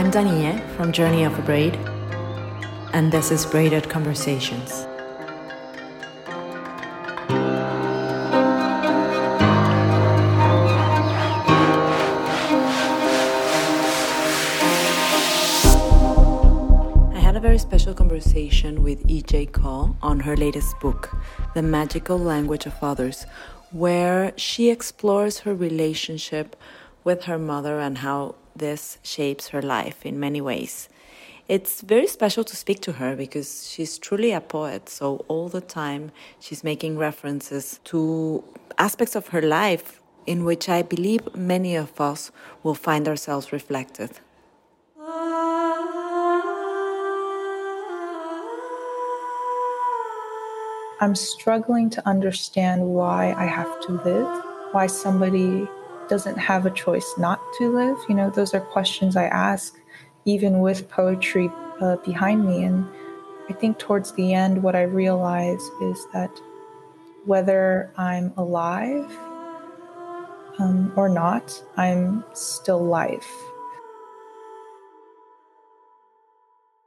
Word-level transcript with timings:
I'm 0.00 0.10
Danielle 0.10 0.66
from 0.76 0.92
Journey 0.92 1.24
of 1.24 1.38
a 1.38 1.42
Braid, 1.42 1.76
and 2.94 3.12
this 3.12 3.30
is 3.30 3.44
Braided 3.44 3.90
Conversations. 3.90 4.86
I 17.12 17.20
had 17.20 17.36
a 17.36 17.40
very 17.40 17.58
special 17.58 17.92
conversation 17.92 18.82
with 18.82 19.04
E.J. 19.06 19.48
Koh 19.52 19.94
on 20.00 20.20
her 20.20 20.34
latest 20.34 20.80
book, 20.80 21.14
The 21.54 21.60
Magical 21.60 22.18
Language 22.18 22.64
of 22.64 22.72
Others, 22.80 23.26
where 23.70 24.32
she 24.36 24.70
explores 24.70 25.40
her 25.40 25.54
relationship 25.54 26.56
with 27.04 27.24
her 27.24 27.38
mother 27.38 27.78
and 27.80 27.98
how 27.98 28.34
this 28.54 28.98
shapes 29.02 29.48
her 29.48 29.62
life 29.62 30.04
in 30.04 30.18
many 30.18 30.40
ways. 30.40 30.88
It's 31.48 31.80
very 31.80 32.06
special 32.06 32.44
to 32.44 32.54
speak 32.54 32.80
to 32.82 32.92
her 32.92 33.16
because 33.16 33.68
she's 33.68 33.98
truly 33.98 34.32
a 34.32 34.40
poet. 34.40 34.88
So, 34.88 35.24
all 35.26 35.48
the 35.48 35.60
time, 35.60 36.12
she's 36.38 36.62
making 36.62 36.96
references 36.96 37.80
to 37.84 38.44
aspects 38.78 39.16
of 39.16 39.28
her 39.28 39.42
life 39.42 40.00
in 40.26 40.44
which 40.44 40.68
I 40.68 40.82
believe 40.82 41.34
many 41.34 41.74
of 41.74 42.00
us 42.00 42.30
will 42.62 42.76
find 42.76 43.08
ourselves 43.08 43.52
reflected. 43.52 44.20
I'm 51.02 51.14
struggling 51.14 51.88
to 51.90 52.06
understand 52.06 52.82
why 52.82 53.32
I 53.32 53.46
have 53.46 53.80
to 53.86 53.92
live, 54.04 54.44
why 54.72 54.86
somebody 54.86 55.66
doesn't 56.10 56.36
have 56.36 56.66
a 56.66 56.70
choice 56.70 57.14
not 57.16 57.40
to 57.56 57.72
live. 57.72 57.96
You 58.08 58.16
know, 58.16 58.28
those 58.28 58.52
are 58.52 58.60
questions 58.60 59.16
I 59.16 59.26
ask, 59.26 59.78
even 60.24 60.58
with 60.58 60.90
poetry 60.90 61.48
uh, 61.80 61.96
behind 62.04 62.44
me. 62.44 62.64
And 62.64 62.84
I 63.48 63.52
think 63.52 63.78
towards 63.78 64.12
the 64.12 64.34
end, 64.34 64.62
what 64.62 64.74
I 64.74 64.82
realize 64.82 65.62
is 65.80 66.06
that 66.12 66.30
whether 67.24 67.92
I'm 67.96 68.32
alive 68.36 69.08
um, 70.58 70.92
or 70.96 71.08
not, 71.08 71.62
I'm 71.76 72.24
still 72.34 72.84
life. 72.84 73.30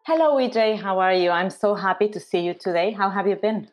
Hello, 0.05 0.35
EJ. 0.35 0.81
How 0.81 0.99
are 0.99 1.13
you? 1.13 1.29
I'm 1.29 1.49
so 1.49 1.75
happy 1.75 2.09
to 2.09 2.19
see 2.19 2.41
you 2.41 2.53
today. 2.53 2.91
How 2.91 3.09
have 3.09 3.25
you 3.25 3.37
been? 3.37 3.69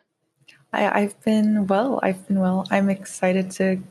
I, 0.73 1.01
I've 1.01 1.20
been 1.25 1.67
well. 1.67 1.98
I've 2.05 2.29
been 2.29 2.39
well. 2.39 2.69
I'm 2.70 2.89
excited 2.89 3.51
to 3.53 3.83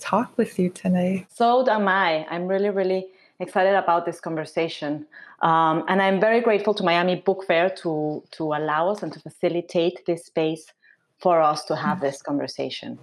talk 0.00 0.36
with 0.36 0.58
you 0.58 0.70
today. 0.70 1.26
So 1.32 1.68
am 1.68 1.88
I. 1.88 2.26
I'm 2.30 2.46
really, 2.46 2.70
really 2.70 3.08
excited 3.40 3.74
about 3.74 4.04
this 4.04 4.20
conversation. 4.20 5.06
Um, 5.42 5.84
and 5.88 6.02
I'm 6.02 6.20
very 6.20 6.40
grateful 6.40 6.74
to 6.74 6.82
Miami 6.82 7.16
Book 7.16 7.44
Fair 7.46 7.70
to, 7.82 8.22
to 8.32 8.44
allow 8.44 8.90
us 8.90 9.02
and 9.02 9.12
to 9.12 9.20
facilitate 9.20 10.04
this 10.06 10.26
space 10.26 10.66
for 11.18 11.40
us 11.40 11.64
to 11.66 11.76
have 11.76 12.00
this 12.00 12.22
conversation. 12.22 12.98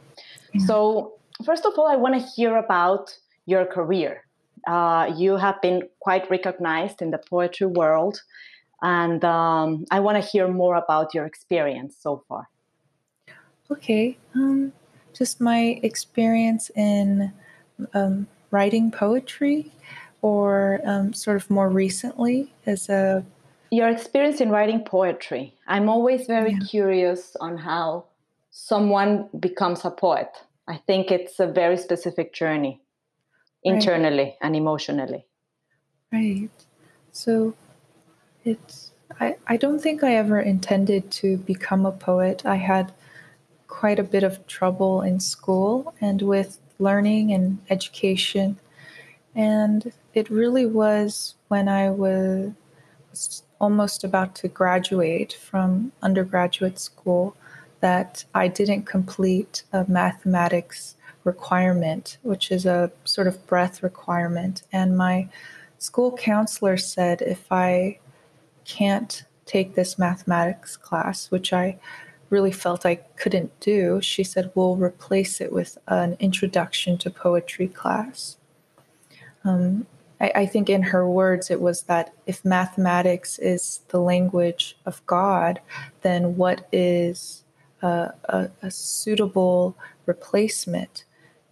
Yeah. 0.53 0.65
So, 0.65 1.13
first 1.45 1.65
of 1.65 1.73
all, 1.77 1.87
I 1.87 1.95
want 1.95 2.15
to 2.15 2.27
hear 2.35 2.57
about 2.57 3.15
your 3.45 3.65
career. 3.65 4.23
Uh, 4.67 5.11
you 5.15 5.37
have 5.37 5.61
been 5.61 5.83
quite 5.99 6.29
recognized 6.29 7.01
in 7.01 7.11
the 7.11 7.19
poetry 7.19 7.67
world, 7.67 8.21
and 8.81 9.23
um, 9.23 9.85
I 9.91 9.99
want 9.99 10.21
to 10.21 10.27
hear 10.27 10.47
more 10.47 10.75
about 10.75 11.13
your 11.13 11.25
experience 11.25 11.95
so 11.99 12.23
far. 12.27 12.49
Okay. 13.69 14.17
Um, 14.35 14.73
just 15.17 15.41
my 15.41 15.79
experience 15.83 16.69
in 16.75 17.31
um, 17.93 18.27
writing 18.51 18.91
poetry 18.91 19.71
or 20.21 20.81
um, 20.85 21.13
sort 21.13 21.37
of 21.37 21.49
more 21.49 21.69
recently 21.69 22.53
as 22.65 22.89
a 22.89 23.25
your 23.69 23.89
experience 23.89 24.39
in 24.39 24.49
writing 24.49 24.83
poetry. 24.83 25.53
I'm 25.67 25.89
always 25.89 26.25
very 26.25 26.53
yeah. 26.53 26.59
curious 26.69 27.35
on 27.41 27.57
how 27.57 28.05
someone 28.49 29.27
becomes 29.37 29.83
a 29.83 29.91
poet. 29.91 30.29
I 30.67 30.77
think 30.77 31.11
it's 31.11 31.39
a 31.39 31.47
very 31.47 31.77
specific 31.77 32.33
journey 32.33 32.81
internally 33.63 34.23
right. 34.23 34.37
and 34.41 34.55
emotionally. 34.55 35.25
Right. 36.13 36.49
So 37.11 37.55
it's 38.45 38.91
I, 39.19 39.35
I 39.47 39.57
don't 39.57 39.79
think 39.79 40.03
i 40.03 40.15
ever 40.15 40.39
intended 40.39 41.11
to 41.11 41.37
become 41.37 41.85
a 41.85 41.91
poet. 41.91 42.45
I 42.45 42.55
had 42.55 42.93
quite 43.67 43.99
a 43.99 44.03
bit 44.03 44.23
of 44.23 44.45
trouble 44.47 45.01
in 45.01 45.19
school 45.19 45.93
and 46.01 46.21
with 46.21 46.59
learning 46.79 47.33
and 47.33 47.59
education. 47.69 48.57
And 49.35 49.91
it 50.13 50.29
really 50.29 50.65
was 50.65 51.35
when 51.47 51.67
I 51.67 51.89
was 51.89 52.53
almost 53.59 54.03
about 54.03 54.35
to 54.35 54.47
graduate 54.47 55.33
from 55.33 55.91
undergraduate 56.01 56.79
school 56.79 57.35
that 57.79 58.25
I 58.33 58.47
didn't 58.47 58.83
complete 58.83 59.63
a 59.71 59.85
mathematics 59.87 60.95
requirement, 61.23 62.17
which 62.23 62.51
is 62.51 62.65
a 62.65 62.91
sort 63.03 63.27
of 63.27 63.45
breadth 63.47 63.83
requirement. 63.83 64.63
And 64.71 64.97
my 64.97 65.29
school 65.77 66.15
counselor 66.17 66.77
said 66.77 67.21
if 67.21 67.51
I 67.51 67.99
can't 68.65 69.23
take 69.45 69.75
this 69.75 69.99
mathematics 69.99 70.75
class, 70.75 71.31
which 71.31 71.53
I 71.53 71.79
really 72.29 72.51
felt 72.51 72.85
I 72.85 72.95
couldn't 72.95 73.57
do, 73.59 74.01
she 74.01 74.23
said, 74.23 74.51
we'll 74.53 74.75
replace 74.75 75.39
it 75.39 75.51
with 75.51 75.77
an 75.87 76.17
introduction 76.19 76.97
to 76.99 77.09
poetry 77.09 77.67
class. 77.67 78.37
Um, 79.43 79.85
I, 80.19 80.31
I, 80.35 80.45
think 80.45 80.69
in 80.69 80.81
her 80.83 81.07
words, 81.07 81.49
it 81.49 81.61
was 81.61 81.83
that 81.83 82.13
if 82.25 82.43
mathematics 82.43 83.39
is 83.39 83.81
the 83.89 83.99
language 83.99 84.77
of 84.85 85.05
God, 85.05 85.61
then 86.01 86.35
what 86.35 86.67
is 86.71 87.43
a, 87.81 88.11
a, 88.25 88.49
a 88.61 88.71
suitable 88.71 89.77
replacement? 90.05 91.05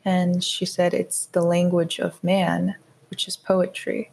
And 0.04 0.44
she 0.44 0.66
said 0.66 0.94
it's 0.94 1.28
the 1.28 1.42
language 1.42 2.00
of 2.00 2.24
man, 2.24 2.76
which 3.10 3.28
is 3.28 3.38
poetry. 3.38 4.12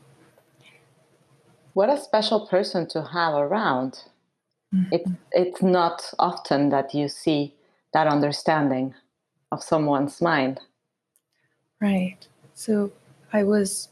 What 1.75 1.89
a 1.89 1.99
special 1.99 2.47
person 2.47 2.87
to 2.89 3.03
have 3.03 3.35
around. 3.35 4.05
It's 4.91 5.11
it's 5.33 5.63
not 5.63 6.03
often 6.19 6.71
that 6.71 6.95
you 6.95 7.09
see 7.09 7.55
that 7.93 8.07
understanding 8.07 8.95
of 9.51 9.63
someone's 9.63 10.21
mind. 10.23 10.61
Right. 11.81 12.27
So 12.55 12.93
I 13.33 13.45
was 13.45 13.89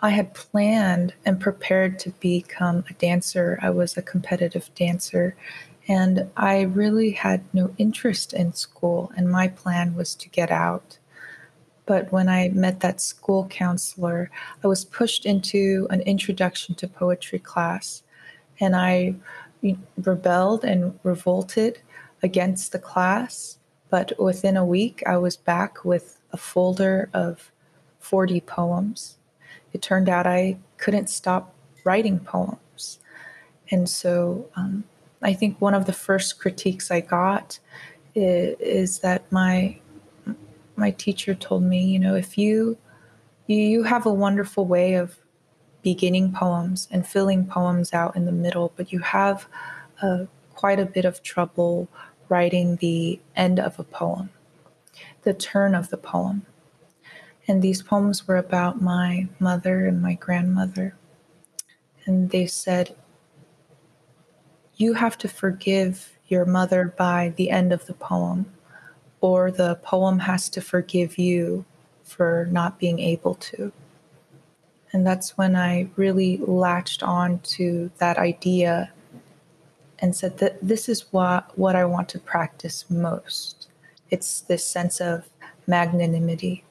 I 0.00 0.10
had 0.10 0.34
planned 0.34 1.14
and 1.24 1.40
prepared 1.40 1.98
to 2.00 2.10
become 2.20 2.84
a 2.90 2.92
dancer. 2.94 3.58
I 3.62 3.70
was 3.70 3.96
a 3.96 4.02
competitive 4.02 4.70
dancer 4.74 5.34
and 5.88 6.30
I 6.36 6.62
really 6.62 7.10
had 7.10 7.42
no 7.52 7.74
interest 7.76 8.32
in 8.34 8.52
school 8.52 9.12
and 9.16 9.30
my 9.30 9.48
plan 9.48 9.94
was 9.94 10.14
to 10.16 10.28
get 10.28 10.50
out. 10.50 10.98
But 11.86 12.12
when 12.12 12.28
I 12.28 12.48
met 12.50 12.80
that 12.80 13.00
school 13.00 13.46
counselor, 13.48 14.30
I 14.62 14.68
was 14.68 14.84
pushed 14.84 15.26
into 15.26 15.86
an 15.90 16.00
introduction 16.02 16.74
to 16.76 16.88
poetry 16.88 17.38
class 17.38 18.02
and 18.60 18.76
I 18.76 19.14
rebelled 19.96 20.64
and 20.64 20.98
revolted 21.02 21.80
against 22.22 22.72
the 22.72 22.78
class. 22.78 23.58
But 23.90 24.12
within 24.18 24.56
a 24.56 24.64
week, 24.64 25.02
I 25.06 25.16
was 25.16 25.36
back 25.36 25.84
with 25.84 26.18
a 26.32 26.36
folder 26.36 27.08
of 27.12 27.52
40 28.00 28.40
poems. 28.42 29.18
It 29.72 29.82
turned 29.82 30.08
out 30.08 30.26
I 30.26 30.58
couldn't 30.78 31.08
stop 31.08 31.54
writing 31.84 32.18
poems. 32.18 32.98
And 33.70 33.88
so 33.88 34.46
um, 34.56 34.84
I 35.22 35.32
think 35.32 35.60
one 35.60 35.74
of 35.74 35.86
the 35.86 35.92
first 35.92 36.38
critiques 36.38 36.90
I 36.90 37.00
got 37.00 37.58
is, 38.14 38.56
is 38.60 38.98
that 39.00 39.30
my 39.32 39.78
my 40.76 40.90
teacher 40.90 41.34
told 41.34 41.62
me, 41.62 41.84
you 41.84 42.00
know, 42.00 42.16
if 42.16 42.36
you 42.36 42.76
you 43.46 43.84
have 43.84 44.06
a 44.06 44.12
wonderful 44.12 44.66
way 44.66 44.94
of 44.94 45.16
beginning 45.84 46.32
poems 46.32 46.88
and 46.90 47.06
filling 47.06 47.46
poems 47.46 47.92
out 47.92 48.16
in 48.16 48.24
the 48.24 48.32
middle, 48.32 48.72
but 48.74 48.92
you 48.92 48.98
have 48.98 49.46
uh, 50.02 50.24
quite 50.54 50.80
a 50.80 50.86
bit 50.86 51.04
of 51.04 51.22
trouble 51.22 51.86
writing 52.28 52.76
the 52.76 53.20
end 53.36 53.60
of 53.60 53.78
a 53.78 53.84
poem, 53.84 54.30
the 55.22 55.34
turn 55.34 55.74
of 55.74 55.90
the 55.90 55.98
poem. 55.98 56.46
And 57.46 57.60
these 57.60 57.82
poems 57.82 58.26
were 58.26 58.38
about 58.38 58.80
my 58.80 59.28
mother 59.38 59.86
and 59.86 60.00
my 60.00 60.14
grandmother. 60.14 60.96
And 62.06 62.30
they 62.30 62.46
said, 62.46 62.96
You 64.76 64.94
have 64.94 65.18
to 65.18 65.28
forgive 65.28 66.16
your 66.28 66.46
mother 66.46 66.94
by 66.96 67.34
the 67.36 67.50
end 67.50 67.72
of 67.72 67.84
the 67.84 67.92
poem, 67.92 68.46
or 69.20 69.50
the 69.50 69.74
poem 69.76 70.20
has 70.20 70.48
to 70.50 70.62
forgive 70.62 71.18
you 71.18 71.66
for 72.02 72.48
not 72.50 72.78
being 72.78 72.98
able 72.98 73.34
to. 73.34 73.72
And 74.94 75.04
that's 75.04 75.36
when 75.36 75.56
I 75.56 75.88
really 75.96 76.36
latched 76.36 77.02
on 77.02 77.40
to 77.40 77.90
that 77.98 78.16
idea 78.16 78.92
and 79.98 80.14
said 80.14 80.38
that 80.38 80.56
this 80.62 80.88
is 80.88 81.12
what, 81.12 81.58
what 81.58 81.74
I 81.74 81.84
want 81.84 82.08
to 82.10 82.20
practice 82.20 82.88
most. 82.88 83.66
It's 84.10 84.42
this 84.42 84.64
sense 84.64 85.00
of 85.00 85.28
magnanimity. 85.66 86.62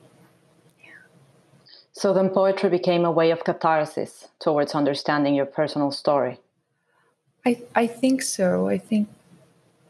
So 1.91 2.13
then 2.13 2.29
poetry 2.29 2.69
became 2.69 3.03
a 3.03 3.11
way 3.11 3.29
of 3.31 3.43
catharsis 3.43 4.29
towards 4.39 4.73
understanding 4.73 5.35
your 5.35 5.45
personal 5.45 5.91
story. 5.91 6.39
I, 7.45 7.61
I 7.75 7.87
think 7.87 8.21
so. 8.21 8.69
I 8.69 8.77
think 8.77 9.09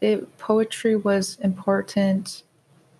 it, 0.00 0.38
poetry 0.38 0.96
was 0.96 1.38
important 1.40 2.42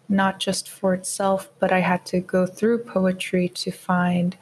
not 0.09 0.39
just 0.39 0.69
for 0.69 0.95
itself, 0.95 1.51
but 1.59 1.73
I 1.73 1.81
had 1.81 2.07
to 2.07 2.21
go 2.21 2.47
through 2.47 2.85
poetry 2.85 3.49
to 3.49 3.73
find 3.73 4.37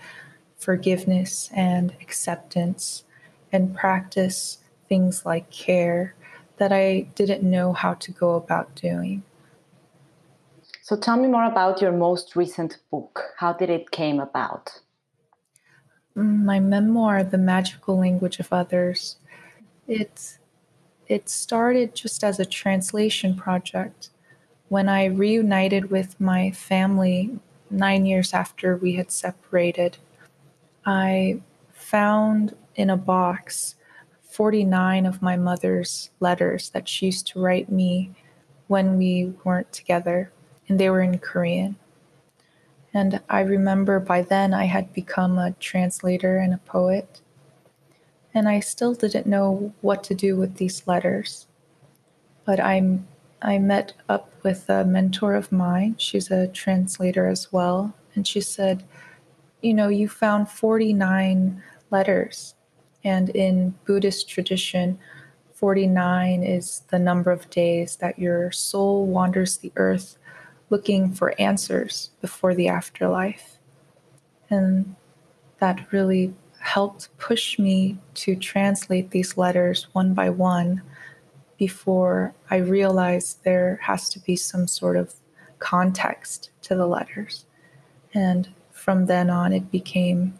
forgiveness 0.62 1.50
and 1.54 1.94
acceptance 2.00 3.04
and 3.52 3.74
practice 3.74 4.58
things 4.88 5.26
like 5.26 5.50
care 5.50 6.14
that 6.58 6.72
I 6.72 7.08
didn't 7.14 7.42
know 7.42 7.72
how 7.72 7.94
to 7.94 8.12
go 8.12 8.34
about 8.34 8.74
doing. 8.74 9.22
So 10.82 10.96
tell 10.96 11.16
me 11.16 11.28
more 11.28 11.44
about 11.44 11.80
your 11.80 11.92
most 11.92 12.36
recent 12.36 12.78
book. 12.90 13.32
How 13.36 13.52
did 13.52 13.70
it 13.70 13.90
came 13.90 14.20
about? 14.20 14.80
My 16.14 16.60
memoir, 16.60 17.24
The 17.24 17.38
Magical 17.38 17.98
Language 17.98 18.38
of 18.40 18.52
Others. 18.52 19.16
It 19.88 20.38
it 21.08 21.28
started 21.28 21.94
just 21.94 22.22
as 22.24 22.38
a 22.38 22.44
translation 22.44 23.34
project 23.34 24.10
when 24.68 24.88
I 24.88 25.04
reunited 25.06 25.90
with 25.90 26.20
my 26.20 26.50
family 26.50 27.38
9 27.70 28.06
years 28.06 28.32
after 28.32 28.76
we 28.76 28.94
had 28.94 29.10
separated. 29.10 29.98
I 30.84 31.40
found 31.72 32.56
in 32.74 32.90
a 32.90 32.96
box 32.96 33.76
49 34.22 35.04
of 35.04 35.20
my 35.20 35.36
mother's 35.36 36.10
letters 36.18 36.70
that 36.70 36.88
she 36.88 37.06
used 37.06 37.26
to 37.28 37.40
write 37.40 37.70
me 37.70 38.12
when 38.66 38.96
we 38.96 39.34
weren't 39.44 39.70
together, 39.72 40.32
and 40.68 40.80
they 40.80 40.88
were 40.88 41.02
in 41.02 41.18
Korean. 41.18 41.76
And 42.94 43.20
I 43.28 43.40
remember 43.40 44.00
by 44.00 44.22
then 44.22 44.54
I 44.54 44.64
had 44.64 44.92
become 44.92 45.38
a 45.38 45.54
translator 45.60 46.38
and 46.38 46.54
a 46.54 46.58
poet, 46.58 47.20
and 48.32 48.48
I 48.48 48.60
still 48.60 48.94
didn't 48.94 49.26
know 49.26 49.74
what 49.82 50.02
to 50.04 50.14
do 50.14 50.36
with 50.36 50.56
these 50.56 50.86
letters. 50.86 51.46
But 52.44 52.58
I'm 52.58 53.06
I 53.42 53.58
met 53.58 53.94
up 54.08 54.32
with 54.44 54.70
a 54.70 54.84
mentor 54.84 55.34
of 55.34 55.50
mine. 55.50 55.96
She's 55.98 56.30
a 56.30 56.46
translator 56.46 57.26
as 57.26 57.52
well, 57.52 57.94
and 58.14 58.26
she 58.26 58.40
said, 58.40 58.84
"You 59.62 59.74
know, 59.74 59.88
you 59.88 60.08
found 60.08 60.48
49 60.48 61.62
letters 61.90 62.54
and 63.04 63.30
in 63.30 63.74
Buddhist 63.84 64.28
tradition, 64.28 64.98
49 65.54 66.42
is 66.42 66.82
the 66.88 66.98
number 66.98 67.30
of 67.30 67.48
days 67.50 67.96
that 67.96 68.18
your 68.18 68.50
soul 68.50 69.06
wanders 69.06 69.58
the 69.58 69.72
earth 69.76 70.18
looking 70.70 71.12
for 71.12 71.40
answers 71.40 72.10
before 72.20 72.54
the 72.54 72.68
afterlife. 72.68 73.58
And 74.50 74.96
that 75.58 75.92
really 75.92 76.34
helped 76.58 77.16
push 77.18 77.58
me 77.58 77.98
to 78.14 78.34
translate 78.36 79.10
these 79.10 79.36
letters 79.36 79.88
one 79.92 80.14
by 80.14 80.30
one 80.30 80.82
before 81.56 82.34
I 82.50 82.56
realized 82.56 83.44
there 83.44 83.78
has 83.82 84.08
to 84.10 84.18
be 84.20 84.36
some 84.36 84.66
sort 84.66 84.96
of 84.96 85.14
context 85.58 86.50
to 86.62 86.74
the 86.74 86.86
letters. 86.86 87.46
And 88.14 88.48
from 88.82 89.06
then 89.06 89.30
on, 89.30 89.52
it 89.52 89.70
became 89.70 90.34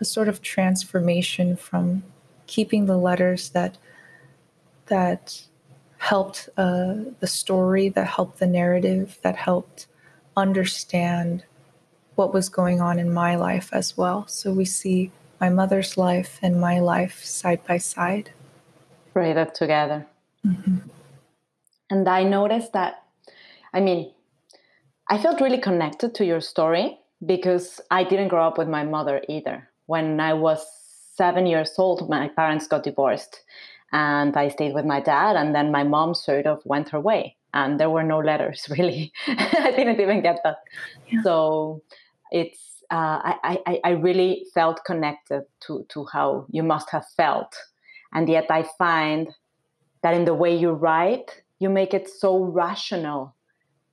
a 0.00 0.04
sort 0.04 0.28
of 0.28 0.40
transformation 0.40 1.56
from 1.56 2.04
keeping 2.46 2.86
the 2.86 2.96
letters 2.96 3.50
that 3.50 3.76
that 4.86 5.42
helped 5.98 6.48
uh, 6.56 6.94
the 7.18 7.26
story, 7.26 7.88
that 7.88 8.06
helped 8.06 8.38
the 8.38 8.46
narrative, 8.46 9.18
that 9.22 9.34
helped 9.34 9.88
understand 10.36 11.42
what 12.14 12.32
was 12.32 12.48
going 12.48 12.80
on 12.80 13.00
in 13.00 13.12
my 13.12 13.34
life 13.34 13.68
as 13.72 13.96
well. 13.96 14.26
So 14.28 14.52
we 14.52 14.64
see 14.64 15.10
my 15.40 15.48
mother's 15.48 15.98
life 15.98 16.38
and 16.40 16.60
my 16.60 16.78
life 16.78 17.24
side 17.24 17.66
by 17.66 17.78
side. 17.78 18.30
Right 19.12 19.36
up 19.36 19.54
together. 19.54 20.06
Mm-hmm. 20.46 20.78
And 21.90 22.08
I 22.08 22.22
noticed 22.22 22.72
that, 22.74 23.02
I 23.74 23.80
mean, 23.80 24.12
I 25.08 25.18
felt 25.18 25.40
really 25.40 25.58
connected 25.58 26.14
to 26.14 26.24
your 26.24 26.40
story 26.40 26.98
because 27.24 27.80
I 27.90 28.04
didn't 28.04 28.28
grow 28.28 28.46
up 28.46 28.58
with 28.58 28.68
my 28.68 28.84
mother 28.84 29.22
either 29.28 29.68
when 29.88 30.20
I 30.20 30.34
was 30.34 30.64
seven 31.16 31.46
years 31.46 31.72
old, 31.78 32.08
my 32.08 32.28
parents 32.28 32.68
got 32.68 32.84
divorced 32.84 33.42
and 33.90 34.36
I 34.36 34.48
stayed 34.48 34.74
with 34.74 34.84
my 34.84 35.00
dad. 35.00 35.34
And 35.34 35.54
then 35.54 35.72
my 35.72 35.82
mom 35.82 36.14
sort 36.14 36.46
of 36.46 36.60
went 36.64 36.90
her 36.90 37.00
way, 37.00 37.36
and 37.54 37.80
there 37.80 37.90
were 37.90 38.04
no 38.04 38.18
letters 38.18 38.66
really. 38.78 39.12
I 39.26 39.72
didn't 39.74 40.00
even 40.00 40.22
get 40.22 40.40
that. 40.44 40.58
Yeah. 41.10 41.22
So 41.22 41.82
it's 42.30 42.60
uh, 42.90 43.20
I, 43.30 43.58
I 43.66 43.80
I 43.84 43.90
really 43.90 44.44
felt 44.54 44.84
connected 44.84 45.44
to 45.60 45.84
to 45.88 46.04
how 46.12 46.46
you 46.50 46.62
must 46.62 46.90
have 46.90 47.06
felt, 47.16 47.56
and 48.12 48.28
yet 48.28 48.46
I 48.50 48.68
find 48.76 49.28
that 50.02 50.14
in 50.14 50.26
the 50.26 50.34
way 50.34 50.54
you 50.54 50.72
write, 50.72 51.42
you 51.58 51.70
make 51.70 51.94
it 51.94 52.08
so 52.08 52.44
rational, 52.44 53.34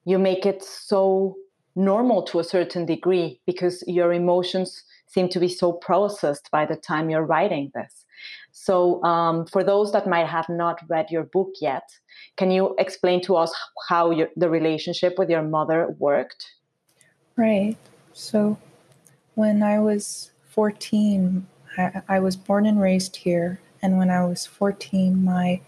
you 0.03 0.19
make 0.19 0.45
it 0.45 0.61
so 0.61 1.37
normal 1.75 2.23
to 2.23 2.39
a 2.39 2.43
certain 2.43 2.85
degree 2.85 3.39
because 3.45 3.83
your 3.87 4.13
emotions 4.13 4.83
seem 5.07 5.29
to 5.29 5.39
be 5.39 5.47
so 5.47 5.71
processed 5.71 6.49
by 6.51 6.65
the 6.65 6.75
time 6.75 7.09
you're 7.09 7.25
writing 7.25 7.71
this. 7.75 8.05
So, 8.51 9.03
um, 9.03 9.45
for 9.45 9.63
those 9.63 9.91
that 9.91 10.07
might 10.07 10.27
have 10.27 10.47
not 10.47 10.79
read 10.89 11.11
your 11.11 11.23
book 11.23 11.53
yet, 11.61 11.89
can 12.37 12.51
you 12.51 12.75
explain 12.79 13.21
to 13.23 13.35
us 13.35 13.53
how 13.89 14.11
your, 14.11 14.29
the 14.35 14.49
relationship 14.49 15.17
with 15.17 15.29
your 15.29 15.43
mother 15.43 15.95
worked? 15.99 16.45
Right. 17.35 17.75
So, 18.13 18.57
when 19.35 19.61
I 19.61 19.79
was 19.79 20.31
14, 20.51 21.45
I, 21.77 22.01
I 22.07 22.19
was 22.19 22.37
born 22.37 22.65
and 22.65 22.79
raised 22.81 23.17
here. 23.17 23.59
And 23.81 23.97
when 23.97 24.09
I 24.09 24.25
was 24.25 24.45
14, 24.45 25.23
my 25.23 25.59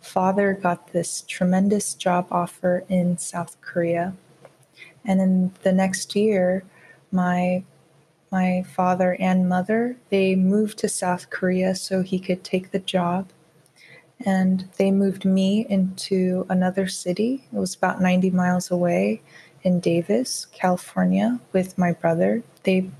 father 0.00 0.52
got 0.52 0.92
this 0.92 1.24
tremendous 1.26 1.94
job 1.94 2.28
offer 2.30 2.84
in 2.88 3.18
South 3.18 3.60
Korea. 3.62 4.14
And 5.06 5.20
in 5.20 5.52
the 5.62 5.72
next 5.72 6.14
year, 6.16 6.64
my 7.12 7.64
my 8.32 8.64
father 8.74 9.16
and 9.20 9.48
mother, 9.48 9.96
they 10.10 10.34
moved 10.34 10.78
to 10.78 10.88
South 10.88 11.30
Korea 11.30 11.74
so 11.76 12.02
he 12.02 12.18
could 12.18 12.42
take 12.42 12.70
the 12.70 12.80
job. 12.80 13.30
And 14.24 14.68
they 14.78 14.90
moved 14.90 15.24
me 15.24 15.64
into 15.68 16.44
another 16.48 16.88
city. 16.88 17.44
It 17.52 17.56
was 17.56 17.74
about 17.74 18.00
90 18.00 18.30
miles 18.30 18.70
away 18.70 19.22
in 19.62 19.78
Davis, 19.80 20.46
California, 20.52 21.38
with 21.52 21.78
my 21.78 21.92
brother. 21.92 22.42
They 22.64 22.90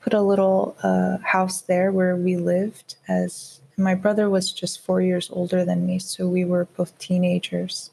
put 0.00 0.14
a 0.14 0.20
little 0.20 0.76
uh, 0.82 1.18
house 1.18 1.60
there 1.60 1.92
where 1.92 2.16
we 2.16 2.36
lived 2.36 2.96
as 3.08 3.60
my 3.76 3.94
brother 3.94 4.28
was 4.28 4.52
just 4.52 4.84
four 4.84 5.00
years 5.00 5.30
older 5.32 5.64
than 5.64 5.86
me, 5.86 5.98
so 5.98 6.28
we 6.28 6.44
were 6.44 6.66
both 6.76 6.96
teenagers. 6.98 7.90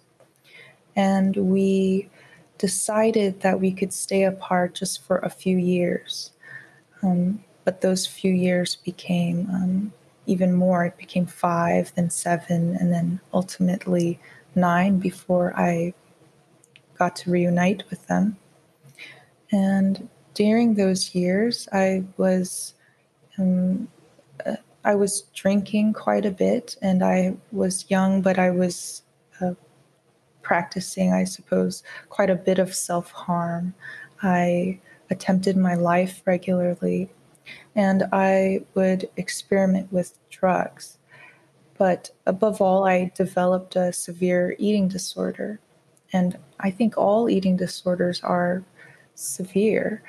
And 0.96 1.36
we 1.36 2.10
decided 2.60 3.42
that 3.42 3.60
we 3.60 3.72
could 3.72 3.92
stay 3.92 4.24
apart 4.24 4.76
just 4.76 5.02
for 5.02 5.18
a 5.20 5.30
few 5.30 5.58
years. 5.58 6.32
Um, 7.02 7.44
but 7.66 7.82
those 7.82 8.06
few 8.06 8.32
years 8.32 8.76
became 8.76 9.48
um, 9.52 9.94
even 10.28 10.54
more. 10.54 10.86
It 10.86 10.98
became 10.98 11.26
five, 11.26 11.92
then 11.96 12.10
seven, 12.10 12.76
and 12.76 12.92
then 12.94 13.20
ultimately 13.34 14.20
nine 14.54 15.00
before 15.00 15.54
I 15.58 15.94
got 16.98 17.16
to 17.18 17.32
reunite 17.32 17.84
with 17.90 18.06
them. 18.08 18.38
And 19.52 20.10
during 20.34 20.76
those 20.76 21.16
years, 21.16 21.68
I 21.72 22.04
was 22.18 22.74
um, 23.38 23.88
uh, 24.46 24.58
I 24.84 24.96
was 24.96 25.22
drinking 25.34 25.94
quite 25.94 26.26
a 26.26 26.32
bit, 26.32 26.76
and 26.82 27.04
I 27.04 27.36
was 27.52 27.86
young, 27.90 28.22
but 28.22 28.38
I 28.38 28.52
was 28.52 29.04
practicing, 30.50 31.14
I 31.14 31.26
suppose, 31.26 31.84
quite 32.10 32.32
a 32.32 32.36
bit 32.48 32.58
of 32.58 32.74
self 32.74 33.12
harm. 33.12 33.76
I 34.24 34.80
attempted 35.12 35.56
my 35.56 35.76
life 35.76 36.24
regularly, 36.26 37.12
and 37.76 38.06
I 38.12 38.62
would 38.74 39.08
experiment 39.16 39.94
with 39.94 40.18
drugs. 40.32 40.98
But 41.78 42.10
above 42.26 42.62
all, 42.62 42.88
I 42.88 43.12
developed 43.14 43.76
a 43.76 43.94
severe 43.94 44.56
eating 44.58 44.88
disorder. 44.88 45.60
And 46.14 46.36
I 46.60 46.72
think 46.72 46.98
all 46.98 47.30
eating 47.30 47.56
disorders 47.56 48.20
are 48.24 48.64
severe. 49.14 50.02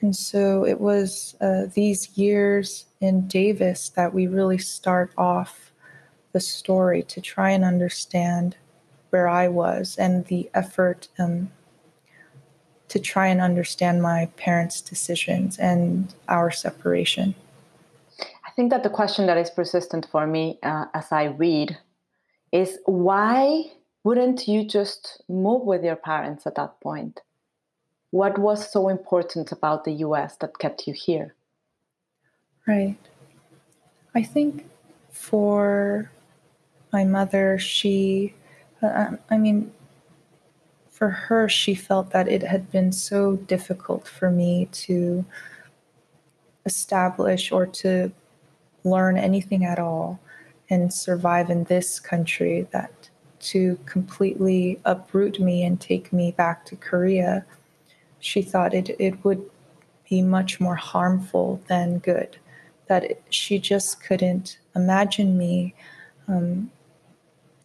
And 0.00 0.14
so 0.14 0.64
it 0.64 0.80
was 0.80 1.34
uh, 1.40 1.62
these 1.74 2.16
years 2.16 2.86
in 3.00 3.26
Davis 3.26 3.88
that 3.96 4.14
we 4.14 4.28
really 4.28 4.58
start 4.58 5.10
off 5.18 5.72
the 6.30 6.40
story 6.40 7.02
to 7.02 7.20
try 7.20 7.50
and 7.50 7.64
understand 7.64 8.56
where 9.12 9.28
I 9.28 9.46
was 9.46 9.96
and 9.98 10.24
the 10.26 10.48
effort 10.54 11.08
um, 11.18 11.50
to 12.88 12.98
try 12.98 13.26
and 13.26 13.40
understand 13.40 14.02
my 14.02 14.30
parents' 14.36 14.80
decisions 14.80 15.58
and 15.58 16.14
our 16.28 16.50
separation? 16.50 17.34
I 18.18 18.50
think 18.56 18.70
that 18.70 18.82
the 18.82 18.90
question 18.90 19.26
that 19.26 19.36
is 19.36 19.50
persistent 19.50 20.08
for 20.10 20.26
me 20.26 20.58
uh, 20.62 20.86
as 20.94 21.12
I 21.12 21.24
read 21.24 21.76
is 22.52 22.78
why 22.86 23.64
wouldn't 24.02 24.48
you 24.48 24.64
just 24.64 25.22
move 25.28 25.62
with 25.62 25.84
your 25.84 25.96
parents 25.96 26.46
at 26.46 26.54
that 26.54 26.80
point? 26.80 27.20
What 28.10 28.38
was 28.38 28.70
so 28.70 28.88
important 28.88 29.52
about 29.52 29.84
the 29.84 29.92
US 30.06 30.36
that 30.36 30.58
kept 30.58 30.86
you 30.86 30.94
here? 30.94 31.34
Right. 32.66 32.96
I 34.14 34.22
think 34.22 34.66
for 35.10 36.10
my 36.92 37.04
mother, 37.04 37.58
she, 37.58 38.34
uh, 38.82 39.16
I 39.30 39.38
mean, 39.38 39.72
for 40.90 41.08
her, 41.08 41.48
she 41.48 41.74
felt 41.74 42.10
that 42.10 42.28
it 42.28 42.42
had 42.42 42.70
been 42.70 42.92
so 42.92 43.36
difficult 43.36 44.06
for 44.06 44.30
me 44.30 44.68
to 44.72 45.24
establish 46.64 47.50
or 47.50 47.66
to 47.66 48.12
learn 48.84 49.16
anything 49.16 49.64
at 49.64 49.78
all 49.78 50.20
and 50.70 50.92
survive 50.92 51.50
in 51.50 51.64
this 51.64 51.98
country 51.98 52.66
that 52.72 53.10
to 53.40 53.78
completely 53.84 54.80
uproot 54.84 55.40
me 55.40 55.64
and 55.64 55.80
take 55.80 56.12
me 56.12 56.30
back 56.30 56.64
to 56.64 56.76
Korea, 56.76 57.44
she 58.20 58.40
thought 58.40 58.72
it, 58.72 58.94
it 59.00 59.24
would 59.24 59.44
be 60.08 60.22
much 60.22 60.60
more 60.60 60.76
harmful 60.76 61.60
than 61.68 61.98
good. 61.98 62.36
That 62.86 63.18
she 63.30 63.58
just 63.58 64.02
couldn't 64.02 64.58
imagine 64.76 65.36
me 65.36 65.74
um, 66.28 66.70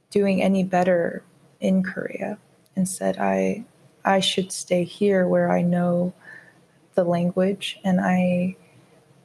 doing 0.10 0.42
any 0.42 0.64
better 0.64 1.24
in 1.60 1.84
Korea 1.84 2.38
and 2.76 2.88
said 2.88 3.18
I 3.18 3.66
I 4.06 4.20
should 4.20 4.52
stay 4.52 4.84
here 4.84 5.28
where 5.28 5.52
I 5.52 5.62
know 5.62 6.14
the 6.96 7.04
language 7.04 7.80
and 7.84 8.00
I 8.00 8.56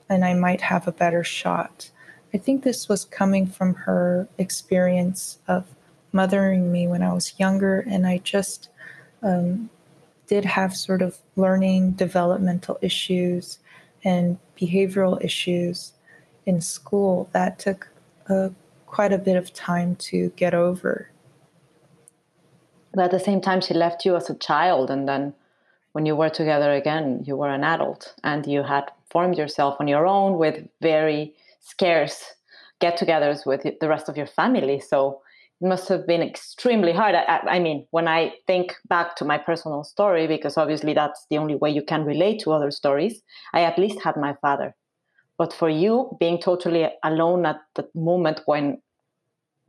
and 0.09 0.25
I 0.25 0.35
might 0.35 0.61
have 0.61 0.87
a 0.87 0.93
better 0.93 1.25
shot. 1.25 1.91
I 2.35 2.39
think 2.39 2.63
this 2.63 2.89
was 2.89 3.05
coming 3.05 3.47
from 3.47 3.75
her 3.75 4.29
experience 4.39 5.39
of 5.49 5.67
mothering 6.13 6.71
me 6.71 6.87
when 6.87 7.03
I 7.03 7.13
was 7.13 7.39
younger, 7.39 7.81
and 7.81 8.07
I 8.07 8.19
just 8.19 8.69
um, 9.23 9.71
did 10.27 10.45
have 10.45 10.77
sort 10.77 11.03
of 11.03 11.19
learning 11.37 11.93
developmental 11.93 12.79
issues 12.83 13.59
and 14.05 14.39
behavioral 14.61 15.23
issues 15.25 15.93
in 16.45 16.61
school 16.61 17.29
that 17.33 17.59
took 17.59 17.89
uh, 18.29 18.51
quite 18.93 19.13
a 19.13 19.19
bit 19.19 19.37
of 19.37 19.55
time 19.55 19.97
to 19.97 20.29
get 20.37 20.53
over. 20.53 21.09
But 22.95 23.05
at 23.07 23.11
the 23.11 23.19
same 23.19 23.41
time, 23.41 23.63
she 23.63 23.73
left 23.73 24.05
you 24.05 24.15
as 24.17 24.29
a 24.29 24.35
child, 24.35 24.91
and 24.91 25.09
then 25.09 25.33
when 25.93 26.05
you 26.05 26.15
were 26.15 26.29
together 26.29 26.73
again, 26.75 27.25
you 27.27 27.35
were 27.37 27.49
an 27.49 27.65
adult 27.65 28.15
and 28.23 28.47
you 28.47 28.63
had 28.63 28.91
formed 29.11 29.39
yourself 29.39 29.77
on 29.81 29.89
your 29.89 30.07
own 30.07 30.39
with 30.39 30.67
very 30.81 31.35
scarce 31.61 32.35
get 32.81 32.99
togethers 32.99 33.47
with 33.47 33.63
the 33.81 33.89
rest 33.89 34.09
of 34.09 34.17
your 34.17 34.27
family. 34.27 34.81
So 34.81 35.21
it 35.61 35.69
must 35.69 35.89
have 35.89 36.07
been 36.07 36.23
extremely 36.23 36.93
hard. 36.93 37.15
I, 37.15 37.39
I, 37.57 37.59
mean, 37.61 37.87
when 37.93 38.09
I 38.09 38.33
think 38.47 38.75
back 38.89 39.17
to 39.17 39.25
my 39.25 39.39
personal 39.39 39.85
story, 39.85 40.27
because 40.27 40.57
obviously 40.57 40.93
that's 40.93 41.25
the 41.31 41.39
only 41.39 41.55
way 41.55 41.71
you 41.71 41.83
can 41.83 42.05
relate 42.05 42.41
to 42.41 42.53
other 42.53 42.71
stories, 42.71 43.23
I 43.55 43.63
at 43.63 43.79
least 43.79 44.03
had 44.03 44.17
my 44.17 44.35
father. 44.43 44.75
But 45.39 45.53
for 45.53 45.69
you, 45.69 46.17
being 46.21 46.41
totally 46.41 46.89
alone 47.03 47.47
at 47.47 47.61
the 47.75 47.89
moment 47.95 48.41
when 48.47 48.81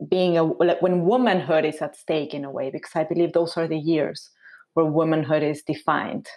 being 0.08 0.36
a 0.36 0.44
when 0.44 1.04
womanhood 1.04 1.64
is 1.64 1.80
at 1.80 1.96
stake 1.96 2.34
in 2.34 2.44
a 2.44 2.50
way, 2.50 2.70
because 2.70 2.94
I 2.94 3.04
believe 3.04 3.32
those 3.32 3.56
are 3.56 3.68
the 3.68 3.78
years 3.78 4.30
where 4.74 4.86
womanhood 4.86 5.42
is 5.42 5.62
defined. 5.62 6.28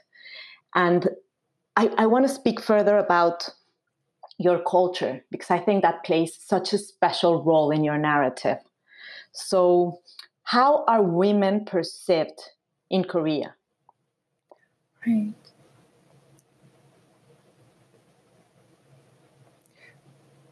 And 0.75 1.09
I, 1.75 1.91
I 1.97 2.05
want 2.07 2.27
to 2.27 2.33
speak 2.33 2.61
further 2.61 2.97
about 2.97 3.49
your 4.37 4.59
culture 4.59 5.23
because 5.31 5.49
I 5.49 5.59
think 5.59 5.81
that 5.81 6.03
plays 6.03 6.37
such 6.39 6.73
a 6.73 6.77
special 6.77 7.43
role 7.43 7.71
in 7.71 7.83
your 7.83 7.97
narrative. 7.97 8.59
So, 9.31 9.99
how 10.43 10.85
are 10.85 11.01
women 11.01 11.65
perceived 11.65 12.39
in 12.89 13.03
Korea? 13.03 13.53
Right. 15.05 15.33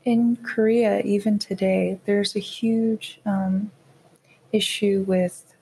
In 0.06 0.38
Korea, 0.38 1.00
even 1.02 1.40
today, 1.40 2.00
there's 2.06 2.36
a 2.36 2.40
huge 2.40 3.20
um, 3.26 3.72
issue 4.52 5.04
with 5.08 5.56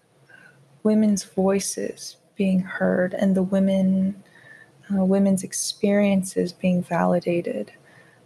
women's 0.83 1.23
voices 1.23 2.17
being 2.35 2.59
heard 2.59 3.13
and 3.13 3.35
the 3.35 3.43
women 3.43 4.21
uh, 4.93 5.05
women's 5.05 5.43
experiences 5.43 6.51
being 6.51 6.83
validated. 6.83 7.71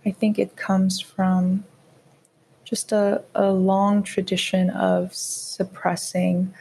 I 0.07 0.11
think 0.11 0.39
it 0.39 0.55
comes 0.55 0.99
from 0.99 1.65
just 2.63 2.91
a, 2.91 3.23
a 3.35 3.51
long 3.51 4.01
tradition 4.01 4.71
of 4.71 5.13
suppressing 5.13 6.51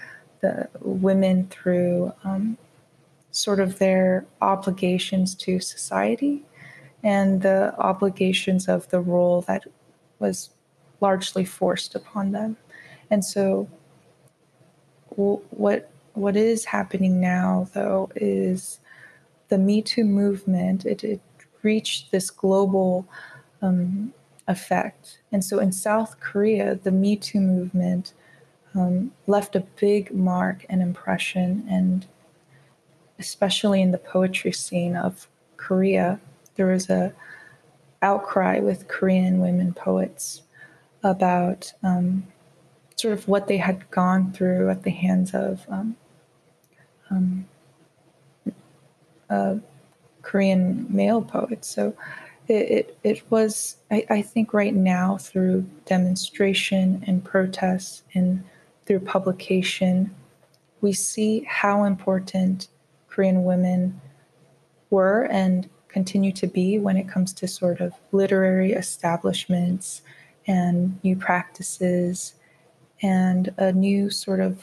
the 0.43 0.69
women 0.83 1.47
through 1.49 2.13
um, 2.25 2.59
sort 3.31 3.59
of 3.59 3.79
their 3.79 4.27
obligations 4.43 5.35
to 5.35 5.61
society 5.61 6.45
and 7.07 7.43
the 7.43 7.73
obligations 7.79 8.69
of 8.69 8.89
the 8.89 8.99
role 8.99 9.43
that 9.43 9.63
was 10.19 10.51
largely 11.01 11.45
forced 11.45 11.95
upon 11.95 12.33
them. 12.33 12.57
And 13.11 13.25
so, 13.25 13.69
what 15.11 15.89
what 16.15 16.37
is 16.37 16.65
happening 16.65 17.21
now, 17.21 17.69
though, 17.75 18.11
is 18.17 18.81
the 19.49 19.57
Me 19.57 19.83
Too 19.83 20.03
movement. 20.03 20.85
It, 20.85 21.05
it 21.05 21.21
reached 21.63 22.11
this 22.11 22.29
global 22.29 23.07
um, 23.63 24.13
effect. 24.49 25.21
And 25.31 25.45
so 25.45 25.61
in 25.61 25.71
South 25.71 26.19
Korea, 26.19 26.75
the 26.75 26.91
Me 26.91 27.15
Too 27.15 27.41
movement 27.41 28.15
um, 28.75 29.13
left 29.29 29.55
a 29.55 29.61
big 29.61 30.13
mark 30.13 30.67
and 30.69 30.83
impression, 30.83 31.65
and 31.71 32.05
especially 33.21 33.81
in 33.81 33.93
the 33.93 33.99
poetry 33.99 34.53
scene 34.53 34.97
of 34.97 35.29
Korea, 35.57 36.19
there 36.57 36.67
was 36.67 36.91
a 36.91 37.13
outcry 38.03 38.59
with 38.59 38.89
Korean 38.89 39.41
women 39.41 39.73
poets 39.73 40.43
about 41.03 41.73
um, 41.83 42.27
sort 42.97 43.15
of 43.15 43.29
what 43.29 43.47
they 43.47 43.59
had 43.59 43.91
gone 43.91 44.33
through 44.33 44.71
at 44.71 44.83
the 44.83 44.91
hands 44.91 45.35
of 45.35 45.65
um, 45.69 45.97
um, 47.11 47.47
uh, 49.31 49.57
Korean 50.23 50.87
male 50.89 51.23
poets. 51.23 51.69
So 51.69 51.95
it, 52.49 52.53
it, 52.53 52.99
it 53.03 53.31
was, 53.31 53.77
I, 53.91 54.07
I, 54.09 54.23
think, 54.23 54.53
right 54.53 54.75
now 54.75 55.17
through 55.19 55.67
demonstration 55.85 57.03
and 57.07 57.25
protests 57.25 58.03
and 58.15 58.45
through 58.87 59.01
publication, 59.01 60.15
we 60.81 60.93
see 60.93 61.45
how 61.49 61.85
important 61.85 62.69
Korean 63.09 63.45
women 63.45 64.01
were 64.91 65.25
and 65.25 65.69
continue 65.97 66.31
to 66.31 66.47
be 66.47 66.79
when 66.79 66.99
it 66.99 67.09
comes 67.09 67.33
to 67.33 67.49
sort 67.49 67.81
of 67.81 67.95
literary 68.13 68.75
establishments 68.75 70.03
and 70.47 71.03
new 71.03 71.17
practices 71.17 72.35
and 73.01 73.51
a 73.57 73.73
new 73.73 74.11
sort 74.11 74.41
of 74.41 74.63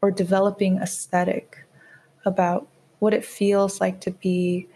or 0.00 0.10
developing 0.10 0.78
aesthetic 0.78 1.66
about 2.24 2.66
what 3.00 3.12
it 3.12 3.26
feels 3.26 3.78
like 3.78 4.00
to 4.00 4.10
be 4.10 4.66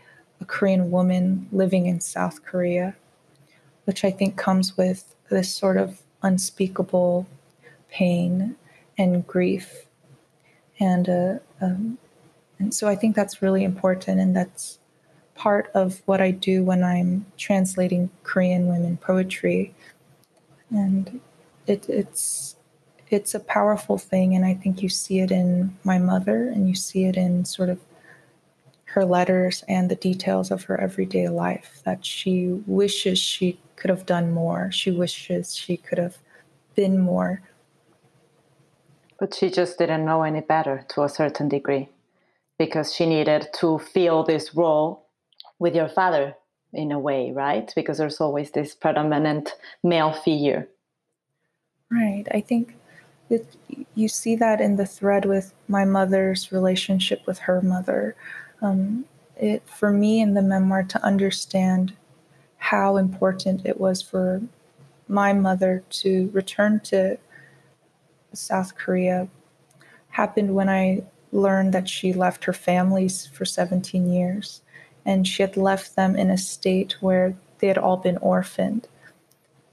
a 0.43 0.45
Korean 0.45 0.91
woman 0.91 1.49
living 1.53 1.87
in 1.87 2.01
South 2.01 2.45
Korea, 2.45 2.95
which 3.87 4.05
I 4.05 4.11
think 4.11 4.37
comes 4.37 4.77
with 4.77 5.15
this 5.31 5.51
sort 5.51 5.79
of 5.79 6.03
unspeakable 6.23 7.27
pain 7.89 8.57
and 8.99 9.27
grief. 9.27 9.87
And, 10.79 11.09
uh, 11.09 11.39
um, 11.63 11.97
and 12.59 12.75
so 12.75 12.89
I 12.89 12.95
think 12.95 13.17
that's 13.17 13.41
really 13.41 13.65
important, 13.65 14.21
and 14.21 14.37
that's 14.37 14.79
part 15.39 15.71
of 15.73 16.03
what 16.07 16.21
I 16.21 16.33
do 16.33 16.65
when 16.65 16.83
I'm 16.83 17.25
translating 17.39 18.11
Korean 18.25 18.67
women 18.67 18.97
poetry. 18.99 19.73
And 20.71 21.21
it, 21.67 21.89
it's 21.89 22.57
it's 23.11 23.35
a 23.35 23.41
powerful 23.41 23.97
thing, 23.97 24.35
and 24.35 24.45
I 24.45 24.53
think 24.53 24.83
you 24.83 24.91
see 24.91 25.21
it 25.21 25.31
in 25.31 25.75
my 25.83 25.99
mother, 25.99 26.49
and 26.49 26.69
you 26.69 26.75
see 26.75 27.05
it 27.05 27.17
in 27.17 27.47
sort 27.47 27.71
of 27.71 27.81
her 28.85 29.05
letters 29.05 29.65
and 29.67 29.91
the 29.91 29.97
details 29.97 30.51
of 30.51 30.65
her 30.65 30.79
everyday 30.79 31.29
life 31.29 31.81
that 31.85 32.05
she 32.05 32.49
wishes 32.67 33.19
she 33.19 33.59
could 33.77 33.91
have 33.91 34.05
done 34.05 34.33
more. 34.33 34.71
She 34.73 34.91
wishes 34.91 35.57
she 35.57 35.77
could 35.79 35.99
have 35.99 36.19
been 36.75 36.99
more. 36.99 37.43
But 39.19 39.35
she 39.35 39.51
just 39.51 39.79
didn't 39.79 40.05
know 40.05 40.23
any 40.23 40.41
better 40.41 40.85
to 40.91 41.03
a 41.03 41.09
certain 41.09 41.49
degree 41.49 41.89
because 42.59 42.95
she 42.95 43.07
needed 43.07 43.49
to 43.61 43.79
feel 43.79 44.23
this 44.23 44.55
role 44.55 45.08
with 45.59 45.75
your 45.75 45.89
father 45.89 46.35
in 46.73 46.93
a 46.93 46.99
way, 46.99 47.33
right? 47.33 47.73
Because 47.75 47.99
there's 47.99 48.21
always 48.21 48.51
this 48.51 48.75
predominant 48.75 49.55
male 49.83 50.13
figure. 50.13 50.69
Right. 51.91 52.25
I 52.31 52.41
think 52.41 52.77
that 53.31 53.45
you 53.95 54.09
see 54.09 54.37
that 54.37 54.61
in 54.61 54.77
the 54.77 54.87
thread 54.87 55.25
with 55.25 55.55
my 55.69 55.85
mother's 55.85 56.53
relationship 56.53 57.27
with 57.27 57.39
her 57.41 57.63
mother, 57.63 58.15
um, 58.61 59.05
it 59.37 59.63
for 59.69 59.93
me 59.93 60.21
in 60.21 60.35
the 60.35 60.43
memoir 60.43 60.83
to 60.83 61.03
understand 61.05 61.95
how 62.59 62.97
important 62.97 63.65
it 63.65 63.81
was 63.81 64.03
for 64.03 64.43
my 65.09 65.33
mother 65.33 65.85
to 65.89 66.29
return 66.33 66.81
to 66.81 67.17
South 68.35 68.75
Korea 68.77 69.29
happened 70.11 70.55
when 70.55 70.69
I 70.69 71.05
learned 71.33 71.73
that 71.73 71.89
she 71.89 72.13
left 72.13 72.45
her 72.45 72.53
families 72.53 73.27
for 73.27 73.45
17 73.45 74.11
years 74.11 74.63
and 75.09 75.27
she 75.27 75.43
had 75.43 75.57
left 75.57 75.97
them 75.97 76.15
in 76.15 76.29
a 76.29 76.37
state 76.37 76.97
where 77.01 77.35
they 77.61 77.69
had 77.69 77.79
all 77.79 77.97
been 77.97 78.19
orphaned. 78.19 78.87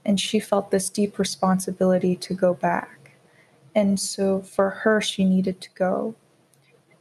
And 0.02 0.18
she 0.18 0.40
felt 0.40 0.70
this 0.70 0.88
deep 0.88 1.18
responsibility 1.18 2.16
to 2.16 2.32
go 2.32 2.54
back. 2.54 3.12
And 3.74 4.00
so 4.00 4.40
for 4.40 4.70
her, 4.70 5.02
she 5.02 5.26
needed 5.26 5.60
to 5.60 5.68
go. 5.74 6.14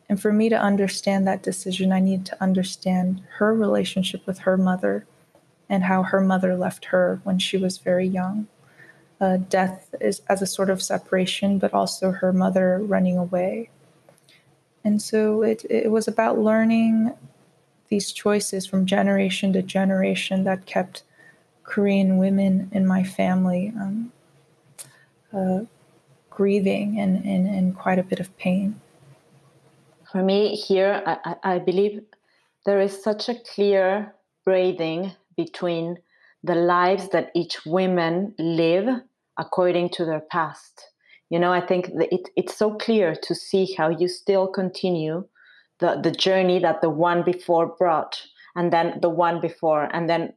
And 0.09 0.21
for 0.21 0.33
me 0.33 0.49
to 0.49 0.59
understand 0.59 1.25
that 1.25 1.43
decision, 1.43 1.93
I 1.93 2.01
need 2.01 2.25
to 2.25 2.43
understand 2.43 3.23
her 3.37 3.55
relationship 3.55 4.27
with 4.27 4.39
her 4.39 4.57
mother 4.57 5.05
and 5.69 5.85
how 5.85 6.03
her 6.03 6.19
mother 6.19 6.57
left 6.57 6.85
her 6.85 7.21
when 7.23 7.39
she 7.39 7.55
was 7.55 7.77
very 7.77 8.05
young. 8.05 8.47
Uh, 9.21 9.37
death 9.37 9.95
is 10.01 10.21
as 10.27 10.41
a 10.41 10.47
sort 10.47 10.69
of 10.69 10.83
separation, 10.83 11.57
but 11.57 11.73
also 11.73 12.11
her 12.11 12.33
mother 12.33 12.79
running 12.83 13.17
away. 13.17 13.69
And 14.83 15.01
so 15.01 15.41
it, 15.41 15.65
it 15.69 15.89
was 15.89 16.05
about 16.05 16.37
learning 16.37 17.13
these 17.89 18.11
choices 18.11 18.65
from 18.65 18.85
generation 18.85 19.53
to 19.53 19.61
generation 19.61 20.43
that 20.43 20.65
kept 20.65 21.03
Korean 21.63 22.17
women 22.17 22.69
in 22.71 22.85
my 22.85 23.03
family 23.03 23.73
um, 23.79 24.11
uh, 25.33 25.61
grieving 26.29 26.99
and, 26.99 27.23
and 27.25 27.75
quite 27.75 27.99
a 27.99 28.03
bit 28.03 28.19
of 28.19 28.35
pain. 28.37 28.79
For 30.11 30.21
me, 30.21 30.55
here, 30.55 31.01
I, 31.05 31.35
I 31.43 31.59
believe 31.59 32.01
there 32.65 32.79
is 32.79 33.03
such 33.03 33.29
a 33.29 33.35
clear 33.53 34.13
braiding 34.45 35.11
between 35.35 35.97
the 36.43 36.55
lives 36.55 37.09
that 37.09 37.31
each 37.35 37.65
woman 37.65 38.33
live 38.37 39.01
according 39.37 39.89
to 39.89 40.05
their 40.05 40.19
past. 40.19 40.89
You 41.29 41.39
know, 41.39 41.51
I 41.51 41.59
think 41.59 41.89
it, 41.93 42.29
it's 42.35 42.55
so 42.55 42.75
clear 42.75 43.15
to 43.15 43.35
see 43.35 43.73
how 43.73 43.89
you 43.89 44.07
still 44.07 44.47
continue 44.47 45.25
the, 45.79 45.99
the 46.01 46.11
journey 46.11 46.59
that 46.59 46.81
the 46.81 46.89
one 46.89 47.23
before 47.23 47.75
brought, 47.77 48.21
and 48.55 48.71
then 48.71 48.99
the 49.01 49.09
one 49.09 49.41
before, 49.41 49.89
and 49.93 50.09
then 50.09 50.33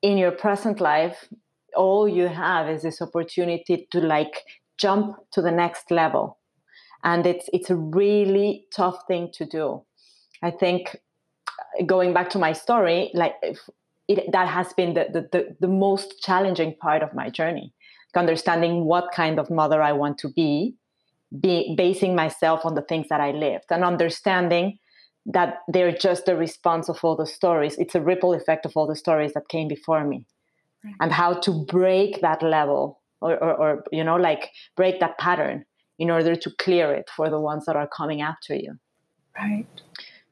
in 0.00 0.18
your 0.18 0.32
present 0.32 0.80
life, 0.80 1.28
all 1.76 2.08
you 2.08 2.28
have 2.28 2.68
is 2.68 2.82
this 2.82 3.00
opportunity 3.00 3.88
to 3.90 4.00
like 4.00 4.42
jump 4.78 5.16
to 5.32 5.40
the 5.40 5.50
next 5.50 5.90
level. 5.90 6.38
And 7.04 7.26
it's 7.26 7.48
it's 7.52 7.70
a 7.70 7.76
really 7.76 8.66
tough 8.74 8.98
thing 9.08 9.30
to 9.34 9.46
do. 9.46 9.82
I 10.42 10.50
think 10.50 10.96
uh, 11.48 11.84
going 11.84 12.12
back 12.12 12.30
to 12.30 12.38
my 12.38 12.52
story, 12.52 13.10
like 13.14 13.34
it, 14.08 14.30
that 14.32 14.48
has 14.48 14.72
been 14.74 14.94
the, 14.94 15.06
the, 15.12 15.28
the, 15.32 15.56
the 15.60 15.68
most 15.68 16.20
challenging 16.20 16.74
part 16.76 17.02
of 17.02 17.14
my 17.14 17.30
journey 17.30 17.72
understanding 18.16 18.84
what 18.84 19.12
kind 19.12 19.38
of 19.38 19.50
mother 19.50 19.82
i 19.82 19.92
want 19.92 20.18
to 20.18 20.28
be, 20.28 20.74
be 21.40 21.74
basing 21.76 22.14
myself 22.14 22.64
on 22.64 22.74
the 22.74 22.82
things 22.82 23.06
that 23.08 23.20
i 23.20 23.30
lived 23.30 23.64
and 23.70 23.84
understanding 23.84 24.78
that 25.26 25.58
they're 25.68 25.92
just 25.92 26.26
the 26.26 26.36
response 26.36 26.88
of 26.88 26.98
all 27.02 27.16
the 27.16 27.26
stories. 27.26 27.76
It's 27.78 27.94
a 27.94 28.00
ripple 28.00 28.34
effect 28.34 28.66
of 28.66 28.72
all 28.74 28.86
the 28.86 28.96
stories 28.96 29.32
that 29.34 29.48
came 29.48 29.68
before 29.68 30.04
me. 30.04 30.26
Right. 30.84 30.94
and 31.00 31.12
how 31.12 31.34
to 31.34 31.64
break 31.66 32.22
that 32.22 32.42
level 32.42 33.00
or, 33.20 33.36
or, 33.36 33.54
or 33.54 33.84
you 33.92 34.02
know 34.02 34.16
like 34.16 34.50
break 34.76 34.98
that 34.98 35.16
pattern 35.16 35.64
in 35.96 36.10
order 36.10 36.34
to 36.34 36.50
clear 36.58 36.92
it 36.92 37.08
for 37.14 37.30
the 37.30 37.38
ones 37.38 37.66
that 37.66 37.76
are 37.76 37.86
coming 37.86 38.20
after 38.20 38.56
you. 38.56 38.74
Right. 39.38 39.66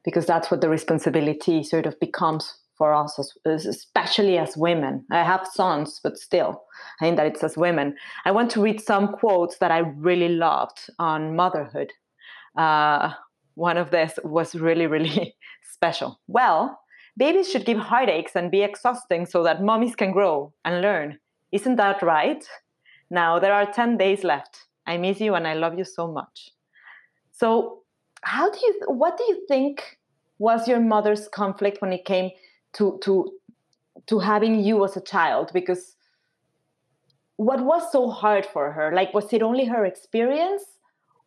Because 0.05 0.27
that's 0.27 0.51
what 0.51 0.61
the 0.61 0.69
responsibility 0.69 1.63
sort 1.63 1.87
of 1.87 2.01
becomes 2.01 2.53
for 2.81 2.95
us, 2.95 3.37
especially 3.45 4.39
as 4.39 4.57
women. 4.57 5.05
I 5.13 5.23
have 5.23 5.47
sons, 5.47 6.01
but 6.03 6.17
still, 6.17 6.63
I 6.99 7.05
think 7.05 7.19
that 7.19 7.27
it's 7.27 7.45
as 7.45 7.55
women. 7.55 7.95
I 8.25 8.31
want 8.31 8.51
to 8.53 8.63
read 8.63 8.81
some 8.81 9.09
quotes 9.09 9.59
that 9.59 9.71
I 9.71 9.81
really 9.81 10.31
loved 10.31 10.89
on 10.99 11.37
motherhood. 11.37 11.93
Uh, 12.57 13.13
one 13.55 13.77
of 13.77 13.91
this 13.91 14.19
was 14.25 14.55
really, 14.55 14.87
really 14.87 15.37
special. 15.75 16.21
Well, 16.27 16.81
babies 17.19 17.51
should 17.51 17.67
give 17.67 17.77
heartaches 17.77 18.35
and 18.35 18.51
be 18.51 18.63
exhausting 18.63 19.27
so 19.27 19.43
that 19.43 19.61
mommies 19.61 19.95
can 19.95 20.13
grow 20.13 20.55
and 20.65 20.81
learn. 20.81 21.19
Isn't 21.53 21.77
that 21.77 22.01
right? 22.01 22.43
Now, 23.11 23.39
there 23.39 23.53
are 23.53 23.71
10 23.71 23.99
days 23.99 24.25
left. 24.25 24.57
I 24.87 24.97
miss 24.97 25.21
you 25.21 25.35
and 25.35 25.47
I 25.47 25.53
love 25.53 25.77
you 25.77 25.85
so 25.85 26.11
much. 26.11 26.49
So, 27.33 27.83
how 28.23 28.51
do 28.51 28.59
you, 28.63 28.81
what 28.87 29.19
do 29.19 29.25
you 29.25 29.45
think 29.49 29.99
was 30.39 30.67
your 30.67 30.81
mother's 30.81 31.29
conflict 31.29 31.83
when 31.83 31.93
it 31.93 32.07
came 32.07 32.31
to 32.75 32.99
to 33.03 33.33
to 34.07 34.19
having 34.19 34.61
you 34.61 34.85
as 34.85 34.97
a 34.97 35.01
child 35.01 35.51
because 35.53 35.97
what 37.37 37.65
was 37.65 37.91
so 37.91 38.11
hard 38.11 38.45
for 38.45 38.73
her 38.73 38.93
like 38.95 39.15
was 39.15 39.33
it 39.33 39.43
only 39.43 39.65
her 39.65 39.85
experience 39.85 40.65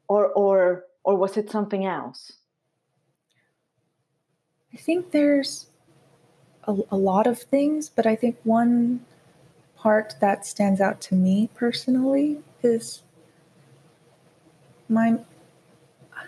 or 0.08 0.28
or 0.28 0.86
or 1.04 1.18
was 1.18 1.38
it 1.38 1.50
something 1.50 1.86
else? 1.86 2.34
I 4.74 4.78
think 4.78 5.12
there's 5.12 5.68
a, 6.66 6.76
a 6.92 6.98
lot 6.98 7.28
of 7.28 7.40
things 7.40 7.90
but 7.90 8.06
i 8.06 8.16
think 8.16 8.38
one 8.44 9.06
part 9.76 10.16
that 10.22 10.46
stands 10.46 10.80
out 10.80 11.02
to 11.02 11.16
me 11.16 11.50
personally 11.56 12.40
is 12.62 13.04
my 14.88 15.20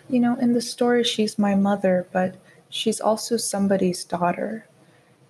you 0.09 0.19
know 0.19 0.35
in 0.35 0.53
the 0.53 0.61
story 0.61 1.03
she's 1.03 1.39
my 1.39 1.55
mother 1.55 2.07
but 2.11 2.35
she's 2.69 2.99
also 2.99 3.37
somebody's 3.37 4.03
daughter 4.03 4.67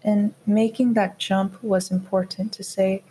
and 0.05 0.33
making 0.45 0.93
that 0.93 1.17
jump 1.17 1.61
was 1.63 1.91
important 1.91 2.53
to 2.53 2.63
say, 2.63 3.03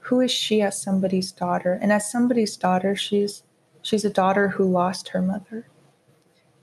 who 0.00 0.20
is 0.20 0.30
she 0.30 0.62
as 0.62 0.80
somebody's 0.80 1.30
daughter? 1.30 1.78
And 1.80 1.92
as 1.92 2.10
somebody's 2.10 2.56
daughter, 2.56 2.96
she's 2.96 3.42
she's 3.82 4.04
a 4.04 4.10
daughter 4.10 4.48
who 4.48 4.64
lost 4.64 5.10
her 5.10 5.20
mother. 5.20 5.68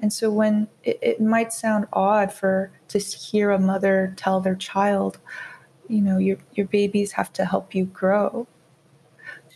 And 0.01 0.11
so 0.11 0.29
when 0.31 0.67
it, 0.83 0.97
it 1.01 1.21
might 1.21 1.53
sound 1.53 1.85
odd 1.93 2.33
for 2.33 2.71
to 2.89 2.99
hear 2.99 3.51
a 3.51 3.59
mother 3.59 4.13
tell 4.17 4.41
their 4.41 4.55
child, 4.55 5.19
you 5.87 6.01
know, 6.01 6.17
your 6.17 6.37
your 6.53 6.65
babies 6.65 7.11
have 7.13 7.31
to 7.33 7.45
help 7.45 7.75
you 7.75 7.85
grow. 7.85 8.47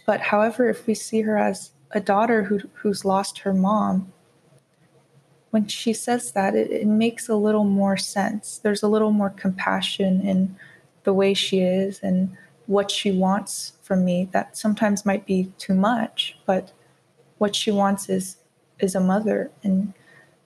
But 0.05 0.21
however, 0.21 0.69
if 0.69 0.85
we 0.85 0.93
see 0.93 1.21
her 1.21 1.37
as 1.37 1.71
a 1.91 1.99
daughter 1.99 2.43
who, 2.43 2.61
who's 2.73 3.03
lost 3.03 3.39
her 3.39 3.53
mom, 3.53 4.13
when 5.51 5.67
she 5.67 5.93
says 5.93 6.31
that, 6.33 6.55
it, 6.55 6.71
it 6.71 6.87
makes 6.87 7.27
a 7.27 7.35
little 7.35 7.63
more 7.63 7.97
sense. 7.97 8.59
There's 8.59 8.83
a 8.83 8.87
little 8.87 9.11
more 9.11 9.29
compassion 9.31 10.21
in 10.21 10.55
the 11.03 11.13
way 11.13 11.33
she 11.33 11.61
is 11.61 11.99
and 12.01 12.35
what 12.67 12.91
she 12.91 13.11
wants 13.11 13.73
from 13.81 14.05
me 14.05 14.29
that 14.31 14.55
sometimes 14.55 15.05
might 15.05 15.25
be 15.25 15.51
too 15.57 15.73
much, 15.73 16.37
but 16.45 16.71
what 17.39 17.55
she 17.55 17.71
wants 17.71 18.09
is 18.09 18.37
is 18.79 18.95
a 18.95 18.99
mother 18.99 19.51
and 19.63 19.93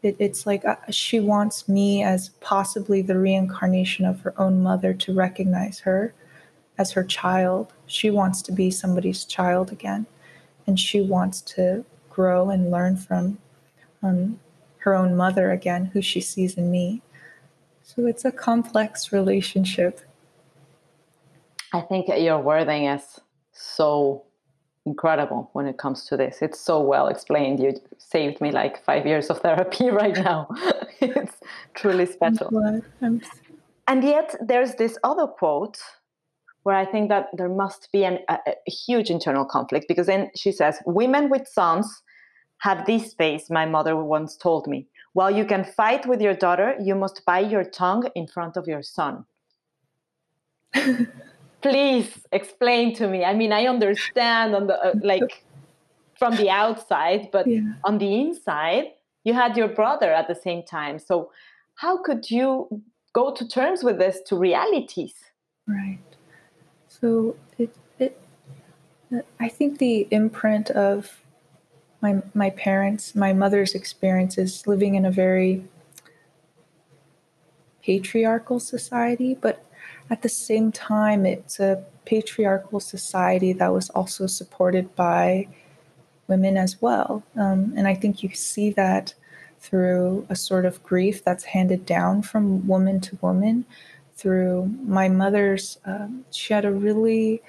it, 0.04 0.16
it's 0.20 0.46
like 0.46 0.64
uh, 0.66 0.76
she 0.90 1.20
wants 1.20 1.68
me 1.68 2.04
as 2.04 2.30
possibly 2.42 3.02
the 3.02 3.18
reincarnation 3.18 4.06
of 4.06 4.22
her 4.22 4.34
own 4.40 4.62
mother 4.62 4.94
to 4.94 5.14
recognize 5.14 5.80
her 5.80 6.14
as 6.78 6.92
her 6.92 7.04
child. 7.04 7.74
She 7.86 8.10
wants 8.10 8.42
to 8.44 8.52
be 8.52 8.70
somebody's 8.70 9.26
child 9.26 9.72
again, 9.72 10.06
and 10.68 10.80
she 10.80 11.02
wants 11.02 11.42
to 11.42 11.86
grow 12.10 12.50
and 12.50 12.70
learn 12.70 12.98
from 12.98 13.38
um, 14.02 14.40
her 14.84 14.94
own 14.94 15.16
mother 15.16 15.52
again, 15.52 15.86
who 15.86 16.02
she 16.02 16.20
sees 16.20 16.56
in 16.56 16.70
me. 16.70 17.02
So 17.84 18.06
it's 18.06 18.26
a 18.26 18.32
complex 18.32 19.12
relationship. 19.12 20.02
I 21.74 21.82
think 21.82 22.08
your 22.08 22.40
wording 22.40 22.86
is 22.86 23.20
so 23.52 24.24
incredible 24.86 25.50
when 25.54 25.68
it 25.68 25.78
comes 25.78 26.06
to 26.06 26.18
this. 26.18 26.42
It's 26.42 26.60
so 26.60 26.82
well 26.82 27.08
explained. 27.08 27.60
You 27.60 27.74
saved 27.98 28.42
me 28.42 28.52
like 28.52 28.84
five 28.84 29.06
years 29.06 29.30
of 29.30 29.40
therapy 29.46 29.90
right 29.90 30.16
now. 30.16 30.48
it's 31.00 31.38
truly 31.74 32.06
special. 32.06 32.82
And 33.88 34.04
yet, 34.04 34.36
there's 34.40 34.76
this 34.76 34.98
other 35.04 35.28
quote 35.28 35.78
where 36.64 36.76
I 36.76 36.86
think 36.86 37.10
that 37.10 37.28
there 37.34 37.50
must 37.50 37.90
be 37.92 38.06
an, 38.06 38.20
a, 38.30 38.38
a 38.48 38.72
huge 38.72 39.10
internal 39.10 39.44
conflict 39.44 39.88
because 39.90 40.08
then 40.08 40.32
she 40.36 40.52
says, 40.52 40.80
Women 40.86 41.30
with 41.30 41.48
sons 41.48 42.02
have 42.64 42.86
this 42.86 43.12
space, 43.12 43.50
my 43.50 43.66
mother 43.66 43.94
once 43.98 44.38
told 44.38 44.68
me. 44.68 44.88
While 45.12 45.32
you 45.32 45.44
can 45.44 45.66
fight 45.66 46.06
with 46.06 46.22
your 46.22 46.34
daughter, 46.34 46.78
you 46.80 46.96
must 46.96 47.26
bite 47.26 47.52
your 47.52 47.66
tongue 47.66 48.10
in 48.16 48.26
front 48.26 48.56
of 48.56 48.68
your 48.68 48.82
son. 48.82 49.26
Please 51.62 52.10
explain 52.32 52.96
to 52.96 53.10
me. 53.10 53.26
I 53.26 53.34
mean, 53.34 53.52
I 53.52 53.66
understand 53.68 54.56
on 54.56 54.68
the 54.68 54.78
uh, 54.82 54.94
like 55.04 55.44
from 56.18 56.38
the 56.38 56.50
outside, 56.50 57.28
but 57.34 57.48
yeah. 57.48 57.74
on 57.84 57.98
the 57.98 58.22
inside, 58.22 58.86
you 59.26 59.34
had 59.34 59.58
your 59.58 59.68
brother 59.68 60.14
at 60.14 60.30
the 60.30 60.36
same 60.36 60.64
time. 60.64 61.00
So, 61.00 61.32
how 61.76 62.02
could 62.02 62.32
you 62.32 62.82
go 63.12 63.34
to 63.34 63.46
terms 63.46 63.84
with 63.84 63.98
this 63.98 64.22
to 64.28 64.38
realities? 64.38 65.16
Right. 65.68 66.00
So 66.88 67.36
it 67.58 67.76
it 68.00 68.18
I 69.38 69.50
think 69.50 69.80
the 69.80 70.08
imprint 70.12 70.72
of 70.72 71.23
my 72.04 72.22
my 72.34 72.50
parents, 72.52 73.16
my 73.16 73.32
mother's 73.32 73.74
experiences 73.74 74.68
living 74.68 74.96
in 74.96 75.06
a 75.06 75.12
very 75.12 75.64
patriarchal 77.82 78.60
society, 78.60 79.34
but 79.34 79.66
at 80.10 80.22
the 80.22 80.30
same 80.30 80.72
time, 80.72 81.26
it's 81.26 81.60
a 81.62 81.84
patriarchal 82.06 82.82
society 82.82 83.54
that 83.54 83.72
was 83.72 83.90
also 83.92 84.28
supported 84.28 84.94
by 84.96 85.48
women 86.28 86.58
as 86.58 86.82
well. 86.82 87.24
Um, 87.38 87.74
and 87.78 87.88
I 87.88 87.96
think 87.96 88.22
you 88.22 88.36
see 88.36 88.70
that 88.72 89.14
through 89.60 90.28
a 90.30 90.36
sort 90.36 90.66
of 90.66 90.84
grief 90.84 91.24
that's 91.24 91.46
handed 91.46 91.86
down 91.86 92.22
from 92.22 92.68
woman 92.68 93.00
to 93.00 93.18
woman 93.22 93.66
through 94.18 94.66
my 94.84 95.08
mother's. 95.08 95.80
Um, 95.86 96.26
she 96.32 96.54
had 96.54 96.66
a 96.66 96.72
really, 96.72 97.42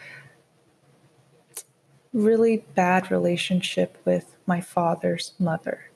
really 2.13 2.65
bad 2.77 3.11
relationship 3.11 3.99
with 4.05 4.34
my 4.47 4.61
father's 4.61 5.33
mother, 5.39 5.91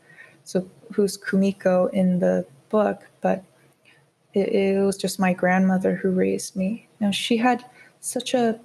so 0.45 0.69
who's 0.93 1.19
Kumiko 1.19 1.91
in 1.93 2.19
the 2.19 2.47
book, 2.69 3.07
but 3.21 3.45
it, 4.35 4.49
it 4.49 4.81
was 4.81 4.97
just 4.97 5.19
my 5.19 5.33
grandmother 5.33 5.97
who 5.97 6.11
raised 6.11 6.57
me. 6.57 6.89
Now 7.01 7.11
she 7.11 7.37
had 7.37 7.65
such 8.01 8.35
a 8.35 8.61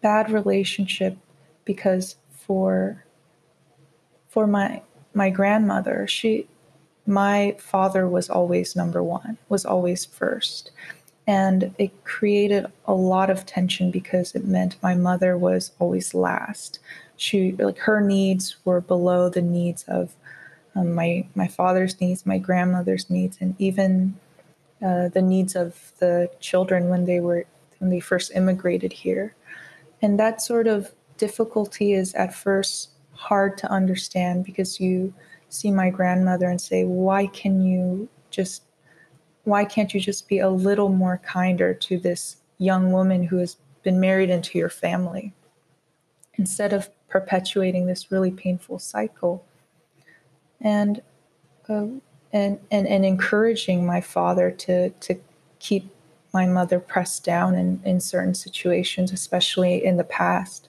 bad 0.00 0.30
relationship 0.30 1.16
because 1.64 2.16
for 2.30 3.04
for 4.28 4.46
my 4.46 4.82
my 5.14 5.30
grandmother, 5.30 6.06
she 6.06 6.46
my 7.06 7.56
father 7.58 8.08
was 8.08 8.28
always 8.28 8.76
number 8.76 9.02
one, 9.02 9.38
was 9.48 9.64
always 9.64 10.04
first. 10.04 10.70
And 11.28 11.74
it 11.78 12.04
created 12.04 12.66
a 12.86 12.94
lot 12.94 13.30
of 13.30 13.46
tension 13.46 13.90
because 13.90 14.34
it 14.34 14.44
meant 14.44 14.80
my 14.82 14.94
mother 14.94 15.36
was 15.36 15.72
always 15.80 16.14
last. 16.14 16.78
She 17.16 17.52
like 17.52 17.78
her 17.78 18.00
needs 18.00 18.56
were 18.64 18.80
below 18.80 19.28
the 19.28 19.42
needs 19.42 19.84
of 19.84 20.14
um, 20.74 20.94
my 20.94 21.26
my 21.34 21.48
father's 21.48 22.00
needs, 22.00 22.26
my 22.26 22.38
grandmother's 22.38 23.08
needs, 23.08 23.38
and 23.40 23.54
even 23.58 24.18
uh, 24.84 25.08
the 25.08 25.22
needs 25.22 25.56
of 25.56 25.92
the 25.98 26.30
children 26.40 26.88
when 26.88 27.04
they 27.06 27.20
were 27.20 27.44
when 27.78 27.90
they 27.90 28.00
first 28.00 28.32
immigrated 28.34 28.92
here. 28.92 29.34
And 30.02 30.18
that 30.20 30.42
sort 30.42 30.66
of 30.66 30.92
difficulty 31.16 31.92
is 31.92 32.14
at 32.14 32.34
first 32.34 32.90
hard 33.12 33.56
to 33.58 33.70
understand 33.70 34.44
because 34.44 34.78
you 34.80 35.12
see 35.48 35.70
my 35.70 35.90
grandmother 35.90 36.48
and 36.48 36.60
say, 36.60 36.84
why 36.84 37.26
can 37.28 37.64
you 37.64 38.08
just, 38.30 38.62
why 39.44 39.64
can't 39.64 39.94
you 39.94 40.00
just 40.00 40.28
be 40.28 40.38
a 40.38 40.50
little 40.50 40.90
more 40.90 41.20
kinder 41.24 41.72
to 41.72 41.98
this 41.98 42.36
young 42.58 42.92
woman 42.92 43.22
who 43.22 43.38
has 43.38 43.56
been 43.82 44.00
married 44.00 44.30
into 44.30 44.58
your 44.58 44.68
family? 44.68 45.32
Instead 46.34 46.72
of 46.72 46.90
perpetuating 47.08 47.86
this 47.86 48.10
really 48.10 48.30
painful 48.30 48.78
cycle. 48.78 49.44
And, 50.60 51.02
uh, 51.68 51.86
and, 52.32 52.58
and, 52.70 52.86
and 52.86 53.04
encouraging 53.04 53.86
my 53.86 54.00
father 54.00 54.50
to, 54.50 54.90
to 54.90 55.14
keep 55.58 55.90
my 56.32 56.46
mother 56.46 56.78
pressed 56.78 57.24
down 57.24 57.54
in, 57.54 57.80
in 57.84 58.00
certain 58.00 58.34
situations, 58.34 59.12
especially 59.12 59.84
in 59.84 59.96
the 59.96 60.04
past. 60.04 60.68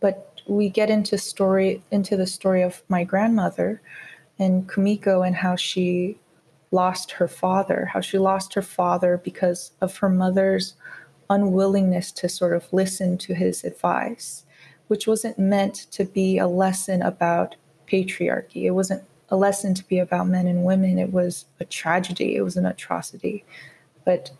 But 0.00 0.40
we 0.46 0.68
get 0.68 0.90
into 0.90 1.16
story 1.18 1.82
into 1.90 2.16
the 2.16 2.26
story 2.26 2.62
of 2.62 2.82
my 2.88 3.04
grandmother 3.04 3.80
and 4.38 4.68
Kumiko 4.68 5.26
and 5.26 5.36
how 5.36 5.56
she 5.56 6.18
lost 6.70 7.12
her 7.12 7.28
father, 7.28 7.90
how 7.92 8.00
she 8.00 8.18
lost 8.18 8.54
her 8.54 8.62
father 8.62 9.20
because 9.22 9.72
of 9.80 9.96
her 9.98 10.08
mother's 10.08 10.74
unwillingness 11.30 12.10
to 12.12 12.28
sort 12.28 12.52
of 12.52 12.70
listen 12.72 13.16
to 13.18 13.34
his 13.34 13.64
advice, 13.64 14.43
which 14.88 15.06
wasn't 15.06 15.38
meant 15.38 15.74
to 15.92 16.04
be 16.04 16.38
a 16.38 16.46
lesson 16.46 17.02
about 17.02 17.56
patriarchy. 17.90 18.64
It 18.64 18.72
wasn't 18.72 19.04
a 19.30 19.36
lesson 19.36 19.74
to 19.74 19.84
be 19.84 19.98
about 19.98 20.28
men 20.28 20.46
and 20.46 20.64
women. 20.64 20.98
It 20.98 21.12
was 21.12 21.46
a 21.60 21.64
tragedy, 21.64 22.36
it 22.36 22.42
was 22.42 22.56
an 22.56 22.66
atrocity. 22.66 23.44
But 24.04 24.32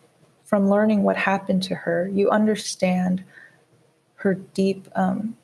from 0.45 0.69
learning 0.69 1.03
what 1.03 1.17
happened 1.17 1.63
to 1.65 1.75
her, 1.75 2.09
you 2.13 2.31
understand 2.31 3.25
her 4.17 4.35
deep 4.35 4.89
um, 4.95 5.37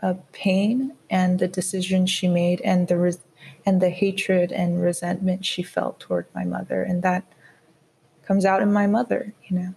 of 0.00 0.30
pain 0.32 0.94
and 1.10 1.38
the 1.38 1.48
decisions 1.48 2.10
she 2.10 2.28
made 2.28 2.60
and 2.60 2.88
the 2.88 2.96
res- 2.96 3.18
and 3.66 3.80
the 3.80 3.90
hatred 3.90 4.52
and 4.52 4.80
resentment 4.80 5.44
she 5.44 5.62
felt 5.62 5.98
toward 5.98 6.26
my 6.34 6.44
mother 6.44 6.82
and 6.82 7.02
that 7.02 7.24
comes 8.24 8.44
out 8.44 8.62
in 8.62 8.72
my 8.72 8.86
mother 8.86 9.34
you 9.48 9.58
know 9.58 9.74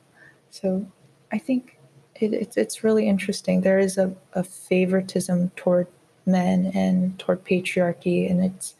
so 0.49 0.85
i 1.31 1.37
think 1.37 1.77
it, 2.21 2.33
it's, 2.33 2.57
it's 2.57 2.83
really 2.83 3.07
interesting 3.07 3.61
there 3.61 3.79
is 3.79 3.97
a, 3.97 4.13
a 4.33 4.43
favoritism 4.43 5.51
toward 5.55 5.87
men 6.25 6.71
and 6.73 7.17
toward 7.19 7.43
patriarchy 7.43 8.29
and 8.29 8.43
it's 8.43 8.75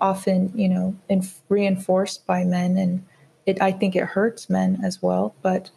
often 0.00 0.52
you 0.54 0.68
know 0.68 0.94
inf- 1.08 1.40
reinforced 1.48 2.26
by 2.26 2.44
men 2.44 2.76
and 2.76 3.04
it 3.46 3.60
i 3.62 3.72
think 3.72 3.96
it 3.96 4.04
hurts 4.04 4.50
men 4.50 4.78
as 4.84 5.00
well 5.02 5.34
but 5.42 5.70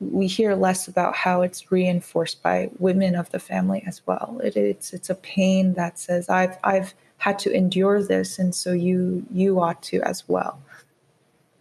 we 0.00 0.26
hear 0.26 0.54
less 0.54 0.88
about 0.88 1.14
how 1.14 1.42
it's 1.42 1.70
reinforced 1.70 2.42
by 2.42 2.70
women 2.78 3.14
of 3.14 3.30
the 3.30 3.38
family 3.38 3.82
as 3.86 4.02
well. 4.06 4.40
It, 4.42 4.56
it's 4.56 4.92
it's 4.92 5.10
a 5.10 5.14
pain 5.14 5.74
that 5.74 5.98
says 5.98 6.28
I've 6.28 6.58
I've 6.64 6.94
had 7.18 7.38
to 7.40 7.52
endure 7.52 8.02
this, 8.02 8.38
and 8.38 8.54
so 8.54 8.72
you 8.72 9.24
you 9.30 9.60
ought 9.60 9.82
to 9.84 10.00
as 10.02 10.28
well. 10.28 10.60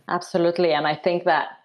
Absolutely, 0.08 0.74
and 0.74 0.88
I 0.88 0.96
think 0.96 1.24
that 1.26 1.60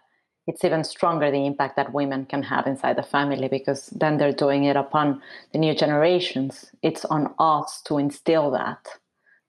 it's 0.48 0.64
even 0.64 0.82
stronger 0.82 1.30
the 1.30 1.44
impact 1.44 1.76
that 1.76 1.92
women 1.92 2.24
can 2.24 2.42
have 2.42 2.66
inside 2.66 2.96
the 2.96 3.02
family 3.02 3.48
because 3.48 3.88
then 3.88 4.16
they're 4.16 4.32
doing 4.32 4.64
it 4.64 4.76
upon 4.76 5.20
the 5.52 5.58
new 5.58 5.74
generations. 5.74 6.70
It's 6.82 7.04
on 7.04 7.34
us 7.38 7.82
to 7.82 7.98
instill 7.98 8.50
that. 8.52 8.88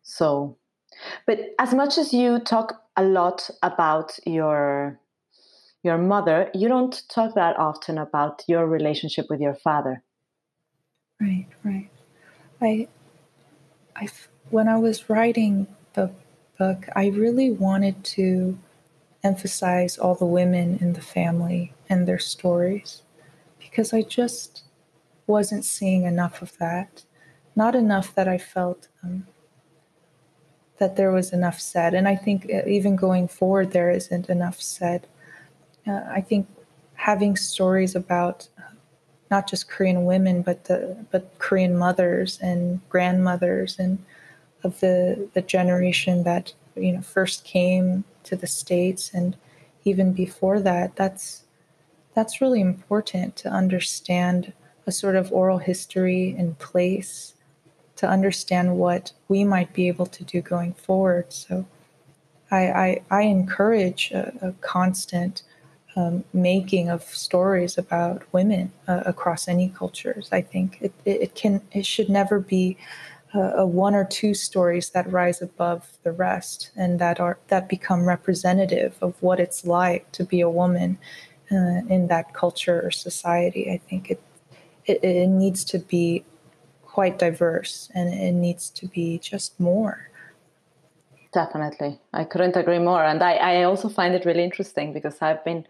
So, 0.04 0.58
but 1.26 1.40
as 1.58 1.74
much 1.74 1.98
as 1.98 2.14
you 2.14 2.40
talk 2.40 2.84
a 2.98 3.04
lot 3.04 3.50
about 3.64 4.20
your 4.26 5.00
your 5.82 5.98
mother, 5.98 6.52
you 6.54 6.68
don't 6.68 7.02
talk 7.08 7.36
that 7.36 7.58
often 7.58 7.98
about 7.98 8.44
your 8.50 8.68
relationship 8.68 9.28
with 9.30 9.40
your 9.40 9.56
father. 9.56 10.04
Right, 11.22 11.48
right. 11.64 11.90
I, 12.62 12.90
I, 13.96 14.10
when 14.50 14.68
I 14.68 14.78
was 14.78 15.10
writing 15.10 15.68
the 15.94 16.12
book, 16.58 16.90
I 16.94 17.08
really 17.08 17.52
wanted 17.52 18.04
to 18.16 18.58
emphasize 19.24 19.98
all 19.98 20.16
the 20.16 20.26
women 20.26 20.78
in 20.82 20.94
the 20.94 21.02
family 21.02 21.74
and 21.90 22.08
their 22.08 22.20
stories 22.20 23.02
because 23.60 23.94
I 23.94 24.02
just 24.02 24.64
wasn't 25.28 25.66
seeing 25.66 26.04
enough 26.04 26.42
of 26.42 26.58
that. 26.58 27.04
Not 27.56 27.76
enough 27.76 28.16
that 28.16 28.28
I 28.28 28.38
felt 28.38 28.88
um, 29.04 29.28
that 30.78 30.96
there 30.96 31.12
was 31.12 31.34
enough 31.34 31.60
said. 31.60 31.94
And 31.94 32.08
I 32.08 32.16
think 32.16 32.50
uh, 32.54 32.66
even 32.66 32.96
going 32.96 33.28
forward, 33.28 33.72
there 33.72 33.92
isn't 33.92 34.30
enough 34.30 34.62
said 34.62 35.08
uh, 35.88 36.02
I 36.10 36.22
think 36.22 36.48
having 36.96 37.36
stories 37.36 37.96
about 37.96 38.48
uh, 38.58 38.74
not 39.32 39.48
just 39.48 39.70
Korean 39.70 40.06
women, 40.06 40.42
but 40.42 40.66
the 40.66 40.98
but 41.12 41.38
Korean 41.40 41.78
mothers 41.78 42.40
and 42.42 42.82
grandmothers 42.90 43.80
and 43.80 44.00
of 44.64 44.80
the 44.80 45.30
the 45.34 45.42
generation 45.42 46.24
that 46.24 46.54
you 46.76 46.92
know 46.92 47.02
first 47.02 47.46
came 47.46 48.04
to 48.30 48.36
the 48.36 48.48
states 48.48 49.12
and 49.14 49.36
even 49.84 50.14
before 50.14 50.60
that. 50.62 50.96
That's 50.96 51.44
that's 52.16 52.42
really 52.42 52.62
important 52.62 53.36
to 53.38 53.50
understand 53.50 54.54
a 54.88 54.92
sort 54.92 55.16
of 55.16 55.32
oral 55.32 55.60
history 55.60 56.36
in 56.38 56.56
place 56.56 57.36
to 57.96 58.08
understand 58.08 58.78
what 58.78 59.12
we 59.28 59.44
might 59.44 59.72
be 59.74 59.88
able 59.88 60.06
to 60.08 60.24
do 60.24 60.42
going 60.42 60.74
forward. 60.74 61.32
So 61.32 61.66
I, 62.50 62.62
I, 62.86 63.02
I 63.12 63.22
encourage 63.24 64.12
a, 64.12 64.34
a 64.42 64.52
constant 64.62 65.44
um, 65.96 66.24
making 66.34 66.90
of 66.90 67.04
stories 67.04 67.78
about 67.78 68.24
women 68.32 68.72
uh, 68.88 69.04
across 69.06 69.48
any 69.48 69.70
cultures. 69.70 70.30
I 70.32 70.42
think 70.42 70.78
it, 70.82 70.94
it, 71.06 71.36
can 71.36 71.62
it 71.72 71.86
should 71.86 72.10
never 72.10 72.40
be 72.40 72.78
a 73.34 73.66
one 73.66 73.94
or 73.94 74.06
two 74.06 74.34
stories 74.34 74.90
that 74.92 75.12
rise 75.12 75.42
above 75.42 75.98
the 76.04 76.12
rest 76.12 76.72
and 76.76 77.00
that 77.00 77.20
are 77.20 77.38
that 77.48 77.70
become 77.70 78.06
representative 78.06 78.96
of 79.02 79.22
what 79.22 79.40
it's 79.40 79.66
like 79.66 80.12
to 80.14 80.24
be 80.24 80.42
a 80.42 80.50
woman 80.50 80.98
uh, 81.52 81.82
in 81.90 82.08
that 82.08 82.34
culture 82.34 82.82
or 82.82 82.92
society. 82.92 83.72
I 83.72 83.78
think 83.78 84.10
it, 84.10 84.22
it 84.86 85.04
it 85.04 85.28
needs 85.28 85.64
to 85.66 85.80
be 85.80 86.24
quite 86.84 87.20
diverse 87.20 87.92
and 87.94 88.12
it 88.14 88.32
needs 88.32 88.70
to 88.72 88.88
be 88.88 89.20
just 89.20 89.60
more. 89.60 90.10
Definitely. 91.32 92.00
I 92.12 92.24
couldn't 92.24 92.56
agree 92.56 92.80
more. 92.80 93.04
And 93.04 93.22
I, 93.22 93.34
I 93.34 93.64
also 93.64 93.90
find 93.90 94.16
it 94.16 94.26
really 94.26 94.44
interesting 94.44 94.92
because 94.92 95.22
I've 95.22 95.46
been 95.46 95.68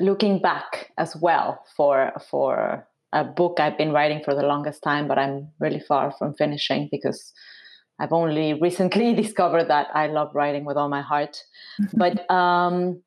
looking 0.00 0.40
back 0.40 0.92
as 0.96 1.14
well 1.16 1.64
for 1.76 2.12
for 2.30 2.86
a 3.12 3.24
book 3.24 3.58
I've 3.58 3.78
been 3.78 3.92
writing 3.92 4.22
for 4.24 4.34
the 4.34 4.42
longest 4.42 4.82
time, 4.82 5.08
but 5.08 5.18
I'm 5.18 5.48
really 5.58 5.80
far 5.80 6.12
from 6.12 6.34
finishing 6.34 6.88
because 6.90 7.32
I've 7.98 8.12
only 8.12 8.54
recently 8.60 9.14
discovered 9.22 9.68
that 9.68 9.88
I 9.94 10.08
love 10.08 10.34
writing 10.34 10.64
with 10.64 10.76
all 10.76 10.88
my 10.88 11.02
heart. 11.02 11.42
But 11.94 12.30
um, 12.30 13.02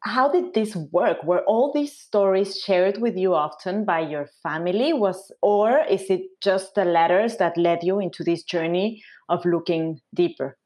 how 0.00 0.30
did 0.30 0.54
this 0.54 0.74
work? 0.90 1.22
Were 1.22 1.42
all 1.42 1.72
these 1.72 1.96
stories 1.96 2.58
shared 2.58 2.98
with 2.98 3.16
you 3.16 3.34
often 3.34 3.84
by 3.84 4.00
your 4.00 4.28
family? 4.42 4.92
Was 4.92 5.32
or 5.40 5.84
is 5.88 6.10
it 6.10 6.22
just 6.42 6.74
the 6.74 6.84
letters 6.84 7.36
that 7.36 7.56
led 7.56 7.84
you 7.84 8.00
into 8.00 8.24
this 8.24 8.42
journey 8.42 9.02
of 9.28 9.44
looking 9.44 10.00
deeper 10.12 10.58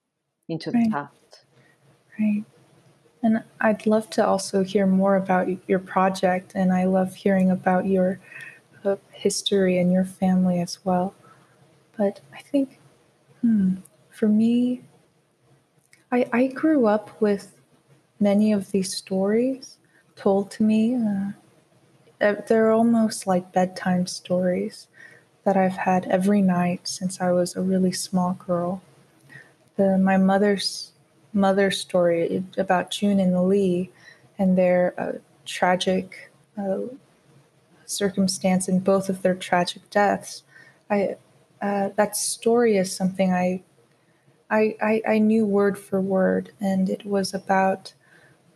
into 0.48 0.70
the 0.70 0.88
past? 0.90 1.44
Right. 2.18 2.44
And 3.22 3.42
I'd 3.60 3.86
love 3.86 4.08
to 4.10 4.26
also 4.26 4.62
hear 4.62 4.86
more 4.86 5.16
about 5.16 5.48
your 5.68 5.80
project, 5.80 6.52
and 6.54 6.72
I 6.72 6.84
love 6.84 7.14
hearing 7.14 7.50
about 7.50 7.86
your 7.86 8.20
uh, 8.86 8.96
history 9.10 9.78
and 9.78 9.92
your 9.92 10.04
family 10.04 10.60
as 10.60 10.84
well. 10.84 11.14
But 11.96 12.20
I 12.32 12.40
think, 12.40 12.78
hmm, 13.40 13.76
for 14.10 14.28
me, 14.28 14.82
I, 16.12 16.26
I 16.32 16.46
grew 16.48 16.86
up 16.86 17.20
with 17.20 17.56
many 18.20 18.52
of 18.52 18.70
these 18.70 18.96
stories 18.96 19.78
told 20.14 20.50
to 20.52 20.62
me, 20.62 20.96
uh, 20.96 22.34
they're 22.48 22.70
almost 22.70 23.26
like 23.26 23.52
bedtime 23.52 24.06
stories 24.06 24.88
that 25.44 25.56
I've 25.56 25.76
had 25.76 26.06
every 26.06 26.42
night 26.42 26.88
since 26.88 27.20
I 27.20 27.30
was 27.30 27.54
a 27.54 27.60
really 27.60 27.92
small 27.92 28.32
girl. 28.34 28.82
The, 29.76 29.98
my 29.98 30.16
mother's 30.16 30.92
mother's 31.32 31.78
story 31.78 32.42
about 32.56 32.90
June 32.90 33.20
and 33.20 33.46
Lee 33.46 33.90
and 34.38 34.56
their 34.56 34.94
uh, 34.98 35.12
tragic 35.44 36.30
uh, 36.58 36.78
circumstance 37.86 38.68
in 38.68 38.80
both 38.80 39.08
of 39.08 39.22
their 39.22 39.34
tragic 39.34 39.88
deaths. 39.90 40.42
I 40.90 41.16
uh, 41.62 41.90
that 41.96 42.16
story 42.16 42.76
is 42.76 42.94
something 42.94 43.32
I, 43.32 43.62
I, 44.50 44.76
I 44.82 45.02
I 45.08 45.18
knew 45.18 45.46
word 45.46 45.78
for 45.78 46.00
word, 46.00 46.52
and 46.60 46.90
it 46.90 47.06
was 47.06 47.32
about 47.32 47.94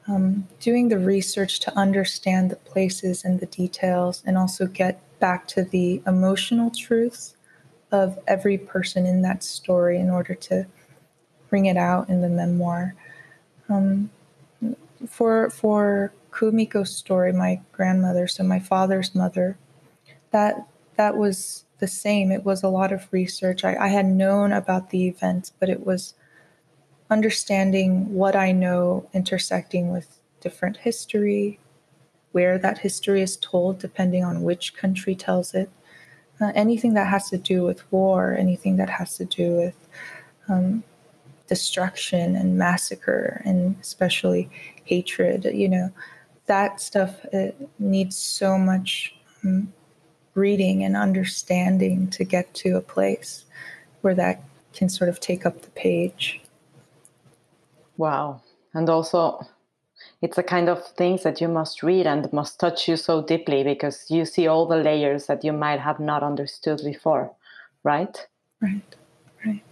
um, 0.06 0.48
doing 0.60 0.88
the 0.88 0.98
research 0.98 1.60
to 1.60 1.76
understand 1.78 2.50
the 2.50 2.56
places 2.56 3.24
and 3.24 3.40
the 3.40 3.46
details, 3.46 4.22
and 4.26 4.36
also 4.36 4.66
get 4.66 5.00
back 5.18 5.46
to 5.48 5.64
the 5.64 6.02
emotional 6.06 6.70
truths 6.70 7.36
of 7.92 8.18
every 8.26 8.58
person 8.58 9.06
in 9.06 9.22
that 9.22 9.42
story 9.42 9.98
in 9.98 10.10
order 10.10 10.34
to 10.34 10.66
bring 11.48 11.66
it 11.66 11.76
out 11.76 12.08
in 12.08 12.20
the 12.20 12.28
memoir. 12.28 12.94
Um, 13.68 14.10
for 15.08 15.50
for 15.50 16.12
Kumiko's 16.30 16.94
story, 16.94 17.32
my 17.32 17.60
grandmother, 17.72 18.26
so 18.26 18.42
my 18.42 18.58
father's 18.58 19.14
mother, 19.14 19.58
that 20.30 20.66
that 20.96 21.16
was 21.16 21.64
the 21.78 21.88
same. 21.88 22.30
It 22.30 22.44
was 22.44 22.62
a 22.62 22.68
lot 22.68 22.92
of 22.92 23.08
research. 23.10 23.64
I, 23.64 23.74
I 23.76 23.88
had 23.88 24.06
known 24.06 24.52
about 24.52 24.90
the 24.90 25.06
events, 25.08 25.52
but 25.58 25.68
it 25.68 25.84
was 25.86 26.14
understanding 27.10 28.14
what 28.14 28.36
I 28.36 28.52
know 28.52 29.08
intersecting 29.12 29.90
with 29.90 30.20
different 30.40 30.76
history, 30.78 31.58
where 32.32 32.58
that 32.58 32.78
history 32.78 33.22
is 33.22 33.36
told, 33.36 33.78
depending 33.78 34.24
on 34.24 34.42
which 34.42 34.74
country 34.76 35.14
tells 35.14 35.54
it. 35.54 35.70
Uh, 36.40 36.52
anything 36.54 36.94
that 36.94 37.08
has 37.08 37.28
to 37.30 37.36
do 37.38 37.64
with 37.64 37.90
war, 37.92 38.34
anything 38.34 38.76
that 38.76 38.88
has 38.88 39.16
to 39.16 39.24
do 39.24 39.56
with 39.56 39.88
um, 40.48 40.82
destruction 41.48 42.36
and 42.36 42.56
massacre, 42.56 43.42
and 43.44 43.76
especially 43.80 44.48
hatred, 44.84 45.44
you 45.52 45.68
know, 45.68 45.90
that 46.50 46.80
stuff 46.80 47.14
needs 47.78 48.16
so 48.16 48.58
much 48.58 49.14
um, 49.44 49.72
reading 50.34 50.82
and 50.82 50.96
understanding 50.96 52.08
to 52.10 52.24
get 52.24 52.52
to 52.54 52.76
a 52.76 52.80
place 52.80 53.44
where 54.00 54.16
that 54.16 54.42
can 54.72 54.88
sort 54.88 55.08
of 55.08 55.20
take 55.20 55.46
up 55.46 55.62
the 55.62 55.70
page. 55.70 56.40
Wow. 57.96 58.42
And 58.74 58.90
also, 58.90 59.46
it's 60.22 60.38
a 60.38 60.42
kind 60.42 60.68
of 60.68 60.84
things 60.96 61.22
that 61.22 61.40
you 61.40 61.46
must 61.46 61.84
read 61.84 62.04
and 62.08 62.32
must 62.32 62.58
touch 62.58 62.88
you 62.88 62.96
so 62.96 63.22
deeply 63.22 63.62
because 63.62 64.10
you 64.10 64.24
see 64.24 64.48
all 64.48 64.66
the 64.66 64.82
layers 64.90 65.26
that 65.26 65.44
you 65.44 65.52
might 65.52 65.78
have 65.78 66.00
not 66.00 66.24
understood 66.24 66.80
before, 66.84 67.30
right? 67.84 68.26
Right, 68.60 68.96
right. 69.46 69.70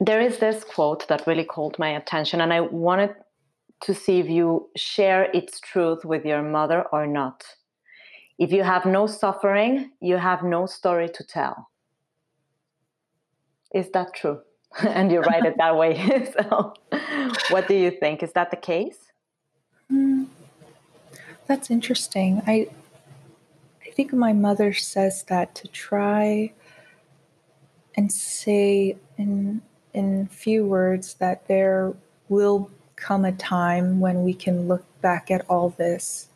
There 0.00 0.20
is 0.20 0.38
this 0.38 0.64
quote 0.64 1.06
that 1.06 1.28
really 1.28 1.44
caught 1.44 1.78
my 1.78 1.90
attention, 1.90 2.40
and 2.40 2.52
I 2.52 2.62
wanted 2.62 3.14
to 3.82 3.94
see 3.94 4.20
if 4.20 4.28
you 4.28 4.68
share 4.76 5.24
its 5.34 5.60
truth 5.60 6.04
with 6.04 6.24
your 6.24 6.42
mother 6.42 6.84
or 6.92 7.06
not. 7.06 7.44
If 8.38 8.52
you 8.52 8.62
have 8.62 8.86
no 8.86 9.06
suffering, 9.06 9.90
you 10.00 10.16
have 10.16 10.42
no 10.42 10.66
story 10.66 11.08
to 11.08 11.24
tell. 11.24 11.68
Is 13.74 13.90
that 13.90 14.14
true? 14.14 14.40
and 14.82 15.12
you 15.12 15.20
write 15.20 15.44
it 15.44 15.56
that 15.58 15.76
way. 15.76 15.94
so, 16.32 16.74
what 17.50 17.68
do 17.68 17.74
you 17.74 17.90
think? 17.90 18.22
Is 18.22 18.32
that 18.32 18.50
the 18.50 18.56
case? 18.56 19.12
Mm, 19.92 20.26
that's 21.46 21.70
interesting. 21.70 22.42
I 22.46 22.68
I 23.84 23.90
think 23.90 24.12
my 24.12 24.32
mother 24.32 24.72
says 24.72 25.24
that 25.24 25.54
to 25.56 25.68
try 25.68 26.52
and 27.94 28.10
say 28.10 28.96
in 29.18 29.60
in 29.92 30.26
few 30.28 30.64
words 30.64 31.14
that 31.14 31.46
there 31.48 31.92
will 32.30 32.70
come 32.96 33.24
a 33.24 33.32
time 33.32 34.00
when 34.00 34.22
we 34.22 34.34
can 34.34 34.68
look 34.68 34.84
back 35.00 35.30
at 35.30 35.48
all 35.48 35.70
this 35.70 36.28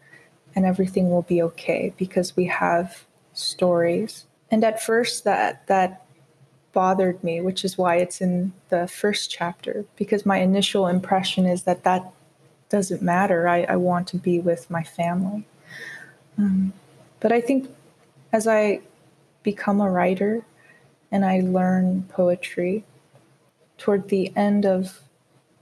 and 0.55 0.65
everything 0.65 1.11
will 1.11 1.23
be 1.23 1.43
okay 1.43 1.93
because 1.97 2.37
we 2.37 2.47
have 2.47 3.05
stories. 3.35 4.27
And 4.51 4.65
at 4.65 4.83
first 4.83 5.25
that 5.25 5.67
that 5.67 6.05
bothered 6.73 7.23
me, 7.25 7.41
which 7.41 7.65
is 7.65 7.79
why 7.79 7.97
it's 7.97 8.21
in 8.21 8.53
the 8.69 8.87
first 8.87 9.31
chapter, 9.31 9.85
because 9.97 10.27
my 10.27 10.39
initial 10.39 10.87
impression 10.87 11.47
is 11.47 11.63
that 11.63 11.85
that 11.85 12.11
doesn't 12.69 13.03
matter. 13.03 13.49
I, 13.49 13.63
I 13.63 13.77
want 13.77 14.09
to 14.09 14.17
be 14.17 14.41
with 14.41 14.71
my 14.71 14.83
family. 14.83 15.45
Um, 16.39 16.73
but 17.21 17.33
I 17.33 17.41
think 17.41 17.71
as 18.33 18.47
I 18.47 18.81
become 19.43 19.81
a 19.81 19.91
writer 19.91 20.45
and 21.11 21.25
I 21.25 21.41
learn 21.41 22.03
poetry, 22.09 22.85
toward 23.79 24.09
the 24.09 24.33
end 24.37 24.65
of 24.65 25.01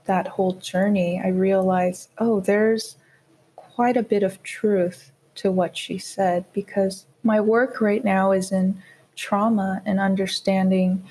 that 0.05 0.27
whole 0.27 0.53
journey, 0.53 1.21
I 1.23 1.29
realize, 1.29 2.09
oh, 2.17 2.39
there's 2.39 2.97
quite 3.55 3.97
a 3.97 4.03
bit 4.03 4.23
of 4.23 4.41
truth 4.43 5.11
to 5.35 5.51
what 5.51 5.75
she 5.75 5.97
said 5.97 6.45
because 6.53 7.05
my 7.23 7.41
work 7.41 7.81
right 7.81 8.03
now 8.03 8.31
is 8.31 8.51
in 8.51 8.81
trauma 9.15 9.81
and 9.85 9.99
understanding 9.99 11.03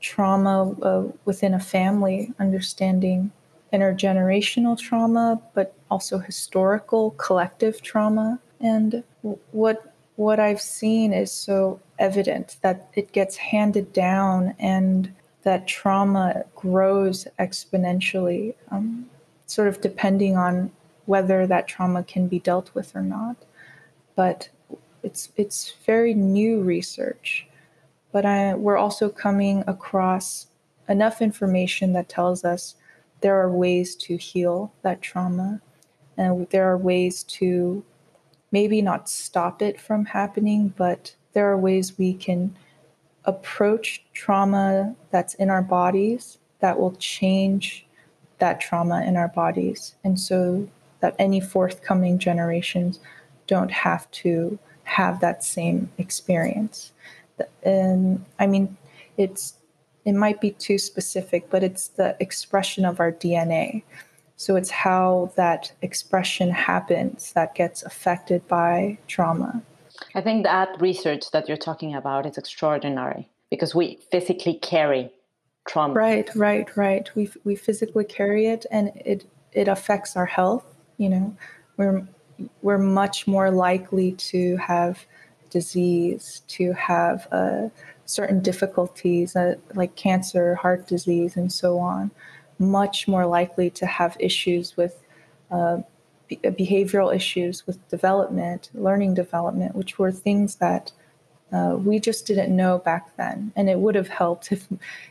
trauma 0.00 0.70
uh, 0.82 1.04
within 1.24 1.54
a 1.54 1.60
family, 1.60 2.32
understanding 2.38 3.30
intergenerational 3.72 4.78
trauma, 4.78 5.40
but 5.54 5.74
also 5.90 6.18
historical 6.18 7.12
collective 7.12 7.82
trauma. 7.82 8.38
And 8.60 9.04
what 9.52 9.94
what 10.16 10.38
I've 10.38 10.60
seen 10.60 11.14
is 11.14 11.32
so 11.32 11.80
evident 11.98 12.56
that 12.60 12.90
it 12.94 13.12
gets 13.12 13.36
handed 13.36 13.92
down 13.92 14.54
and 14.58 15.14
that 15.42 15.66
trauma 15.66 16.44
grows 16.54 17.26
exponentially, 17.38 18.54
um, 18.70 19.08
sort 19.46 19.68
of 19.68 19.80
depending 19.80 20.36
on 20.36 20.70
whether 21.06 21.46
that 21.46 21.66
trauma 21.66 22.02
can 22.02 22.28
be 22.28 22.38
dealt 22.38 22.74
with 22.74 22.94
or 22.94 23.02
not. 23.02 23.36
But 24.16 24.48
it's 25.02 25.30
it's 25.36 25.74
very 25.86 26.14
new 26.14 26.60
research, 26.62 27.46
but 28.12 28.26
I, 28.26 28.54
we're 28.54 28.76
also 28.76 29.08
coming 29.08 29.64
across 29.66 30.46
enough 30.88 31.22
information 31.22 31.92
that 31.94 32.08
tells 32.08 32.44
us 32.44 32.76
there 33.20 33.40
are 33.40 33.50
ways 33.50 33.96
to 33.96 34.16
heal 34.16 34.72
that 34.82 35.00
trauma, 35.00 35.60
and 36.16 36.48
there 36.50 36.70
are 36.70 36.76
ways 36.76 37.22
to 37.24 37.82
maybe 38.52 38.82
not 38.82 39.08
stop 39.08 39.62
it 39.62 39.80
from 39.80 40.04
happening, 40.04 40.74
but 40.76 41.14
there 41.32 41.50
are 41.50 41.56
ways 41.56 41.98
we 41.98 42.12
can 42.12 42.56
approach 43.24 44.04
trauma 44.12 44.94
that's 45.10 45.34
in 45.34 45.50
our 45.50 45.62
bodies 45.62 46.38
that 46.60 46.78
will 46.78 46.92
change 46.96 47.86
that 48.38 48.60
trauma 48.60 49.02
in 49.02 49.16
our 49.16 49.28
bodies, 49.28 49.94
and 50.04 50.18
so 50.18 50.68
that 51.00 51.14
any 51.18 51.40
forthcoming 51.40 52.18
generations 52.18 53.00
don't 53.46 53.70
have 53.70 54.10
to 54.10 54.58
have 54.84 55.20
that 55.20 55.44
same 55.44 55.90
experience. 55.98 56.92
And 57.62 58.24
I 58.38 58.46
mean, 58.46 58.76
it's 59.16 59.54
it 60.04 60.12
might 60.12 60.40
be 60.40 60.52
too 60.52 60.78
specific, 60.78 61.50
but 61.50 61.62
it's 61.62 61.88
the 61.88 62.16
expression 62.20 62.84
of 62.84 63.00
our 63.00 63.12
DNA. 63.12 63.82
So 64.36 64.56
it's 64.56 64.70
how 64.70 65.32
that 65.36 65.70
expression 65.82 66.50
happens 66.50 67.32
that 67.32 67.54
gets 67.54 67.82
affected 67.82 68.46
by 68.48 68.98
trauma. 69.06 69.62
I 70.14 70.20
think 70.20 70.44
that 70.44 70.80
research 70.80 71.30
that 71.30 71.48
you're 71.48 71.56
talking 71.56 71.94
about 71.94 72.26
is 72.26 72.36
extraordinary 72.36 73.28
because 73.50 73.74
we 73.74 73.98
physically 74.10 74.54
carry 74.54 75.12
trauma. 75.68 75.94
Right, 75.94 76.28
right, 76.34 76.76
right. 76.76 77.08
We 77.14 77.30
we 77.44 77.56
physically 77.56 78.04
carry 78.04 78.46
it, 78.46 78.66
and 78.70 78.92
it 78.94 79.26
it 79.52 79.68
affects 79.68 80.16
our 80.16 80.26
health. 80.26 80.64
You 80.98 81.10
know, 81.10 81.36
we're 81.76 82.06
we're 82.62 82.78
much 82.78 83.26
more 83.26 83.50
likely 83.50 84.12
to 84.12 84.56
have 84.56 85.06
disease, 85.50 86.42
to 86.48 86.72
have 86.72 87.26
uh, 87.32 87.68
certain 88.06 88.40
difficulties 88.40 89.36
uh, 89.36 89.56
like 89.74 89.94
cancer, 89.96 90.54
heart 90.54 90.86
disease, 90.86 91.36
and 91.36 91.52
so 91.52 91.78
on, 91.78 92.10
much 92.58 93.08
more 93.08 93.26
likely 93.26 93.70
to 93.70 93.86
have 93.86 94.16
issues 94.20 94.76
with 94.76 95.02
uh, 95.50 95.78
be- 96.30 96.36
behavioral 96.36 97.14
issues 97.14 97.66
with 97.66 97.86
development, 97.88 98.70
learning 98.74 99.14
development, 99.14 99.74
which 99.74 99.98
were 99.98 100.12
things 100.12 100.56
that 100.56 100.92
uh, 101.52 101.76
we 101.76 101.98
just 101.98 102.26
didn't 102.26 102.54
know 102.54 102.78
back 102.78 103.16
then, 103.16 103.52
and 103.56 103.68
it 103.68 103.78
would 103.80 103.96
have 103.96 104.08
helped 104.08 104.52
if 104.52 104.68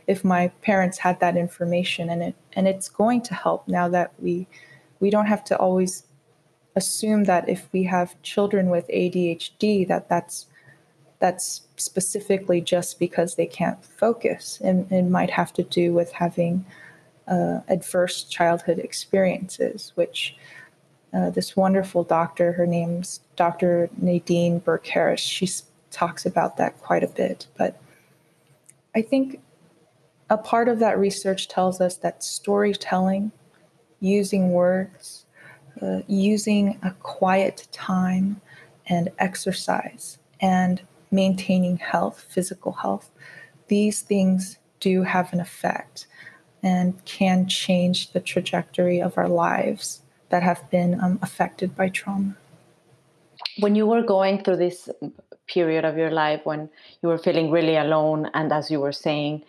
if 0.07 0.23
my 0.23 0.47
parents 0.61 0.97
had 0.97 1.19
that 1.19 1.35
information, 1.35 2.09
and 2.09 2.23
it 2.23 2.35
and 2.53 2.67
it's 2.67 2.87
going 2.87 3.21
to 3.21 3.33
help 3.33 3.67
now 3.67 3.89
that 3.89 4.13
we 4.19 4.47
we 5.01 5.09
don't 5.09 5.25
have 5.25 5.43
to 5.43 5.57
always 5.57 6.03
assume 6.75 7.25
that 7.25 7.49
if 7.49 7.67
we 7.73 7.83
have 7.83 8.21
children 8.21 8.69
with 8.69 8.87
ADHD, 8.87 9.85
that 9.89 10.07
that's 10.07 10.45
that's 11.19 11.63
specifically 11.75 12.61
just 12.61 12.99
because 12.99 13.35
they 13.35 13.45
can't 13.45 13.83
focus, 13.83 14.61
and 14.63 14.89
it 14.91 15.03
might 15.03 15.31
have 15.31 15.51
to 15.53 15.63
do 15.63 15.93
with 15.93 16.13
having 16.13 16.65
uh, 17.27 17.59
adverse 17.67 18.23
childhood 18.23 18.79
experiences, 18.79 19.91
which 19.95 20.37
uh, 21.13 21.29
this 21.29 21.55
wonderful 21.55 22.03
doctor, 22.03 22.51
her 22.53 22.67
name's 22.67 23.21
Dr. 23.35 23.89
Nadine 23.97 24.59
Burke 24.59 24.85
Harris, 24.87 25.21
she 25.21 25.49
talks 25.91 26.25
about 26.25 26.57
that 26.57 26.77
quite 26.79 27.03
a 27.03 27.07
bit. 27.07 27.47
But 27.57 27.81
I 28.95 29.01
think 29.01 29.41
a 30.29 30.37
part 30.37 30.67
of 30.67 30.79
that 30.79 30.99
research 30.99 31.47
tells 31.47 31.81
us 31.81 31.97
that 31.97 32.23
storytelling, 32.23 33.31
using 33.99 34.51
words, 34.51 35.25
uh, 35.81 36.01
using 36.07 36.79
a 36.83 36.91
quiet 36.91 37.67
time 37.71 38.39
and 38.87 39.09
exercise, 39.17 40.19
and 40.41 40.81
maintaining 41.11 41.77
health, 41.77 42.25
physical 42.29 42.73
health, 42.73 43.09
these 43.67 44.01
things 44.01 44.59
do 44.79 45.03
have 45.03 45.33
an 45.33 45.39
effect 45.39 46.07
and 46.61 47.03
can 47.05 47.47
change 47.47 48.11
the 48.11 48.19
trajectory 48.19 49.01
of 49.01 49.17
our 49.17 49.27
lives 49.27 50.01
that 50.29 50.43
have 50.43 50.69
been 50.69 50.99
um, 51.01 51.19
affected 51.21 51.75
by 51.75 51.89
trauma. 51.89 52.35
When 53.59 53.75
you 53.75 53.85
were 53.85 54.03
going 54.03 54.43
through 54.43 54.57
this 54.57 54.89
period 55.49 55.83
of 55.83 55.97
your 55.97 56.11
life 56.11 56.41
when 56.43 56.69
you 57.01 57.09
were 57.09 57.17
feeling 57.17 57.51
really 57.51 57.75
alone, 57.75 58.29
and 58.33 58.53
as 58.53 58.71
you 58.71 58.79
were 58.79 58.91
saying, 58.91 59.43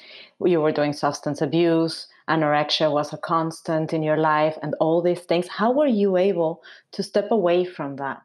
you 0.44 0.60
were 0.60 0.72
doing 0.72 0.92
substance 0.92 1.42
abuse, 1.42 2.06
anorexia 2.28 2.90
was 2.90 3.12
a 3.12 3.18
constant 3.18 3.92
in 3.92 4.02
your 4.02 4.16
life, 4.16 4.56
and 4.62 4.74
all 4.80 5.02
these 5.02 5.20
things, 5.20 5.46
how 5.48 5.70
were 5.70 5.86
you 5.86 6.16
able 6.16 6.62
to 6.92 7.02
step 7.02 7.30
away 7.30 7.64
from 7.64 7.96
that? 7.96 8.22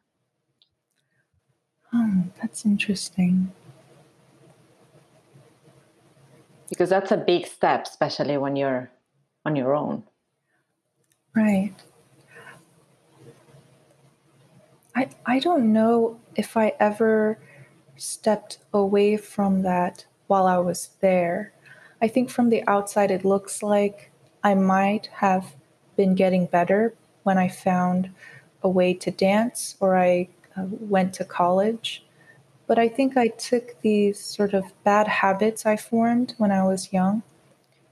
Oh, 1.94 2.24
that's 2.42 2.66
interesting. 2.66 3.52
Because 6.70 6.90
that's 6.90 7.12
a 7.12 7.18
big 7.18 7.46
step, 7.46 7.86
especially 7.86 8.38
when 8.38 8.56
you're 8.56 8.90
on 9.46 9.56
your 9.56 9.76
own. 9.76 10.04
Right. 11.36 11.74
I, 14.96 15.10
I 15.26 15.40
don't 15.40 15.74
know 15.74 16.20
if 16.36 16.56
I 16.56 16.74
ever 16.80 17.38
stepped 17.98 18.60
away 18.74 19.18
from 19.18 19.62
that 19.64 20.06
while 20.28 20.48
I 20.48 20.58
was 20.58 20.92
there. 21.02 21.54
I 22.02 22.08
think 22.08 22.30
from 22.30 22.50
the 22.50 22.64
outside, 22.68 23.12
it 23.12 23.26
looks 23.26 23.62
like 23.62 24.12
I 24.44 24.56
might 24.56 25.08
have 25.08 25.56
been 25.96 26.16
getting 26.16 26.46
better 26.46 26.94
when 27.24 27.38
I 27.38 27.48
found 27.48 28.10
a 28.64 28.70
way 28.70 28.94
to 28.94 29.12
dance 29.12 29.76
or 29.80 29.98
I 29.98 30.30
uh, 30.58 30.66
went 30.66 31.14
to 31.16 31.26
college. 31.26 32.04
But 32.68 32.80
I 32.80 32.88
think 32.88 33.18
I 33.18 33.28
took 33.28 33.80
these 33.82 34.20
sort 34.20 34.54
of 34.54 34.72
bad 34.84 35.08
habits 35.08 35.66
I 35.66 35.78
formed 35.78 36.34
when 36.38 36.52
I 36.52 36.64
was 36.64 36.94
young 36.94 37.22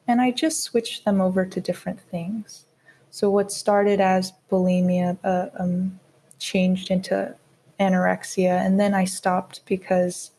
and 0.07 0.21
I 0.21 0.31
just 0.31 0.61
switched 0.61 1.05
them 1.05 1.21
over 1.21 1.45
to 1.45 1.61
different 1.61 1.99
things. 1.99 2.65
So, 3.09 3.29
what 3.29 3.51
started 3.51 4.01
as 4.01 4.33
bulimia 4.51 5.17
uh, 5.23 5.49
um, 5.59 5.99
changed 6.43 6.91
into 6.91 7.35
anorexia, 7.79 8.65
and 8.65 8.79
then 8.79 8.93
I 8.93 9.05
stopped 9.05 9.61
because 9.65 10.31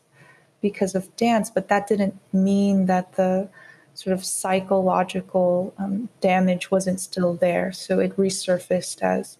because 0.60 0.94
of 0.94 1.14
dance. 1.16 1.50
But 1.50 1.68
that 1.68 1.86
didn't 1.86 2.18
mean 2.32 2.86
that 2.86 3.16
the 3.16 3.48
sort 3.94 4.14
of 4.14 4.24
psychological 4.24 5.72
um, 5.78 6.08
damage 6.20 6.70
wasn't 6.70 7.00
still 7.00 7.34
there. 7.34 7.72
So 7.72 8.00
it 8.00 8.16
resurfaced 8.16 9.02
as 9.02 9.38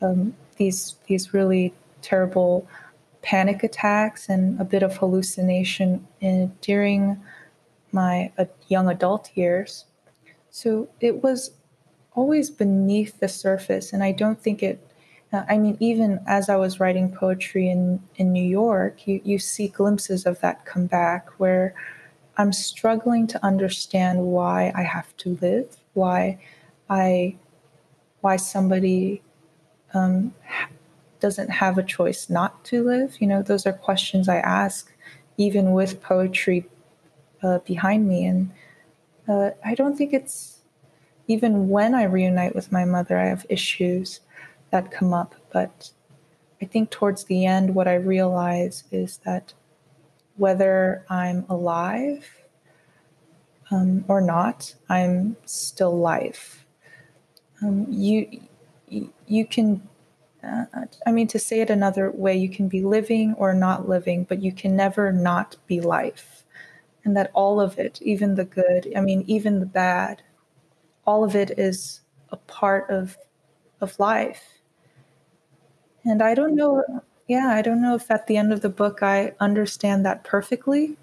um, 0.00 0.34
these 0.56 0.96
these 1.06 1.34
really 1.34 1.72
terrible 2.02 2.66
panic 3.22 3.64
attacks 3.64 4.28
and 4.28 4.60
a 4.60 4.64
bit 4.64 4.82
of 4.84 4.96
hallucination 4.96 6.06
in, 6.20 6.52
during 6.60 7.20
my 7.90 8.30
uh, 8.38 8.44
young 8.68 8.88
adult 8.88 9.30
years. 9.34 9.84
So 10.50 10.88
it 11.00 11.22
was 11.22 11.50
always 12.14 12.50
beneath 12.50 13.20
the 13.20 13.28
surface, 13.28 13.92
and 13.92 14.02
I 14.02 14.12
don't 14.12 14.40
think 14.40 14.62
it. 14.62 14.80
Uh, 15.36 15.44
I 15.50 15.58
mean, 15.58 15.76
even 15.80 16.20
as 16.26 16.48
I 16.48 16.56
was 16.56 16.80
writing 16.80 17.12
poetry 17.12 17.68
in 17.68 18.00
in 18.16 18.32
New 18.32 18.48
York, 18.62 19.06
you 19.06 19.20
you 19.22 19.38
see 19.38 19.68
glimpses 19.68 20.24
of 20.24 20.40
that 20.40 20.64
come 20.64 20.86
back 20.86 21.28
where 21.38 21.74
I'm 22.38 22.52
struggling 22.52 23.26
to 23.28 23.44
understand 23.44 24.20
why 24.20 24.72
I 24.74 24.82
have 24.82 25.14
to 25.18 25.36
live, 25.42 25.76
why 25.92 26.38
I 26.88 27.36
why 28.22 28.36
somebody 28.36 29.22
um, 29.92 30.34
doesn't 31.20 31.50
have 31.50 31.76
a 31.76 31.82
choice 31.82 32.30
not 32.30 32.64
to 32.66 32.82
live. 32.82 33.20
You 33.20 33.26
know, 33.26 33.42
those 33.42 33.66
are 33.66 33.72
questions 33.74 34.28
I 34.28 34.38
ask 34.38 34.92
even 35.36 35.72
with 35.72 36.00
poetry 36.00 36.66
uh, 37.42 37.58
behind 37.58 38.08
me. 38.08 38.24
And 38.24 38.50
uh, 39.28 39.50
I 39.64 39.74
don't 39.74 39.96
think 39.98 40.14
it's 40.14 40.60
even 41.28 41.68
when 41.68 41.94
I 41.94 42.04
reunite 42.04 42.54
with 42.54 42.72
my 42.72 42.86
mother, 42.86 43.18
I 43.18 43.26
have 43.26 43.44
issues 43.50 44.20
that 44.76 44.90
come 44.90 45.14
up. 45.14 45.34
But 45.52 45.90
I 46.60 46.66
think 46.66 46.90
towards 46.90 47.24
the 47.24 47.46
end, 47.46 47.74
what 47.74 47.88
I 47.88 47.94
realize 47.94 48.84
is 48.90 49.20
that 49.24 49.54
whether 50.36 51.04
I'm 51.08 51.46
alive 51.48 52.28
um, 53.70 54.04
or 54.06 54.20
not, 54.20 54.74
I'm 54.90 55.36
still 55.46 55.98
life. 55.98 56.66
Um, 57.62 57.86
you 57.88 58.42
you 59.26 59.46
can 59.46 59.88
uh, 60.44 60.66
I 61.06 61.10
mean, 61.10 61.26
to 61.28 61.38
say 61.38 61.60
it 61.60 61.70
another 61.70 62.10
way, 62.10 62.36
you 62.36 62.48
can 62.48 62.68
be 62.68 62.82
living 62.82 63.34
or 63.34 63.52
not 63.54 63.88
living, 63.88 64.24
but 64.24 64.42
you 64.42 64.52
can 64.52 64.76
never 64.76 65.10
not 65.10 65.56
be 65.66 65.80
life. 65.80 66.44
And 67.04 67.16
that 67.16 67.30
all 67.34 67.60
of 67.60 67.78
it, 67.78 68.00
even 68.02 68.34
the 68.34 68.44
good, 68.44 68.92
I 68.94 69.00
mean, 69.00 69.24
even 69.26 69.58
the 69.58 69.66
bad, 69.66 70.22
all 71.04 71.24
of 71.24 71.34
it 71.34 71.58
is 71.58 72.02
a 72.30 72.36
part 72.36 72.90
of 72.90 73.16
of 73.80 73.98
life. 73.98 74.55
And 76.06 76.22
I 76.22 76.34
don't 76.34 76.54
know, 76.54 76.84
yeah, 77.26 77.48
I 77.48 77.62
don't 77.62 77.82
know 77.82 77.96
if 77.96 78.10
at 78.10 78.28
the 78.28 78.36
end 78.36 78.52
of 78.52 78.60
the 78.62 78.68
book 78.68 79.02
I 79.02 79.34
understand 79.40 80.06
that 80.06 80.22
perfectly, 80.24 80.96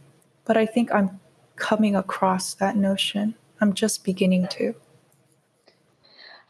but 0.46 0.56
I 0.56 0.66
think 0.66 0.92
I'm 0.94 1.20
coming 1.58 1.96
across 1.96 2.54
that 2.56 2.78
notion. 2.78 3.36
I'm 3.60 3.74
just 3.74 4.06
beginning 4.06 4.48
to. 4.52 4.74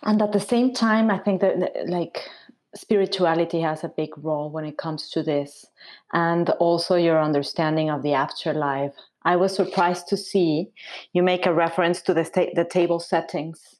And 0.03 0.21
at 0.21 0.33
the 0.33 0.39
same 0.39 0.73
time, 0.73 1.09
I 1.09 1.17
think 1.17 1.41
that 1.41 1.89
like 1.89 2.29
spirituality 2.75 3.61
has 3.61 3.83
a 3.83 3.89
big 3.89 4.11
role 4.17 4.49
when 4.49 4.65
it 4.65 4.77
comes 4.77 5.09
to 5.09 5.23
this 5.23 5.65
and 6.11 6.49
also 6.51 6.95
your 6.95 7.21
understanding 7.21 7.89
of 7.89 8.01
the 8.01 8.13
afterlife 8.13 8.93
i 9.23 9.35
was 9.35 9.55
surprised 9.55 10.07
to 10.07 10.17
see 10.17 10.71
you 11.13 11.21
make 11.21 11.45
a 11.45 11.53
reference 11.53 12.01
to 12.01 12.13
the, 12.13 12.25
sta- 12.25 12.53
the 12.55 12.65
table 12.65 12.99
settings 12.99 13.75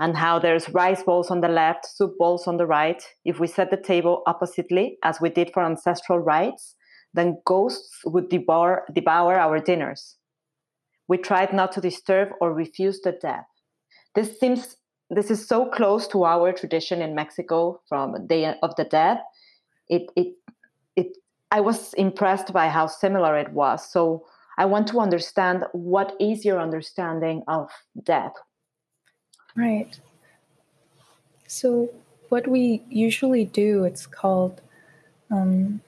and 0.00 0.16
how 0.16 0.38
there's 0.38 0.68
rice 0.70 1.02
bowls 1.04 1.30
on 1.30 1.40
the 1.40 1.48
left 1.48 1.86
soup 1.86 2.16
bowls 2.18 2.48
on 2.48 2.56
the 2.56 2.66
right 2.66 3.02
if 3.24 3.38
we 3.38 3.46
set 3.46 3.70
the 3.70 3.76
table 3.76 4.22
oppositely 4.26 4.98
as 5.04 5.20
we 5.20 5.30
did 5.30 5.52
for 5.52 5.62
ancestral 5.64 6.18
rites 6.18 6.74
then 7.12 7.40
ghosts 7.44 7.98
would 8.04 8.28
devour, 8.28 8.84
devour 8.92 9.38
our 9.38 9.60
dinners 9.60 10.16
we 11.06 11.16
tried 11.16 11.52
not 11.52 11.70
to 11.72 11.80
disturb 11.80 12.30
or 12.40 12.52
refuse 12.52 13.00
the 13.00 13.12
dead 13.12 13.44
this 14.14 14.40
seems 14.40 14.76
this 15.10 15.30
is 15.30 15.46
so 15.46 15.66
close 15.66 16.06
to 16.08 16.24
our 16.24 16.52
tradition 16.52 17.02
in 17.02 17.16
Mexico 17.16 17.80
from 17.88 18.26
Day 18.28 18.54
of 18.62 18.76
the 18.76 18.84
Dead. 18.84 19.18
It 19.88 20.10
it 20.16 20.34
it 20.94 21.16
I 21.50 21.60
was 21.60 21.94
impressed 21.94 22.52
by 22.52 22.68
how 22.68 22.86
similar 22.86 23.36
it 23.36 23.52
was. 23.52 23.90
So 23.90 24.24
I 24.56 24.66
want 24.66 24.86
to 24.88 25.00
understand 25.00 25.64
what 25.72 26.14
is 26.20 26.44
your 26.44 26.60
understanding 26.60 27.42
of 27.48 27.70
death. 28.04 28.34
Right. 29.56 29.98
So 31.46 31.90
what 32.28 32.46
we 32.46 32.82
usually 32.88 33.44
do, 33.44 33.84
it's 33.84 34.06
called 34.06 34.60
um, 35.30 35.80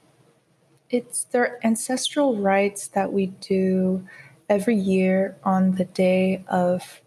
it's 0.90 1.25
their 1.25 1.59
ancestral 1.64 2.37
rites 2.37 2.88
that 2.88 3.12
we 3.12 3.27
do 3.27 4.07
every 4.48 4.77
year 4.77 5.37
on 5.44 5.72
the 5.77 5.85
day 5.87 6.44
of 6.48 7.01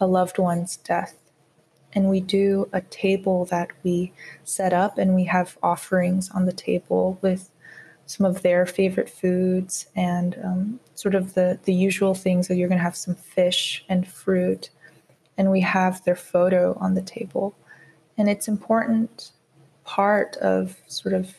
a 0.00 0.06
loved 0.06 0.38
one's 0.38 0.76
death 0.76 1.14
and 1.92 2.08
we 2.08 2.20
do 2.20 2.68
a 2.72 2.80
table 2.82 3.46
that 3.46 3.70
we 3.82 4.12
set 4.44 4.72
up 4.72 4.98
and 4.98 5.14
we 5.14 5.24
have 5.24 5.58
offerings 5.62 6.30
on 6.30 6.44
the 6.44 6.52
table 6.52 7.18
with 7.22 7.50
some 8.04 8.26
of 8.26 8.42
their 8.42 8.66
favorite 8.66 9.10
foods 9.10 9.86
and 9.96 10.38
um, 10.44 10.80
sort 10.94 11.14
of 11.14 11.34
the, 11.34 11.58
the 11.64 11.74
usual 11.74 12.14
things 12.14 12.46
that 12.46 12.56
you're 12.56 12.68
going 12.68 12.78
to 12.78 12.84
have 12.84 12.96
some 12.96 13.14
fish 13.14 13.84
and 13.88 14.06
fruit 14.06 14.70
and 15.38 15.50
we 15.50 15.60
have 15.60 16.04
their 16.04 16.16
photo 16.16 16.76
on 16.80 16.94
the 16.94 17.02
table 17.02 17.54
and 18.18 18.28
it's 18.28 18.48
important 18.48 19.32
part 19.84 20.36
of 20.38 20.76
sort 20.86 21.14
of 21.14 21.34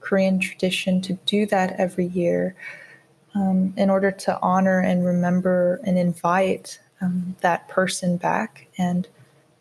korean 0.00 0.38
tradition 0.38 1.00
to 1.00 1.14
do 1.26 1.46
that 1.46 1.72
every 1.78 2.06
year 2.06 2.54
um, 3.34 3.74
in 3.76 3.90
order 3.90 4.10
to 4.10 4.38
honor 4.40 4.80
and 4.80 5.04
remember 5.04 5.80
and 5.84 5.98
invite 5.98 6.80
um, 7.00 7.36
that 7.40 7.68
person 7.68 8.16
back 8.16 8.66
and 8.78 9.08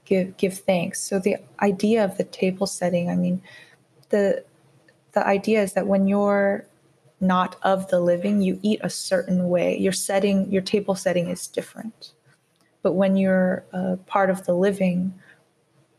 give 0.06 0.38
give 0.38 0.58
thanks. 0.58 1.00
So 1.02 1.20
the 1.20 1.38
idea 1.62 2.04
of 2.04 2.18
the 2.18 2.24
table 2.24 2.66
setting, 2.66 3.10
I 3.10 3.16
mean, 3.16 3.42
the 4.10 4.44
the 5.14 5.26
idea 5.26 5.62
is 5.62 5.74
that 5.74 5.88
when 5.88 6.08
you're 6.08 6.66
not 7.20 7.58
of 7.64 7.90
the 7.90 8.00
living, 8.00 8.42
you 8.42 8.60
eat 8.62 8.80
a 8.84 8.90
certain 8.90 9.50
way. 9.50 9.78
Your 9.78 9.92
setting, 9.92 10.52
your 10.52 10.62
table 10.62 10.96
setting 10.96 11.30
is 11.30 11.48
different. 11.48 12.14
But 12.82 12.94
when 12.94 13.18
you're 13.18 13.66
a 13.74 13.98
part 13.98 14.30
of 14.30 14.46
the 14.46 14.54
living, 14.54 15.14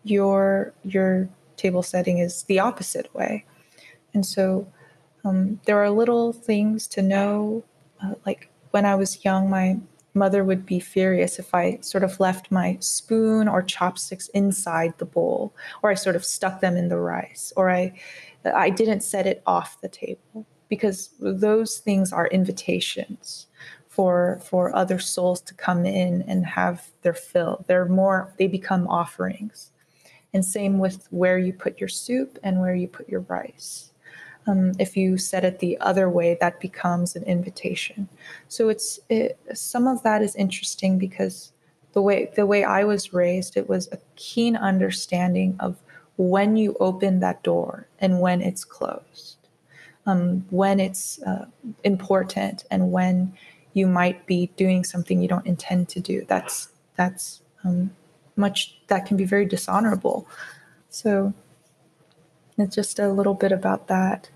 your 0.05 0.73
your 0.85 1.29
table 1.57 1.83
setting 1.83 2.19
is 2.19 2.45
the 2.45 2.59
opposite 2.59 3.13
way. 3.15 3.45
And 4.15 4.25
so 4.25 4.67
um, 5.25 5.61
there 5.67 5.83
are 5.83 5.91
little 5.91 6.33
things 6.33 6.87
to 6.89 7.03
know. 7.03 7.65
Uh, 8.03 8.15
like 8.25 8.51
when 8.71 8.87
I 8.87 8.95
was 8.95 9.25
young, 9.25 9.51
my 9.51 9.79
mother 10.15 10.45
would 10.45 10.65
be 10.65 10.81
furious 10.81 11.39
if 11.39 11.55
I 11.55 11.79
sort 11.81 12.05
of 12.05 12.19
left 12.21 12.51
my 12.51 12.77
spoon 12.81 13.49
or 13.49 13.63
chopsticks 13.63 14.29
inside 14.29 14.95
the 14.99 15.05
bowl, 15.05 15.53
or 15.83 15.91
I 15.91 15.95
sort 15.95 16.17
of 16.17 16.25
stuck 16.25 16.61
them 16.61 16.77
in 16.77 16.89
the 16.89 16.99
rice, 16.99 17.53
or 17.57 17.71
I 17.71 17.93
I 18.45 18.71
didn't 18.71 19.01
set 19.03 19.27
it 19.27 19.43
off 19.47 19.81
the 19.81 19.89
table 19.89 20.47
because 20.69 21.11
those 21.19 21.79
things 21.79 22.13
are 22.13 22.27
invitations 22.29 23.47
for 23.99 24.39
for 24.45 24.73
other 24.77 25.01
souls 25.01 25.41
to 25.41 25.53
come 25.55 25.85
in 25.85 26.23
and 26.29 26.47
have 26.47 26.87
their 27.03 27.13
fill. 27.13 27.65
They're 27.67 27.85
more 27.85 28.33
they 28.39 28.47
become 28.47 28.87
offerings. 28.87 29.73
And 30.33 30.45
same 30.45 30.79
with 30.79 31.09
where 31.11 31.37
you 31.37 31.53
put 31.53 31.81
your 31.81 31.89
soup 31.89 32.39
and 32.45 32.61
where 32.61 32.77
you 32.77 32.87
put 32.87 33.09
your 33.09 33.23
rice. 33.23 33.91
Um, 34.47 34.71
if 34.79 34.97
you 34.97 35.19
set 35.19 35.45
it 35.45 35.59
the 35.59 35.77
other 35.81 36.09
way, 36.09 36.39
that 36.41 36.61
becomes 36.61 37.17
an 37.17 37.25
invitation. 37.25 38.09
So 38.47 38.69
it's 38.69 39.01
it, 39.09 39.37
some 39.53 39.89
of 39.89 40.05
that 40.05 40.23
is 40.23 40.37
interesting 40.37 40.97
because 40.97 41.53
the 41.93 42.01
way 42.01 42.31
the 42.37 42.47
way 42.47 42.63
I 42.63 42.85
was 42.85 43.13
raised, 43.13 43.57
it 43.57 43.69
was 43.69 43.89
a 43.91 43.99
keen 44.15 44.55
understanding 44.55 45.57
of 45.59 45.77
when 46.17 46.57
you 46.57 46.77
open 46.79 47.19
that 47.19 47.43
door 47.43 47.89
and 47.99 48.21
when 48.21 48.43
it's 48.43 48.65
closed, 48.65 49.39
um, 50.07 50.47
when 50.51 50.79
it's 50.79 51.21
uh, 51.23 51.47
important 51.83 52.65
and 52.71 52.93
when 52.93 53.33
you 53.73 53.87
might 53.87 54.27
be 54.27 54.51
doing 54.57 54.85
something 54.85 55.21
you 55.21 55.29
don't 55.29 55.47
intend 55.47 55.89
to 55.91 56.01
do. 56.01 56.25
That's 56.29 56.69
that's 56.97 57.43
um, 57.65 57.91
much 58.37 58.79
that 58.89 59.07
can 59.07 59.17
be 59.17 59.25
very 59.25 59.47
dishonorable. 59.47 60.27
So 60.91 61.33
it's 62.57 62.75
just 62.75 62.99
a 62.99 63.13
little 63.13 63.35
bit 63.35 63.53
about 63.53 63.89
that. 63.89 64.31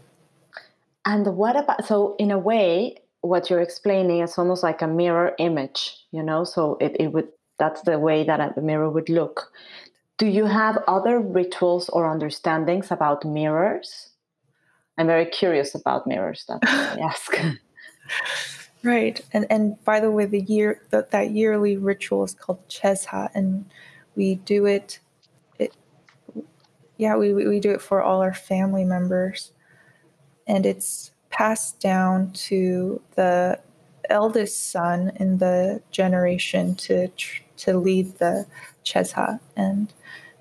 And 1.04 1.36
what 1.36 1.56
about 1.56 1.84
so 1.86 2.14
in 2.18 2.30
a 2.30 2.38
way, 2.38 2.96
what 3.22 3.50
you're 3.50 3.60
explaining 3.60 4.20
is 4.20 4.38
almost 4.38 4.62
like 4.62 4.82
a 4.82 4.86
mirror 4.86 5.34
image, 5.38 5.96
you 6.12 6.22
know? 6.22 6.44
So 6.44 6.76
it, 6.80 6.96
it 6.98 7.08
would 7.08 7.28
that's 7.58 7.82
the 7.82 7.98
way 7.98 8.24
that 8.24 8.56
a 8.56 8.60
mirror 8.60 8.90
would 8.90 9.08
look. 9.08 9.50
Do 10.18 10.26
you 10.26 10.46
have 10.46 10.78
other 10.86 11.18
rituals 11.18 11.88
or 11.88 12.08
understandings 12.10 12.90
about 12.90 13.24
mirrors? 13.24 14.10
I'm 14.98 15.06
very 15.06 15.26
curious 15.26 15.74
about 15.74 16.06
mirrors. 16.06 16.44
That 16.48 16.60
I 16.62 17.00
ask. 17.00 17.32
right, 18.82 19.20
and 19.32 19.46
and 19.50 19.82
by 19.84 20.00
the 20.00 20.10
way, 20.10 20.26
the 20.26 20.40
year 20.40 20.82
that 20.90 21.10
that 21.10 21.30
yearly 21.30 21.76
ritual 21.76 22.24
is 22.24 22.34
called 22.34 22.66
Chesha, 22.68 23.30
and 23.34 23.64
we 24.16 24.36
do 24.36 24.66
it 24.66 25.00
it 25.58 25.74
yeah 26.98 27.16
we, 27.16 27.32
we 27.32 27.60
do 27.60 27.70
it 27.72 27.80
for 27.80 28.02
all 28.02 28.20
our 28.20 28.34
family 28.34 28.84
members. 28.84 29.52
And 30.46 30.66
it's 30.66 31.12
passed 31.30 31.80
down 31.80 32.32
to 32.32 33.00
the 33.14 33.60
eldest 34.10 34.70
son 34.70 35.12
in 35.16 35.38
the 35.38 35.82
generation 35.90 36.74
to 36.74 37.08
to 37.56 37.78
lead 37.78 38.18
the 38.18 38.46
chesha 38.84 39.38
and 39.56 39.92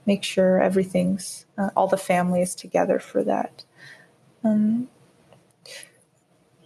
make 0.05 0.23
sure 0.23 0.61
everything's 0.61 1.45
uh, 1.57 1.69
all 1.75 1.87
the 1.87 1.97
family 1.97 2.41
is 2.41 2.55
together 2.55 2.99
for 2.99 3.23
that. 3.23 3.63
Um, 4.43 4.89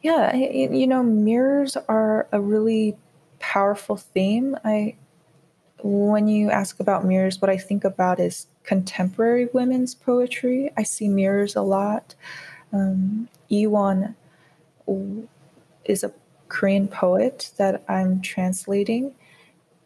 yeah 0.06 0.36
you 0.36 0.88
know 0.88 1.04
mirrors 1.04 1.78
are 1.88 2.28
a 2.32 2.40
really 2.40 2.96
powerful 3.40 3.98
theme 3.98 4.58
i 4.64 4.96
when 5.84 6.28
you 6.28 6.50
ask 6.50 6.80
about 6.80 7.06
mirrors, 7.06 7.40
what 7.40 7.52
I 7.52 7.58
think 7.58 7.84
about 7.84 8.20
is 8.20 8.48
contemporary 8.64 9.48
women's 9.54 9.94
poetry. 9.94 10.72
I 10.76 10.84
see 10.84 11.08
mirrors 11.08 11.56
a 11.56 11.62
lot. 11.62 12.16
Um, 12.74 13.30
is 15.86 16.04
a 16.04 16.12
Korean 16.48 16.88
poet 16.88 17.52
that 17.58 17.84
I'm 17.88 18.22
translating, 18.22 19.14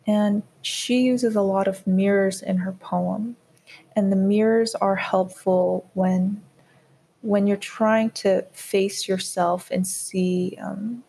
and 0.08 0.44
she 0.62 1.02
uses 1.02 1.36
a 1.36 1.42
lot 1.42 1.68
of 1.68 1.86
mirrors 1.86 2.42
in 2.42 2.58
her 2.58 2.72
poem. 2.72 3.36
And 3.96 4.12
the 4.12 4.16
mirrors 4.16 4.76
are 4.76 4.96
helpful 4.96 5.90
when 5.94 6.42
when 7.22 7.48
you're 7.48 7.58
trying 7.58 8.12
to 8.12 8.44
face 8.54 9.08
yourself 9.08 9.70
and 9.72 9.86
see 9.86 10.58
um, 10.62 11.04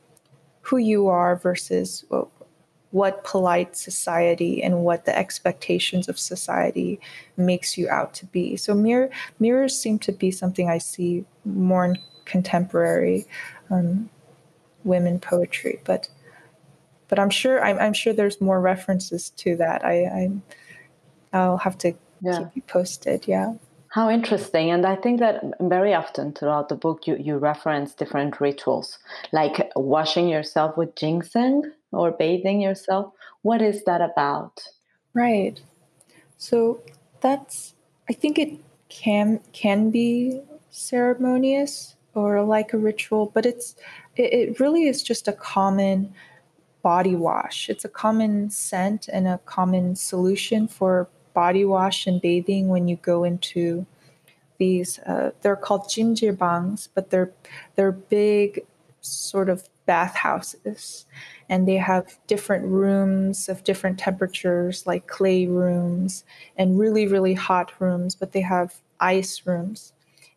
who 0.62 0.76
you 0.76 1.08
are 1.08 1.36
versus 1.36 2.04
what 2.90 3.22
polite 3.22 3.76
society 3.76 4.62
and 4.62 4.82
what 4.84 5.04
the 5.04 5.16
expectations 5.16 6.08
of 6.08 6.18
society 6.18 7.00
makes 7.36 7.78
you 7.78 7.88
out 7.88 8.12
to 8.14 8.26
be. 8.26 8.56
So 8.56 8.74
mirror, 8.74 9.11
mirrors 9.38 9.78
seem 9.78 9.98
to 10.00 10.12
be 10.12 10.30
something 10.30 10.68
I 10.68 10.78
see 10.78 11.24
more 11.44 11.84
in 11.84 11.98
contemporary 12.24 13.26
um, 13.70 14.11
women 14.84 15.20
poetry, 15.20 15.80
but 15.84 16.08
but 17.08 17.18
I'm 17.18 17.30
sure 17.30 17.62
I'm, 17.64 17.76
I'm, 17.80 17.92
sure 17.92 18.12
there's 18.12 18.40
more 18.40 18.61
references 18.61 19.30
to 19.30 19.56
that. 19.56 19.84
I, 19.84 20.30
I 21.32 21.48
will 21.48 21.58
have 21.58 21.76
to 21.78 21.92
yeah. 22.20 22.38
keep 22.38 22.48
you 22.54 22.62
posted. 22.62 23.26
Yeah. 23.26 23.54
How 23.91 24.09
interesting. 24.09 24.70
And 24.70 24.86
I 24.86 24.95
think 24.95 25.18
that 25.18 25.43
very 25.61 25.95
often 25.95 26.32
throughout 26.32 26.68
the 26.68 26.76
book, 26.76 27.09
you, 27.09 27.16
you 27.16 27.38
reference 27.38 27.93
different 27.93 28.41
rituals, 28.41 28.99
like 29.32 29.70
washing 29.74 30.28
yourself 30.28 30.76
with 30.76 30.95
ginseng 30.95 31.64
or 31.91 32.12
bathing 32.12 32.61
yourself. 32.61 33.12
What 33.43 33.61
is 33.61 33.82
that 33.84 34.01
about? 34.01 34.62
Right. 35.12 35.61
So 36.36 36.80
that's, 37.20 37.74
I 38.09 38.12
think 38.12 38.38
it 38.38 38.61
can 38.88 39.41
can 39.53 39.91
be 39.91 40.41
ceremonious 40.70 41.97
or 42.14 42.43
like 42.43 42.72
a 42.72 42.78
ritual, 42.78 43.30
but 43.34 43.45
it's 43.45 43.74
it, 44.14 44.32
it 44.32 44.61
really 44.61 44.86
is 44.86 45.03
just 45.03 45.26
a 45.26 45.32
common 45.32 46.14
body 46.82 47.16
wash. 47.16 47.68
It's 47.68 47.84
a 47.84 47.88
common 47.88 48.51
scent 48.51 49.09
and 49.09 49.26
a 49.26 49.38
common 49.47 49.97
solution 49.97 50.68
for 50.68 51.09
body 51.34 51.64
wash 51.64 52.06
and 52.06 52.20
bathing 52.20 52.68
when 52.68 52.88
you 52.88 52.96
go 52.96 53.24
into 53.24 53.86
these 54.58 54.98
uh, 55.00 55.30
they're 55.40 55.56
called 55.56 55.82
jjimjeongs, 55.84 56.88
but 56.94 57.10
they're 57.10 57.32
they're 57.76 57.92
big 57.92 58.64
sort 59.00 59.48
of 59.48 59.68
bathhouses. 59.86 61.06
And 61.48 61.66
they 61.66 61.78
have 61.78 62.16
different 62.28 62.66
rooms 62.66 63.48
of 63.48 63.64
different 63.64 63.98
temperatures 63.98 64.86
like 64.86 65.08
clay 65.08 65.46
rooms 65.46 66.24
and 66.56 66.78
really 66.78 67.08
really 67.08 67.34
hot 67.34 67.72
rooms 67.80 68.14
but 68.14 68.32
they 68.32 68.42
have 68.42 68.80
ice 69.00 69.42
rooms. 69.46 69.92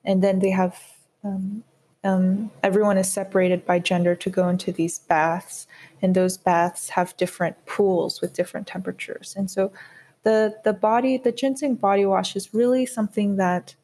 And 0.06 0.24
then 0.24 0.40
they 0.40 0.50
have 0.50 0.82
um, 1.24 1.64
um, 2.04 2.52
everyone 2.64 2.98
is 2.98 3.12
separated 3.12 3.66
by 3.66 3.80
gender 3.80 4.16
to 4.16 4.30
go 4.30 4.50
into 4.50 4.72
these 4.72 5.00
baths. 5.00 5.68
And 6.02 6.16
those 6.16 6.38
baths 6.38 6.90
have 6.90 7.16
different 7.18 7.66
pools 7.66 8.20
with 8.22 8.34
different 8.34 8.68
temperatures. 8.68 9.34
And 9.38 9.50
so 9.50 9.72
the 10.24 10.56
the 10.64 10.74
body 10.74 11.18
the 11.18 11.32
ginseng 11.32 11.76
body 11.76 12.06
wash 12.06 12.36
is 12.36 12.54
really 12.54 12.86
something 12.86 13.36
that 13.36 13.76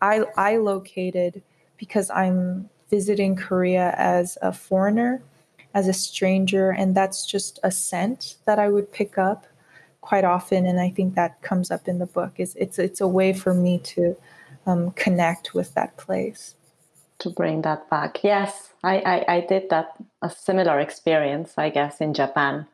I 0.00 0.24
I 0.36 0.56
located 0.56 1.42
because 1.76 2.10
I'm 2.10 2.68
visiting 2.90 3.36
Korea 3.36 3.94
as 3.96 4.38
a 4.42 4.52
foreigner, 4.52 5.22
as 5.74 5.88
a 5.88 5.92
stranger, 5.92 6.70
and 6.70 6.94
that's 6.94 7.26
just 7.26 7.58
a 7.62 7.70
scent 7.70 8.36
that 8.44 8.58
I 8.58 8.68
would 8.68 8.92
pick 8.92 9.18
up 9.18 9.46
quite 10.00 10.24
often, 10.24 10.66
and 10.66 10.80
I 10.80 10.90
think 10.90 11.14
that 11.14 11.40
comes 11.42 11.70
up 11.70 11.88
in 11.88 11.98
the 11.98 12.06
book. 12.06 12.34
Is 12.38 12.54
it's 12.56 12.78
it's 12.78 13.00
a 13.00 13.08
way 13.08 13.32
for 13.32 13.54
me 13.54 13.78
to 13.94 14.16
um, 14.66 14.90
connect 14.92 15.54
with 15.54 15.74
that 15.74 15.96
place. 15.96 16.54
To 17.20 17.30
bring 17.30 17.62
that 17.62 17.88
back, 17.88 18.24
yes, 18.24 18.72
I, 18.82 18.98
I, 18.98 19.34
I 19.36 19.40
did 19.40 19.70
that 19.70 19.94
a 20.20 20.28
similar 20.28 20.80
experience, 20.80 21.54
I 21.56 21.70
guess, 21.70 22.00
in 22.00 22.12
Japan 22.12 22.66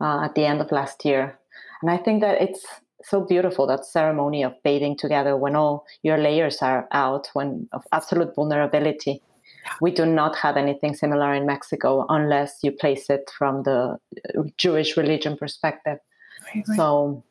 uh, 0.00 0.20
at 0.24 0.34
the 0.36 0.46
end 0.46 0.60
of 0.60 0.70
last 0.70 1.04
year 1.04 1.36
and 1.82 1.90
I 1.90 1.98
think 1.98 2.20
that 2.22 2.40
it's 2.40 2.64
so 3.04 3.20
beautiful 3.20 3.66
that 3.66 3.84
ceremony 3.84 4.44
of 4.44 4.54
bathing 4.62 4.96
together 4.96 5.36
when 5.36 5.56
all 5.56 5.84
your 6.02 6.16
layers 6.16 6.62
are 6.62 6.88
out, 6.92 7.28
when 7.34 7.68
of 7.72 7.84
absolute 7.92 8.34
vulnerability. 8.34 9.22
We 9.80 9.92
do 9.92 10.06
not 10.06 10.36
have 10.36 10.56
anything 10.56 10.94
similar 10.94 11.32
in 11.34 11.46
Mexico 11.46 12.04
unless 12.08 12.58
you 12.62 12.72
place 12.72 13.08
it 13.10 13.30
from 13.36 13.62
the 13.62 13.98
uh, 14.36 14.42
Jewish 14.56 14.96
religion 14.96 15.36
perspective. 15.36 15.98
Right, 16.46 16.64
right. 16.66 16.76
So, 16.76 17.22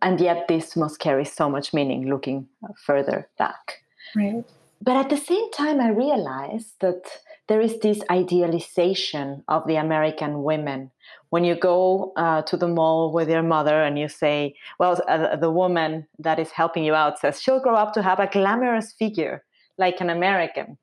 and 0.00 0.20
yet 0.20 0.48
this 0.48 0.76
must 0.76 0.98
carry 0.98 1.24
so 1.24 1.50
much 1.50 1.74
meaning 1.74 2.08
looking 2.08 2.48
further 2.86 3.28
back. 3.38 3.82
Right. 4.16 4.44
But 4.82 4.96
at 4.96 5.10
the 5.10 5.16
same 5.18 5.50
time, 5.50 5.78
I 5.78 5.90
realized 5.90 6.80
that 6.80 7.02
there 7.48 7.60
is 7.60 7.80
this 7.80 8.00
idealization 8.10 9.44
of 9.48 9.66
the 9.66 9.76
American 9.76 10.42
women. 10.42 10.90
When 11.30 11.44
you 11.44 11.54
go 11.54 12.12
uh, 12.16 12.42
to 12.42 12.56
the 12.56 12.68
mall 12.68 13.12
with 13.12 13.30
your 13.30 13.42
mother 13.42 13.82
and 13.82 13.98
you 13.98 14.08
say, 14.08 14.54
well, 14.78 15.00
uh, 15.08 15.36
the 15.36 15.50
woman 15.50 16.06
that 16.18 16.38
is 16.38 16.50
helping 16.50 16.84
you 16.84 16.94
out 16.94 17.18
says 17.18 17.40
she'll 17.40 17.60
grow 17.60 17.76
up 17.76 17.92
to 17.94 18.02
have 18.02 18.20
a 18.20 18.26
glamorous 18.26 18.92
figure 18.92 19.44
like 19.78 20.00
an 20.00 20.10
American. 20.10 20.76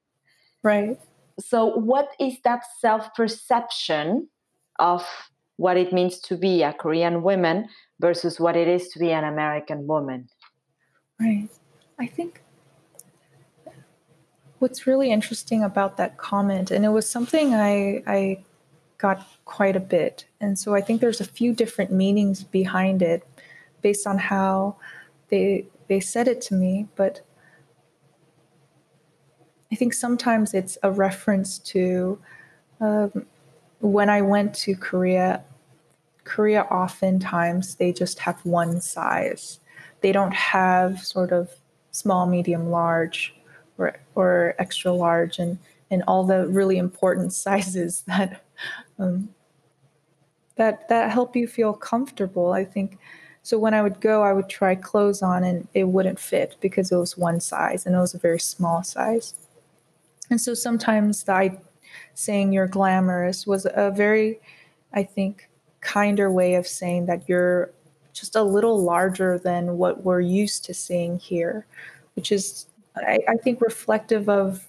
Right. 0.64 1.00
So, 1.39 1.66
what 1.66 2.10
is 2.20 2.38
that 2.43 2.64
self 2.80 3.14
perception 3.14 4.30
of 4.80 5.06
what 5.58 5.76
it 5.76 5.91
means 5.91 6.20
to 6.20 6.38
be 6.38 6.64
a 6.64 6.72
Korean 6.72 7.22
woman 7.22 7.68
versus 8.00 8.39
what 8.39 8.56
it 8.56 8.68
is 8.68 8.88
to 8.89 9.00
be 9.00 9.12
an 9.12 9.24
American 9.24 9.88
woman. 9.88 10.30
Right. 11.20 11.50
I 12.00 12.06
think 12.06 12.41
what's 14.60 14.88
really 14.88 15.12
interesting 15.12 15.64
about 15.64 15.98
that 15.98 16.18
comment, 16.18 16.72
and 16.72 16.86
it 16.86 16.89
was 16.89 17.10
something 17.10 17.56
I, 17.56 18.04
I 18.06 18.45
got 18.98 19.26
quite 19.45 19.76
a 19.76 19.80
bit. 19.80 20.26
And 20.41 20.58
so 20.58 20.74
I 20.76 20.82
think 20.82 21.02
there's 21.02 21.22
a 21.22 21.26
few 21.26 21.54
different 21.54 21.91
meanings 21.91 22.43
behind 22.43 23.02
it 23.02 23.28
based 23.82 24.08
on 24.08 24.18
how 24.18 24.78
they 25.30 25.66
they 25.88 26.00
said 26.00 26.28
it 26.28 26.41
to 26.41 26.54
me, 26.54 26.88
but 26.95 27.22
I 29.72 29.76
think 29.76 29.93
sometimes 29.93 30.54
it's 30.54 30.78
a 30.84 30.91
reference 30.91 31.60
to 31.60 32.20
um, 32.80 33.26
when 33.80 34.10
I 34.10 34.22
went 34.22 34.54
to 34.56 34.76
Korea. 34.76 35.43
Korea 36.24 36.64
oftentimes 36.64 37.76
they 37.76 37.93
just 37.93 38.20
have 38.20 38.45
one 38.45 38.82
size. 38.82 39.60
They 40.02 40.12
don't 40.12 40.34
have 40.34 41.00
sort 41.00 41.32
of 41.32 41.50
small, 41.91 42.26
medium, 42.26 42.70
large, 42.70 43.34
or 43.78 43.98
or 44.16 44.56
extra 44.60 44.91
large, 44.91 45.39
and 45.39 45.58
and 45.89 46.04
all 46.08 46.26
the 46.26 46.48
really 46.48 46.78
important 46.78 47.34
sizes 47.45 48.02
that 48.08 48.41
um, 49.00 49.30
that 50.56 50.88
that 50.89 51.12
help 51.12 51.36
you 51.36 51.48
feel 51.48 51.74
comfortable. 51.74 52.52
I 52.54 52.66
think 52.66 52.98
so. 53.43 53.58
When 53.60 53.74
I 53.74 53.82
would 53.82 54.02
go, 54.02 54.24
I 54.24 54.34
would 54.34 54.50
try 54.50 54.76
clothes 54.76 55.22
on, 55.22 55.43
and 55.43 55.68
it 55.74 55.86
wouldn't 55.86 56.20
fit 56.20 56.56
because 56.62 56.91
it 56.91 56.98
was 56.98 57.18
one 57.18 57.39
size, 57.39 57.86
and 57.86 57.95
it 57.95 58.00
was 58.00 58.14
a 58.14 58.20
very 58.20 58.39
small 58.39 58.84
size. 58.84 59.36
And 60.30 60.41
so 60.41 60.54
sometimes 60.54 61.24
the 61.24 61.58
saying 62.14 62.52
you're 62.52 62.68
glamorous 62.68 63.48
was 63.48 63.66
a 63.74 63.91
very, 63.91 64.39
I 64.93 65.04
think, 65.04 65.50
kinder 65.82 66.32
way 66.32 66.56
of 66.56 66.68
saying 66.68 67.06
that 67.06 67.30
you're 67.30 67.72
just 68.14 68.36
a 68.36 68.43
little 68.43 68.82
larger 68.82 69.38
than 69.38 69.78
what 69.78 70.04
we're 70.04 70.22
used 70.22 70.66
to 70.66 70.74
seeing 70.74 71.20
here, 71.20 71.66
which 72.16 72.32
is, 72.32 72.66
I, 72.95 73.20
I 73.28 73.36
think, 73.36 73.62
reflective 73.62 74.28
of 74.28 74.66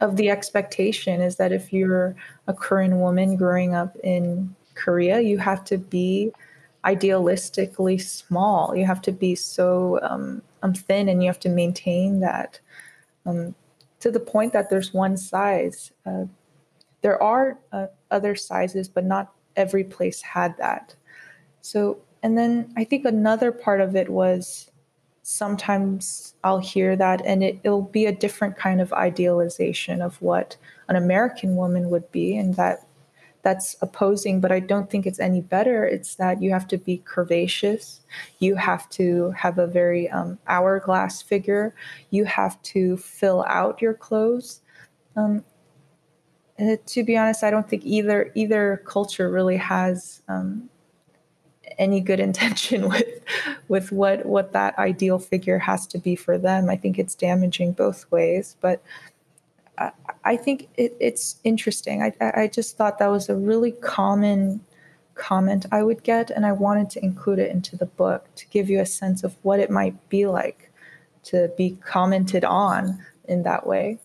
of 0.00 0.16
the 0.16 0.30
expectation 0.30 1.20
is 1.20 1.36
that 1.36 1.52
if 1.52 1.72
you're 1.72 2.14
a 2.46 2.52
Korean 2.52 3.00
woman 3.00 3.36
growing 3.36 3.74
up 3.74 3.96
in 4.02 4.54
Korea, 4.74 5.20
you 5.20 5.38
have 5.38 5.64
to 5.64 5.78
be 5.78 6.32
idealistically 6.84 8.00
small. 8.00 8.76
You 8.76 8.84
have 8.86 9.00
to 9.02 9.12
be 9.12 9.34
so 9.34 9.98
um, 10.02 10.42
um, 10.62 10.74
thin, 10.74 11.08
and 11.08 11.22
you 11.22 11.28
have 11.28 11.40
to 11.40 11.48
maintain 11.48 12.20
that 12.20 12.60
um, 13.24 13.54
to 14.00 14.10
the 14.10 14.20
point 14.20 14.52
that 14.52 14.68
there's 14.68 14.92
one 14.92 15.16
size. 15.16 15.92
Uh, 16.04 16.24
there 17.02 17.22
are 17.22 17.58
uh, 17.72 17.86
other 18.10 18.34
sizes, 18.34 18.88
but 18.88 19.04
not 19.04 19.32
every 19.56 19.84
place 19.84 20.20
had 20.20 20.56
that. 20.58 20.94
So, 21.60 21.98
and 22.22 22.36
then 22.36 22.72
I 22.76 22.84
think 22.84 23.04
another 23.04 23.52
part 23.52 23.80
of 23.80 23.96
it 23.96 24.10
was 24.10 24.70
sometimes 25.24 26.34
I'll 26.44 26.58
hear 26.58 26.96
that 26.96 27.24
and 27.24 27.42
it, 27.42 27.64
will 27.64 27.82
be 27.82 28.04
a 28.04 28.14
different 28.14 28.56
kind 28.56 28.80
of 28.80 28.92
idealization 28.92 30.02
of 30.02 30.20
what 30.20 30.56
an 30.88 30.96
American 30.96 31.56
woman 31.56 31.88
would 31.88 32.12
be, 32.12 32.36
and 32.36 32.54
that 32.56 32.86
that's 33.42 33.76
opposing, 33.80 34.40
but 34.40 34.52
I 34.52 34.60
don't 34.60 34.88
think 34.88 35.06
it's 35.06 35.20
any 35.20 35.40
better. 35.40 35.86
It's 35.86 36.14
that 36.16 36.42
you 36.42 36.50
have 36.50 36.68
to 36.68 36.78
be 36.78 37.02
curvaceous, 37.06 38.00
you 38.38 38.54
have 38.54 38.88
to 38.90 39.30
have 39.32 39.58
a 39.58 39.66
very 39.66 40.10
um, 40.10 40.38
hourglass 40.46 41.22
figure, 41.22 41.74
you 42.10 42.24
have 42.26 42.60
to 42.62 42.96
fill 42.98 43.44
out 43.48 43.80
your 43.80 43.94
clothes. 43.94 44.60
Um, 45.16 45.42
to 46.58 47.02
be 47.02 47.16
honest, 47.16 47.42
I 47.42 47.50
don't 47.50 47.68
think 47.68 47.84
either 47.84 48.30
either 48.34 48.82
culture 48.86 49.30
really 49.30 49.56
has 49.56 50.22
um, 50.28 50.68
any 51.78 52.00
good 52.00 52.20
intention 52.20 52.88
with 52.88 53.20
with 53.68 53.92
what 53.92 54.26
what 54.26 54.52
that 54.52 54.78
ideal 54.78 55.18
figure 55.18 55.58
has 55.58 55.86
to 55.88 55.98
be 55.98 56.16
for 56.16 56.38
them. 56.38 56.68
I 56.68 56.76
think 56.76 56.98
it's 56.98 57.14
damaging 57.14 57.72
both 57.72 58.10
ways, 58.10 58.56
but 58.60 58.82
I, 59.78 59.90
I 60.24 60.36
think 60.36 60.68
it, 60.76 60.96
it's 61.00 61.36
interesting. 61.44 62.02
I, 62.02 62.12
I 62.20 62.46
just 62.48 62.76
thought 62.76 62.98
that 62.98 63.10
was 63.10 63.28
a 63.28 63.36
really 63.36 63.72
common 63.72 64.60
comment 65.14 65.66
I 65.70 65.82
would 65.82 66.02
get, 66.02 66.30
and 66.30 66.44
I 66.44 66.52
wanted 66.52 66.90
to 66.90 67.04
include 67.04 67.38
it 67.38 67.50
into 67.50 67.76
the 67.76 67.86
book 67.86 68.26
to 68.36 68.46
give 68.48 68.68
you 68.68 68.80
a 68.80 68.86
sense 68.86 69.24
of 69.24 69.36
what 69.42 69.60
it 69.60 69.70
might 69.70 70.08
be 70.08 70.26
like 70.26 70.70
to 71.24 71.50
be 71.56 71.78
commented 71.84 72.44
on 72.44 73.04
in 73.26 73.42
that 73.44 73.66
way. 73.66 73.98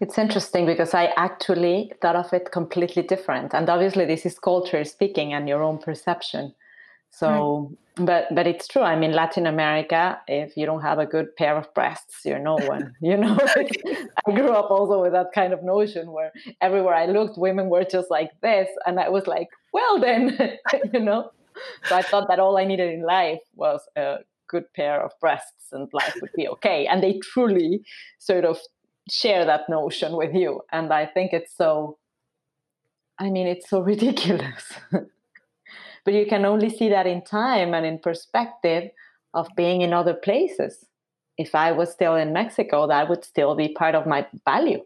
It's 0.00 0.18
interesting 0.18 0.66
because 0.66 0.94
I 0.94 1.06
actually 1.16 1.92
thought 2.00 2.16
of 2.16 2.32
it 2.32 2.50
completely 2.50 3.02
different. 3.02 3.54
And 3.54 3.68
obviously, 3.68 4.04
this 4.04 4.26
is 4.26 4.38
culture 4.38 4.84
speaking 4.84 5.32
and 5.32 5.48
your 5.48 5.62
own 5.62 5.78
perception. 5.78 6.54
So, 7.12 7.76
right. 7.98 8.06
but 8.06 8.34
but 8.34 8.46
it's 8.46 8.66
true. 8.66 8.82
I 8.82 8.96
mean, 8.96 9.12
Latin 9.12 9.46
America, 9.46 10.18
if 10.26 10.56
you 10.56 10.64
don't 10.64 10.80
have 10.80 10.98
a 10.98 11.04
good 11.04 11.36
pair 11.36 11.56
of 11.56 11.72
breasts, 11.74 12.20
you're 12.24 12.38
no 12.38 12.54
one. 12.74 12.94
you 13.02 13.16
know, 13.16 13.38
I 14.26 14.32
grew 14.32 14.50
up 14.50 14.70
also 14.70 15.02
with 15.02 15.12
that 15.12 15.32
kind 15.34 15.52
of 15.52 15.62
notion 15.62 16.10
where 16.10 16.32
everywhere 16.60 16.94
I 16.94 17.06
looked, 17.06 17.38
women 17.38 17.68
were 17.68 17.84
just 17.84 18.10
like 18.10 18.30
this, 18.40 18.68
and 18.86 18.98
I 18.98 19.10
was 19.10 19.26
like, 19.26 19.48
well, 19.72 20.00
then, 20.00 20.38
you 20.92 21.00
know. 21.00 21.30
So 21.84 21.96
I 21.96 22.02
thought 22.02 22.28
that 22.28 22.38
all 22.38 22.56
I 22.56 22.64
needed 22.64 22.94
in 22.94 23.02
life 23.02 23.40
was 23.54 23.82
a 23.94 24.16
good 24.48 24.72
pair 24.74 25.04
of 25.04 25.12
breasts, 25.20 25.70
and 25.70 25.88
life 25.92 26.16
would 26.22 26.32
be 26.34 26.48
okay. 26.48 26.86
And 26.86 27.02
they 27.02 27.18
truly 27.18 27.82
sort 28.18 28.46
of 28.46 28.58
share 29.10 29.44
that 29.44 29.68
notion 29.68 30.16
with 30.16 30.34
you, 30.34 30.62
and 30.72 30.90
I 30.92 31.04
think 31.04 31.34
it's 31.34 31.54
so. 31.54 31.98
I 33.18 33.28
mean, 33.28 33.46
it's 33.46 33.68
so 33.68 33.80
ridiculous 33.80 34.72
but 36.04 36.14
you 36.14 36.26
can 36.26 36.44
only 36.44 36.68
see 36.68 36.88
that 36.88 37.06
in 37.06 37.22
time 37.22 37.74
and 37.74 37.86
in 37.86 37.98
perspective 37.98 38.90
of 39.34 39.48
being 39.56 39.82
in 39.82 39.92
other 39.92 40.14
places. 40.14 40.84
If 41.38 41.54
i 41.54 41.72
was 41.72 41.90
still 41.90 42.14
in 42.14 42.32
mexico 42.32 42.86
that 42.86 43.08
would 43.08 43.24
still 43.24 43.54
be 43.54 43.68
part 43.68 43.94
of 43.94 44.06
my 44.06 44.26
value 44.44 44.82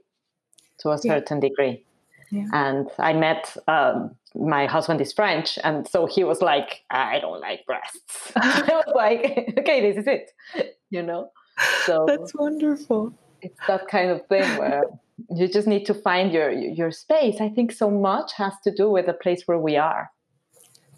to 0.81 0.91
a 0.91 0.99
certain 0.99 1.39
yeah. 1.39 1.49
degree. 1.49 1.85
Yeah. 2.31 2.47
and 2.53 2.89
i 2.99 3.13
met 3.13 3.57
um, 3.69 4.15
my 4.35 4.67
husband 4.67 5.01
is 5.01 5.13
french 5.13 5.59
and 5.65 5.87
so 5.89 6.07
he 6.07 6.23
was 6.25 6.41
like 6.41 6.83
i 6.91 7.19
don't 7.19 7.41
like 7.41 7.67
breasts. 7.67 8.33
I 8.37 8.83
was 8.87 8.93
like 8.95 9.55
okay 9.59 9.81
this 9.81 9.97
is 10.03 10.07
it 10.07 10.31
you 10.91 11.03
know? 11.03 11.31
So 11.85 12.05
that's 12.09 12.35
wonderful. 12.35 13.13
it's 13.43 13.61
that 13.69 13.89
kind 13.89 14.11
of 14.11 14.27
thing 14.27 14.59
where 14.59 14.85
you 15.31 15.49
just 15.49 15.67
need 15.67 15.87
to 15.87 15.95
find 15.95 16.33
your 16.33 16.51
your 16.51 16.91
space. 16.91 17.41
I 17.41 17.49
think 17.49 17.73
so 17.73 17.91
much 17.91 18.33
has 18.35 18.55
to 18.65 18.71
do 18.75 18.91
with 18.91 19.07
the 19.07 19.15
place 19.15 19.43
where 19.47 19.59
we 19.59 19.77
are 19.77 20.11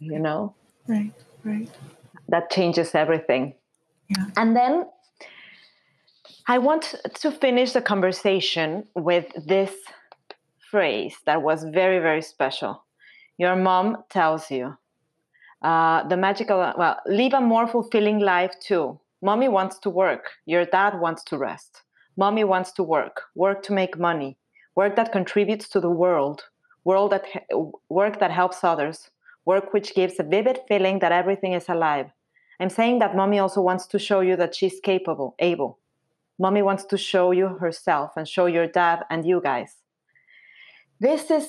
you 0.01 0.19
know? 0.19 0.55
Right 0.87 1.13
right. 1.45 1.69
That 2.29 2.51
changes 2.51 2.95
everything. 2.95 3.55
Yeah. 4.09 4.27
And 4.37 4.57
then 4.57 4.87
i 6.51 6.57
want 6.57 6.95
to 7.15 7.31
finish 7.31 7.73
the 7.73 7.83
conversation 7.83 8.87
with 8.95 9.27
this 9.47 9.73
phrase 10.71 11.15
that 11.27 11.43
was 11.43 11.65
very 11.65 11.99
very 11.99 12.23
special. 12.23 12.85
Your 13.37 13.57
mom 13.57 14.05
tells 14.09 14.51
you 14.51 14.77
uh, 15.63 16.09
the 16.09 16.17
magical 16.17 16.59
well 16.59 16.97
live 17.07 17.35
a 17.35 17.41
more 17.41 17.67
fulfilling 17.67 18.19
life 18.19 18.55
too. 18.61 18.99
Mommy 19.21 19.49
wants 19.49 19.79
to 19.81 19.91
work. 19.91 20.25
Your 20.47 20.65
dad 20.65 21.01
wants 21.01 21.25
to 21.25 21.39
rest. 21.39 21.83
Mommy 22.17 22.45
wants 22.45 22.73
to 22.73 22.83
work. 22.83 23.23
Work 23.35 23.63
to 23.65 23.73
make 23.73 23.99
money. 23.99 24.37
Work 24.75 24.97
that 24.97 25.13
contributes 25.13 25.69
to 25.71 25.81
the 25.81 25.91
world. 25.91 26.45
World 26.85 27.13
that 27.13 27.25
work 27.89 28.21
that 28.21 28.31
helps 28.31 28.65
others 28.65 29.11
work 29.49 29.73
which 29.73 29.95
gives 29.95 30.21
a 30.21 30.29
vivid 30.35 30.59
feeling 30.69 30.99
that 31.01 31.19
everything 31.21 31.55
is 31.55 31.69
alive. 31.69 32.09
I'm 32.61 32.71
saying 32.79 32.99
that 32.99 33.17
mommy 33.17 33.39
also 33.39 33.61
wants 33.63 33.87
to 33.93 33.99
show 33.99 34.21
you 34.21 34.37
that 34.37 34.55
she's 34.55 34.79
capable, 34.81 35.35
able. 35.39 35.79
Mommy 36.39 36.63
wants 36.63 36.85
to 36.93 36.99
show 36.99 37.31
you 37.33 37.49
herself 37.65 38.11
and 38.17 38.29
show 38.29 38.47
your 38.47 38.67
dad 38.67 38.99
and 39.11 39.27
you 39.27 39.41
guys. 39.41 39.73
This 41.01 41.31
is 41.31 41.47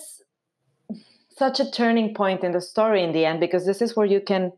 such 1.41 1.59
a 1.59 1.71
turning 1.71 2.13
point 2.13 2.43
in 2.43 2.51
the 2.51 2.61
story 2.61 3.03
in 3.03 3.11
the 3.11 3.25
end 3.25 3.39
because 3.39 3.65
this 3.65 3.81
is 3.81 3.95
where 3.95 4.11
you 4.15 4.21
can 4.21 4.51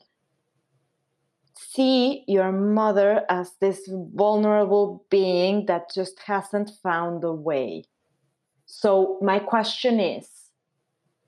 see 1.73 2.23
your 2.27 2.51
mother 2.51 3.23
as 3.29 3.47
this 3.59 3.89
vulnerable 4.23 5.05
being 5.09 5.65
that 5.67 5.93
just 5.93 6.19
hasn't 6.25 6.71
found 6.83 7.23
a 7.23 7.33
way. 7.33 7.85
So, 8.65 9.19
my 9.21 9.39
question 9.39 9.99
is 9.99 10.27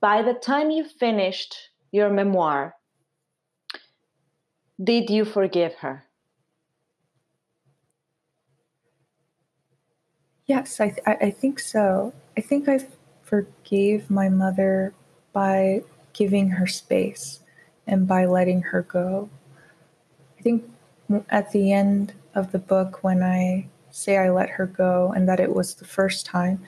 by 0.00 0.22
the 0.22 0.34
time 0.34 0.70
you 0.70 0.84
finished 0.84 1.54
your 1.94 2.10
memoir, 2.10 2.74
did 4.82 5.08
you 5.10 5.24
forgive 5.24 5.74
her? 5.76 6.02
Yes, 10.46 10.80
I, 10.80 10.88
th- 10.90 11.06
I 11.06 11.30
think 11.30 11.60
so. 11.60 12.12
I 12.36 12.40
think 12.40 12.68
I 12.68 12.80
forgave 13.22 14.10
my 14.10 14.28
mother 14.28 14.92
by 15.32 15.84
giving 16.12 16.50
her 16.50 16.66
space 16.66 17.40
and 17.86 18.08
by 18.08 18.26
letting 18.26 18.60
her 18.62 18.82
go. 18.82 19.30
I 20.36 20.42
think 20.42 20.68
at 21.30 21.52
the 21.52 21.72
end 21.72 22.12
of 22.34 22.50
the 22.50 22.58
book, 22.58 23.04
when 23.04 23.22
I 23.22 23.68
say 23.92 24.18
I 24.18 24.30
let 24.30 24.50
her 24.50 24.66
go 24.66 25.12
and 25.14 25.28
that 25.28 25.38
it 25.38 25.54
was 25.54 25.74
the 25.74 25.84
first 25.84 26.26
time, 26.26 26.60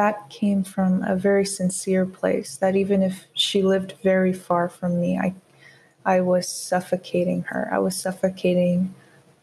that 0.00 0.30
came 0.30 0.64
from 0.64 1.02
a 1.02 1.14
very 1.14 1.44
sincere 1.44 2.06
place 2.06 2.56
that 2.56 2.74
even 2.74 3.02
if 3.02 3.26
she 3.34 3.60
lived 3.60 3.92
very 4.02 4.32
far 4.32 4.66
from 4.66 4.98
me, 4.98 5.18
I 5.18 5.34
I 6.06 6.22
was 6.22 6.48
suffocating 6.48 7.42
her. 7.50 7.68
I 7.70 7.80
was 7.80 8.00
suffocating 8.00 8.94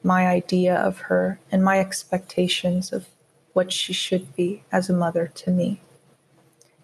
my 0.01 0.25
idea 0.25 0.75
of 0.75 0.97
her 1.09 1.39
and 1.51 1.63
my 1.63 1.79
expectations 1.79 2.91
of 2.91 3.05
what 3.53 3.71
she 3.71 3.93
should 3.93 4.35
be 4.35 4.63
as 4.71 4.89
a 4.89 4.99
mother 5.03 5.27
to 5.41 5.51
me. 5.51 5.79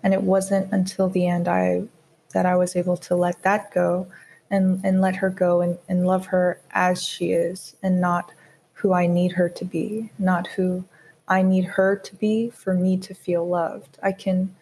And 0.03 0.13
it 0.13 0.21
wasn't 0.21 0.71
until 0.71 1.09
the 1.09 1.25
end 1.25 1.47
I 1.47 1.85
that 2.33 2.45
I 2.45 2.55
was 2.55 2.75
able 2.75 2.97
to 2.97 3.15
let 3.15 3.41
that 3.41 3.71
go 3.73 4.05
and, 4.51 4.85
and 4.85 5.01
let 5.01 5.15
her 5.15 5.31
go 5.31 5.61
and, 5.61 5.79
and 5.89 6.05
love 6.05 6.27
her 6.27 6.61
as 6.71 7.01
she 7.01 7.31
is 7.31 7.75
and 7.81 7.99
not 7.99 8.33
who 8.73 8.93
I 8.93 9.07
need 9.07 9.31
her 9.31 9.49
to 9.49 9.65
be, 9.65 10.11
not 10.19 10.45
who 10.45 10.85
I 11.33 11.41
need 11.41 11.65
her 11.65 11.95
to 11.95 12.15
be 12.17 12.51
for 12.51 12.75
me 12.75 12.95
to 12.97 13.15
feel 13.15 13.47
loved. 13.47 13.97
I 14.03 14.11
can 14.11 14.55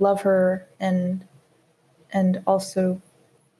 love 0.00 0.22
her 0.22 0.66
and 0.80 1.24
and 2.10 2.42
also 2.44 3.00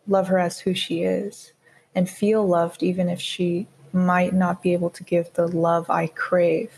love 0.08 0.26
her 0.26 0.38
as 0.40 0.58
who 0.58 0.74
she 0.74 1.04
is 1.04 1.52
and 1.94 2.10
feel 2.10 2.44
loved 2.44 2.82
even 2.82 3.08
if 3.08 3.20
she 3.20 3.68
might 3.92 4.34
not 4.34 4.60
be 4.60 4.72
able 4.72 4.90
to 4.90 5.04
give 5.04 5.32
the 5.34 5.46
love 5.46 5.88
I 5.88 6.08
crave. 6.08 6.72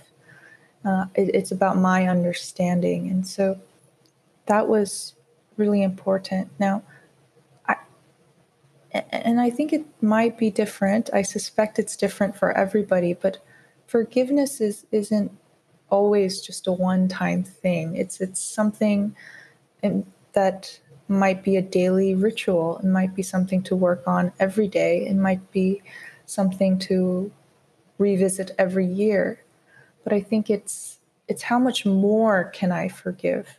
Uh, 0.84 1.06
it, 1.14 1.34
it's 1.34 1.50
about 1.50 1.78
my 1.78 2.06
understanding. 2.06 3.08
And 3.08 3.26
so 3.26 3.58
that 4.46 4.68
was 4.68 5.14
really 5.56 5.82
important. 5.82 6.50
Now, 6.58 6.82
I, 7.66 7.76
and 8.92 9.40
I 9.40 9.48
think 9.48 9.72
it 9.72 9.86
might 10.02 10.36
be 10.36 10.50
different. 10.50 11.08
I 11.14 11.22
suspect 11.22 11.78
it's 11.78 11.96
different 11.96 12.36
for 12.36 12.52
everybody, 12.52 13.14
but 13.14 13.38
forgiveness 13.88 14.60
is, 14.60 14.86
isn't 14.92 15.32
always 15.90 16.40
just 16.40 16.68
a 16.68 16.72
one 16.72 17.08
time 17.08 17.42
thing. 17.42 17.96
It's, 17.96 18.20
it's 18.20 18.40
something 18.40 19.16
that 20.34 20.78
might 21.08 21.42
be 21.42 21.56
a 21.56 21.62
daily 21.62 22.14
ritual. 22.14 22.78
It 22.78 22.86
might 22.86 23.14
be 23.14 23.22
something 23.22 23.62
to 23.64 23.74
work 23.74 24.06
on 24.06 24.30
every 24.38 24.68
day. 24.68 25.06
It 25.06 25.16
might 25.16 25.50
be 25.50 25.82
something 26.26 26.78
to 26.80 27.32
revisit 27.96 28.52
every 28.58 28.86
year. 28.86 29.42
But 30.04 30.12
I 30.12 30.20
think 30.20 30.50
it's 30.50 30.98
it's 31.26 31.42
how 31.42 31.58
much 31.58 31.84
more 31.84 32.44
can 32.54 32.72
I 32.72 32.88
forgive? 32.88 33.58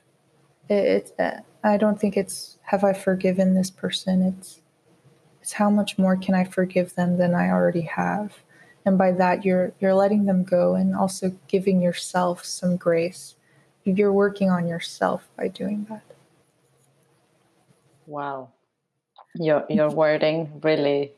It, 0.70 1.14
it 1.20 1.44
I 1.64 1.78
don't 1.78 2.00
think 2.00 2.16
it's 2.16 2.58
have 2.64 2.84
I 2.84 2.94
forgiven 2.94 3.56
this 3.56 3.70
person. 3.70 4.22
It's 4.22 4.62
it's 5.42 5.54
how 5.54 5.70
much 5.70 5.98
more 5.98 6.16
can 6.16 6.36
I 6.36 6.44
forgive 6.44 6.96
them 6.96 7.18
than 7.18 7.34
I 7.34 7.50
already 7.50 7.82
have. 7.82 8.38
And 8.86 8.98
by 8.98 9.12
that 9.14 9.46
you're 9.46 9.74
you're 9.80 9.94
letting 9.94 10.26
them 10.26 10.44
go 10.44 10.76
and 10.76 10.96
also 10.96 11.36
giving 11.48 11.82
yourself 11.82 12.44
some 12.46 12.78
grace. 12.78 13.36
You're 13.84 14.14
working 14.14 14.50
on 14.50 14.68
yourself 14.68 15.28
by 15.38 15.48
doing 15.48 15.88
that. 15.90 16.04
Wow. 18.06 18.50
Your 19.36 19.66
your 19.70 19.90
wording 19.90 20.62
really 20.64 21.14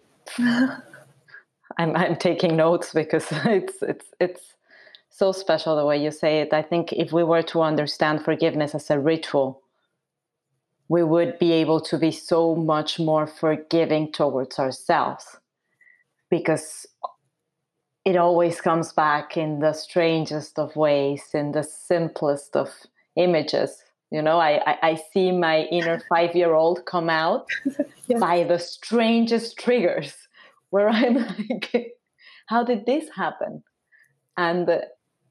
I'm 1.77 1.95
I'm 1.95 2.15
taking 2.15 2.55
notes 2.55 2.93
because 2.93 3.27
it's 3.45 3.81
it's 3.81 4.05
it's 4.19 4.53
so 5.09 5.31
special 5.31 5.75
the 5.75 5.85
way 5.85 6.01
you 6.01 6.11
say 6.11 6.41
it. 6.41 6.53
I 6.53 6.61
think 6.61 6.93
if 6.93 7.11
we 7.11 7.23
were 7.23 7.43
to 7.43 7.61
understand 7.61 8.23
forgiveness 8.23 8.73
as 8.73 8.89
a 8.89 8.99
ritual, 8.99 9.61
we 10.87 11.03
would 11.03 11.37
be 11.37 11.51
able 11.53 11.79
to 11.81 11.97
be 11.97 12.11
so 12.11 12.55
much 12.55 12.99
more 12.99 13.27
forgiving 13.27 14.11
towards 14.11 14.57
ourselves 14.57 15.37
because 16.29 16.85
it 18.05 18.15
always 18.15 18.61
comes 18.61 18.93
back 18.93 19.37
in 19.37 19.59
the 19.59 19.73
strangest 19.73 20.57
of 20.57 20.75
ways, 20.75 21.23
in 21.33 21.51
the 21.51 21.63
simplest 21.63 22.55
of 22.55 22.69
images. 23.15 23.83
You 24.11 24.21
know 24.21 24.39
i 24.39 24.61
i, 24.65 24.77
I 24.89 24.95
see 25.13 25.31
my 25.31 25.61
inner 25.71 26.01
five 26.09 26.35
year 26.35 26.53
old 26.53 26.85
come 26.85 27.09
out 27.09 27.47
yes. 28.07 28.19
by 28.19 28.43
the 28.43 28.59
strangest 28.59 29.57
triggers 29.57 30.13
where 30.69 30.89
i'm 30.89 31.15
like 31.49 31.95
how 32.51 32.63
did 32.63 32.85
this 32.85 33.05
happen? 33.15 33.63
And 34.37 34.69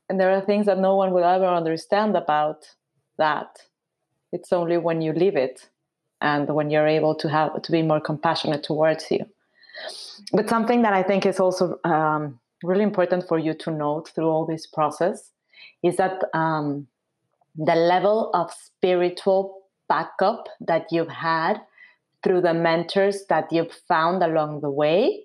and 0.08 0.18
there 0.18 0.30
are 0.30 0.40
things 0.40 0.66
that 0.66 0.78
no 0.78 0.96
one 0.96 1.12
will 1.12 1.24
ever 1.24 1.46
understand 1.46 2.16
about 2.16 2.64
that. 3.18 3.50
It's 4.32 4.52
only 4.52 4.78
when 4.78 5.02
you 5.02 5.12
live 5.12 5.36
it 5.36 5.68
and 6.20 6.48
when 6.48 6.70
you're 6.70 6.86
able 6.86 7.14
to 7.16 7.28
have 7.28 7.62
to 7.62 7.72
be 7.72 7.82
more 7.82 8.00
compassionate 8.00 8.62
towards 8.64 9.10
you. 9.10 9.26
But 10.32 10.48
something 10.48 10.82
that 10.82 10.92
i 10.92 11.02
think 11.02 11.24
is 11.26 11.38
also 11.40 11.78
um, 11.84 12.38
really 12.62 12.82
important 12.82 13.26
for 13.26 13.38
you 13.38 13.54
to 13.54 13.70
note 13.70 14.10
through 14.14 14.28
all 14.28 14.46
this 14.46 14.66
process 14.66 15.32
is 15.82 15.96
that 15.96 16.22
um, 16.34 16.86
the 17.56 17.74
level 17.74 18.30
of 18.34 18.52
spiritual 18.52 19.62
backup 19.88 20.48
that 20.60 20.86
you've 20.90 21.08
had 21.08 21.60
through 22.22 22.40
the 22.40 22.54
mentors 22.54 23.24
that 23.28 23.50
you've 23.50 23.72
found 23.88 24.22
along 24.22 24.60
the 24.60 24.70
way 24.70 25.24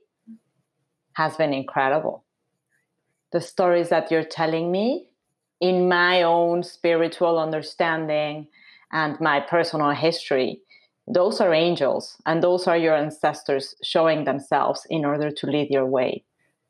has 1.13 1.35
been 1.35 1.53
incredible. 1.53 2.23
The 3.31 3.41
stories 3.41 3.89
that 3.89 4.11
you're 4.11 4.23
telling 4.23 4.71
me 4.71 5.07
in 5.59 5.87
my 5.87 6.23
own 6.23 6.63
spiritual 6.63 7.39
understanding 7.39 8.47
and 8.91 9.19
my 9.19 9.39
personal 9.39 9.91
history, 9.91 10.61
those 11.07 11.41
are 11.41 11.53
angels 11.53 12.17
and 12.25 12.41
those 12.41 12.67
are 12.67 12.77
your 12.77 12.95
ancestors 12.95 13.75
showing 13.83 14.23
themselves 14.23 14.87
in 14.89 15.05
order 15.05 15.31
to 15.31 15.47
lead 15.47 15.69
your 15.69 15.85
way. 15.85 16.23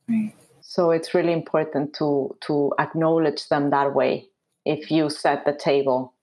Right. 0.08 0.34
So 0.68 0.90
it's 0.90 1.14
really 1.14 1.32
important 1.32 1.94
to 2.00 2.36
to 2.48 2.74
acknowledge 2.80 3.50
them 3.50 3.70
that 3.70 3.94
way 3.94 4.28
if 4.66 4.90
you 4.90 5.10
set 5.10 5.46
the 5.46 5.54
table. 5.54 6.14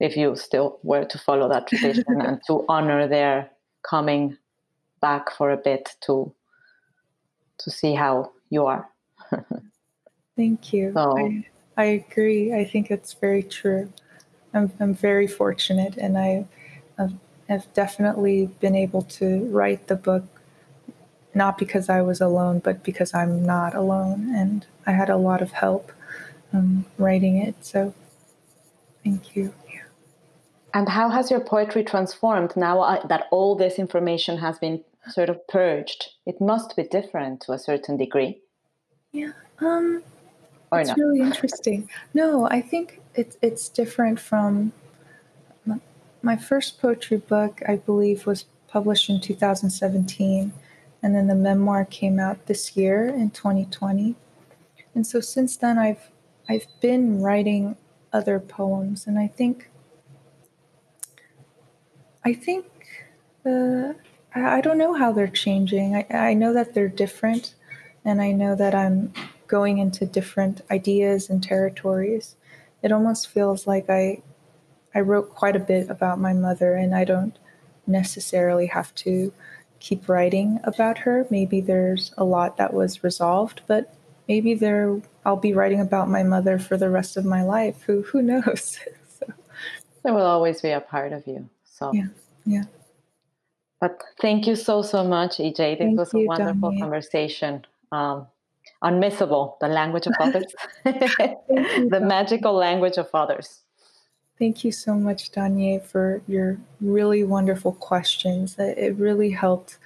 If 0.00 0.16
you 0.16 0.36
still 0.36 0.78
were 0.82 1.04
to 1.04 1.18
follow 1.18 1.48
that 1.48 1.68
tradition 1.68 2.20
and 2.20 2.40
to 2.48 2.64
honor 2.68 3.06
their 3.06 3.50
coming 3.82 4.36
back 5.00 5.30
for 5.30 5.52
a 5.52 5.56
bit 5.56 5.96
to 6.06 6.34
to 7.58 7.70
see 7.70 7.94
how 7.94 8.32
you 8.50 8.66
are. 8.66 8.88
Thank 10.36 10.72
you. 10.72 10.92
So, 10.92 11.16
I, 11.18 11.44
I 11.76 11.84
agree. 11.84 12.52
I 12.52 12.64
think 12.64 12.90
it's 12.90 13.12
very 13.12 13.44
true. 13.44 13.92
I'm, 14.54 14.72
I'm 14.80 14.94
very 14.94 15.26
fortunate 15.26 15.96
and 15.98 16.16
i 16.16 16.46
have, 16.96 17.12
have 17.48 17.72
definitely 17.74 18.46
been 18.60 18.74
able 18.74 19.02
to 19.02 19.44
write 19.50 19.86
the 19.88 19.96
book 19.96 20.37
not 21.34 21.58
because 21.58 21.88
i 21.88 22.00
was 22.00 22.20
alone 22.20 22.58
but 22.58 22.82
because 22.82 23.14
i'm 23.14 23.44
not 23.44 23.74
alone 23.74 24.32
and 24.34 24.66
i 24.86 24.92
had 24.92 25.10
a 25.10 25.16
lot 25.16 25.42
of 25.42 25.52
help 25.52 25.92
um, 26.52 26.84
writing 26.98 27.36
it. 27.38 27.54
So 27.64 27.94
thank 29.04 29.36
you. 29.36 29.52
Yeah. 29.72 29.82
And 30.74 30.88
how 30.88 31.08
has 31.08 31.30
your 31.30 31.40
poetry 31.40 31.84
transformed 31.84 32.56
now 32.56 32.80
uh, 32.80 33.06
that 33.06 33.26
all 33.30 33.54
this 33.54 33.78
information 33.78 34.38
has 34.38 34.58
been 34.58 34.84
sort 35.08 35.28
of 35.28 35.46
purged? 35.48 36.10
It 36.26 36.40
must 36.40 36.76
be 36.76 36.84
different 36.84 37.40
to 37.42 37.52
a 37.52 37.58
certain 37.58 37.96
degree. 37.96 38.40
Yeah. 39.12 39.32
Um, 39.60 40.02
or 40.70 40.80
it's 40.80 40.96
really 40.96 41.20
interesting. 41.20 41.88
No, 42.12 42.46
I 42.46 42.60
think 42.60 43.00
it's 43.14 43.38
it's 43.40 43.70
different 43.70 44.20
from 44.20 44.72
my, 45.64 45.80
my 46.22 46.36
first 46.36 46.80
poetry 46.80 47.16
book. 47.16 47.62
I 47.66 47.76
believe 47.76 48.26
was 48.26 48.44
published 48.68 49.08
in 49.08 49.18
2017, 49.18 50.52
and 51.02 51.14
then 51.14 51.26
the 51.26 51.34
memoir 51.34 51.84
came 51.84 52.18
out 52.18 52.46
this 52.46 52.76
year 52.76 53.06
in 53.06 53.30
2020. 53.30 54.16
And 54.94 55.06
so 55.06 55.20
since 55.20 55.56
then, 55.56 55.78
I've 55.78 56.10
I've 56.48 56.66
been 56.80 57.20
writing 57.20 57.76
other 58.12 58.40
poems, 58.40 59.06
and 59.06 59.18
I 59.18 59.28
think 59.28 59.70
I 62.24 62.32
think 62.32 62.66
uh, 63.46 63.92
I 64.34 64.60
don't 64.60 64.78
know 64.78 64.94
how 64.94 65.12
they're 65.12 65.28
changing. 65.28 65.94
I, 65.94 66.06
I 66.10 66.34
know 66.34 66.52
that 66.52 66.74
they're 66.74 66.88
different, 66.88 67.54
and 68.04 68.20
I 68.20 68.32
know 68.32 68.54
that 68.56 68.74
I'm 68.74 69.12
going 69.46 69.78
into 69.78 70.04
different 70.04 70.62
ideas 70.70 71.30
and 71.30 71.42
territories. 71.42 72.36
It 72.82 72.92
almost 72.92 73.28
feels 73.28 73.66
like 73.66 73.88
I 73.88 74.22
I 74.94 75.00
wrote 75.00 75.34
quite 75.34 75.54
a 75.54 75.60
bit 75.60 75.90
about 75.90 76.18
my 76.18 76.32
mother, 76.32 76.74
and 76.74 76.94
I 76.94 77.04
don't 77.04 77.38
necessarily 77.86 78.66
have 78.66 78.94
to 78.94 79.32
keep 79.80 80.08
writing 80.08 80.60
about 80.64 80.98
her. 80.98 81.26
Maybe 81.30 81.60
there's 81.60 82.12
a 82.16 82.24
lot 82.24 82.56
that 82.56 82.74
was 82.74 83.04
resolved, 83.04 83.62
but 83.66 83.94
maybe 84.28 84.54
there 84.54 85.00
I'll 85.24 85.36
be 85.36 85.52
writing 85.52 85.80
about 85.80 86.08
my 86.08 86.22
mother 86.22 86.58
for 86.58 86.76
the 86.76 86.90
rest 86.90 87.16
of 87.16 87.24
my 87.24 87.42
life. 87.42 87.82
Who 87.82 88.02
who 88.02 88.22
knows? 88.22 88.78
so. 89.18 89.26
There 90.02 90.14
will 90.14 90.26
always 90.26 90.60
be 90.60 90.70
a 90.70 90.80
part 90.80 91.12
of 91.12 91.26
you. 91.26 91.48
So 91.64 91.92
yeah, 91.92 92.08
yeah. 92.44 92.64
But 93.80 94.02
thank 94.20 94.46
you 94.46 94.56
so 94.56 94.82
so 94.82 95.04
much, 95.04 95.38
EJ. 95.38 95.56
This 95.56 95.78
thank 95.78 95.98
was 95.98 96.14
a 96.14 96.18
wonderful 96.18 96.76
conversation. 96.78 97.64
Um, 97.92 98.26
unmissable, 98.82 99.58
the 99.60 99.68
language 99.68 100.06
of 100.06 100.14
others, 100.20 100.54
the 100.84 102.00
magical 102.02 102.52
language 102.52 102.96
of 102.96 103.08
others. 103.14 103.62
Thank 104.38 104.62
you 104.64 104.70
so 104.70 104.94
much, 104.94 105.32
Danye, 105.32 105.82
for 105.82 106.22
your 106.28 106.58
really 106.80 107.24
wonderful 107.24 107.72
questions. 107.72 108.54
It 108.58 108.94
really 108.96 109.30
helped 109.30 109.78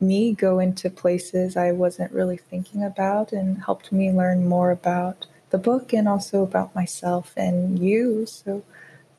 me 0.00 0.32
go 0.32 0.58
into 0.58 0.88
places 0.90 1.56
I 1.56 1.72
wasn't 1.72 2.12
really 2.12 2.36
thinking 2.36 2.84
about 2.84 3.32
and 3.32 3.62
helped 3.62 3.92
me 3.92 4.12
learn 4.12 4.48
more 4.48 4.70
about 4.70 5.26
the 5.50 5.58
book 5.58 5.92
and 5.92 6.08
also 6.08 6.42
about 6.42 6.74
myself 6.74 7.32
and 7.36 7.78
you. 7.78 8.26
So 8.26 8.62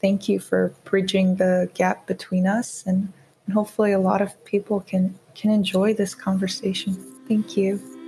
thank 0.01 0.29
you 0.29 0.39
for 0.39 0.73
bridging 0.83 1.35
the 1.35 1.69
gap 1.73 2.07
between 2.07 2.47
us 2.47 2.83
and, 2.87 3.11
and 3.45 3.53
hopefully 3.53 3.91
a 3.91 3.99
lot 3.99 4.21
of 4.21 4.43
people 4.45 4.79
can 4.81 5.17
can 5.35 5.51
enjoy 5.51 5.93
this 5.93 6.13
conversation. 6.15 6.93
Thank 7.27 7.55
you. 7.55 7.98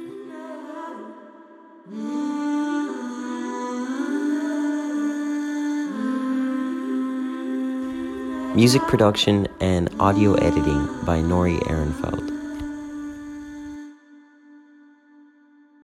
Music 8.54 8.82
production 8.82 9.48
and 9.62 9.90
audio 10.02 10.34
editing 10.34 10.86
by 11.06 11.20
Nori 11.20 11.58
Ehrenfeld. 11.70 12.31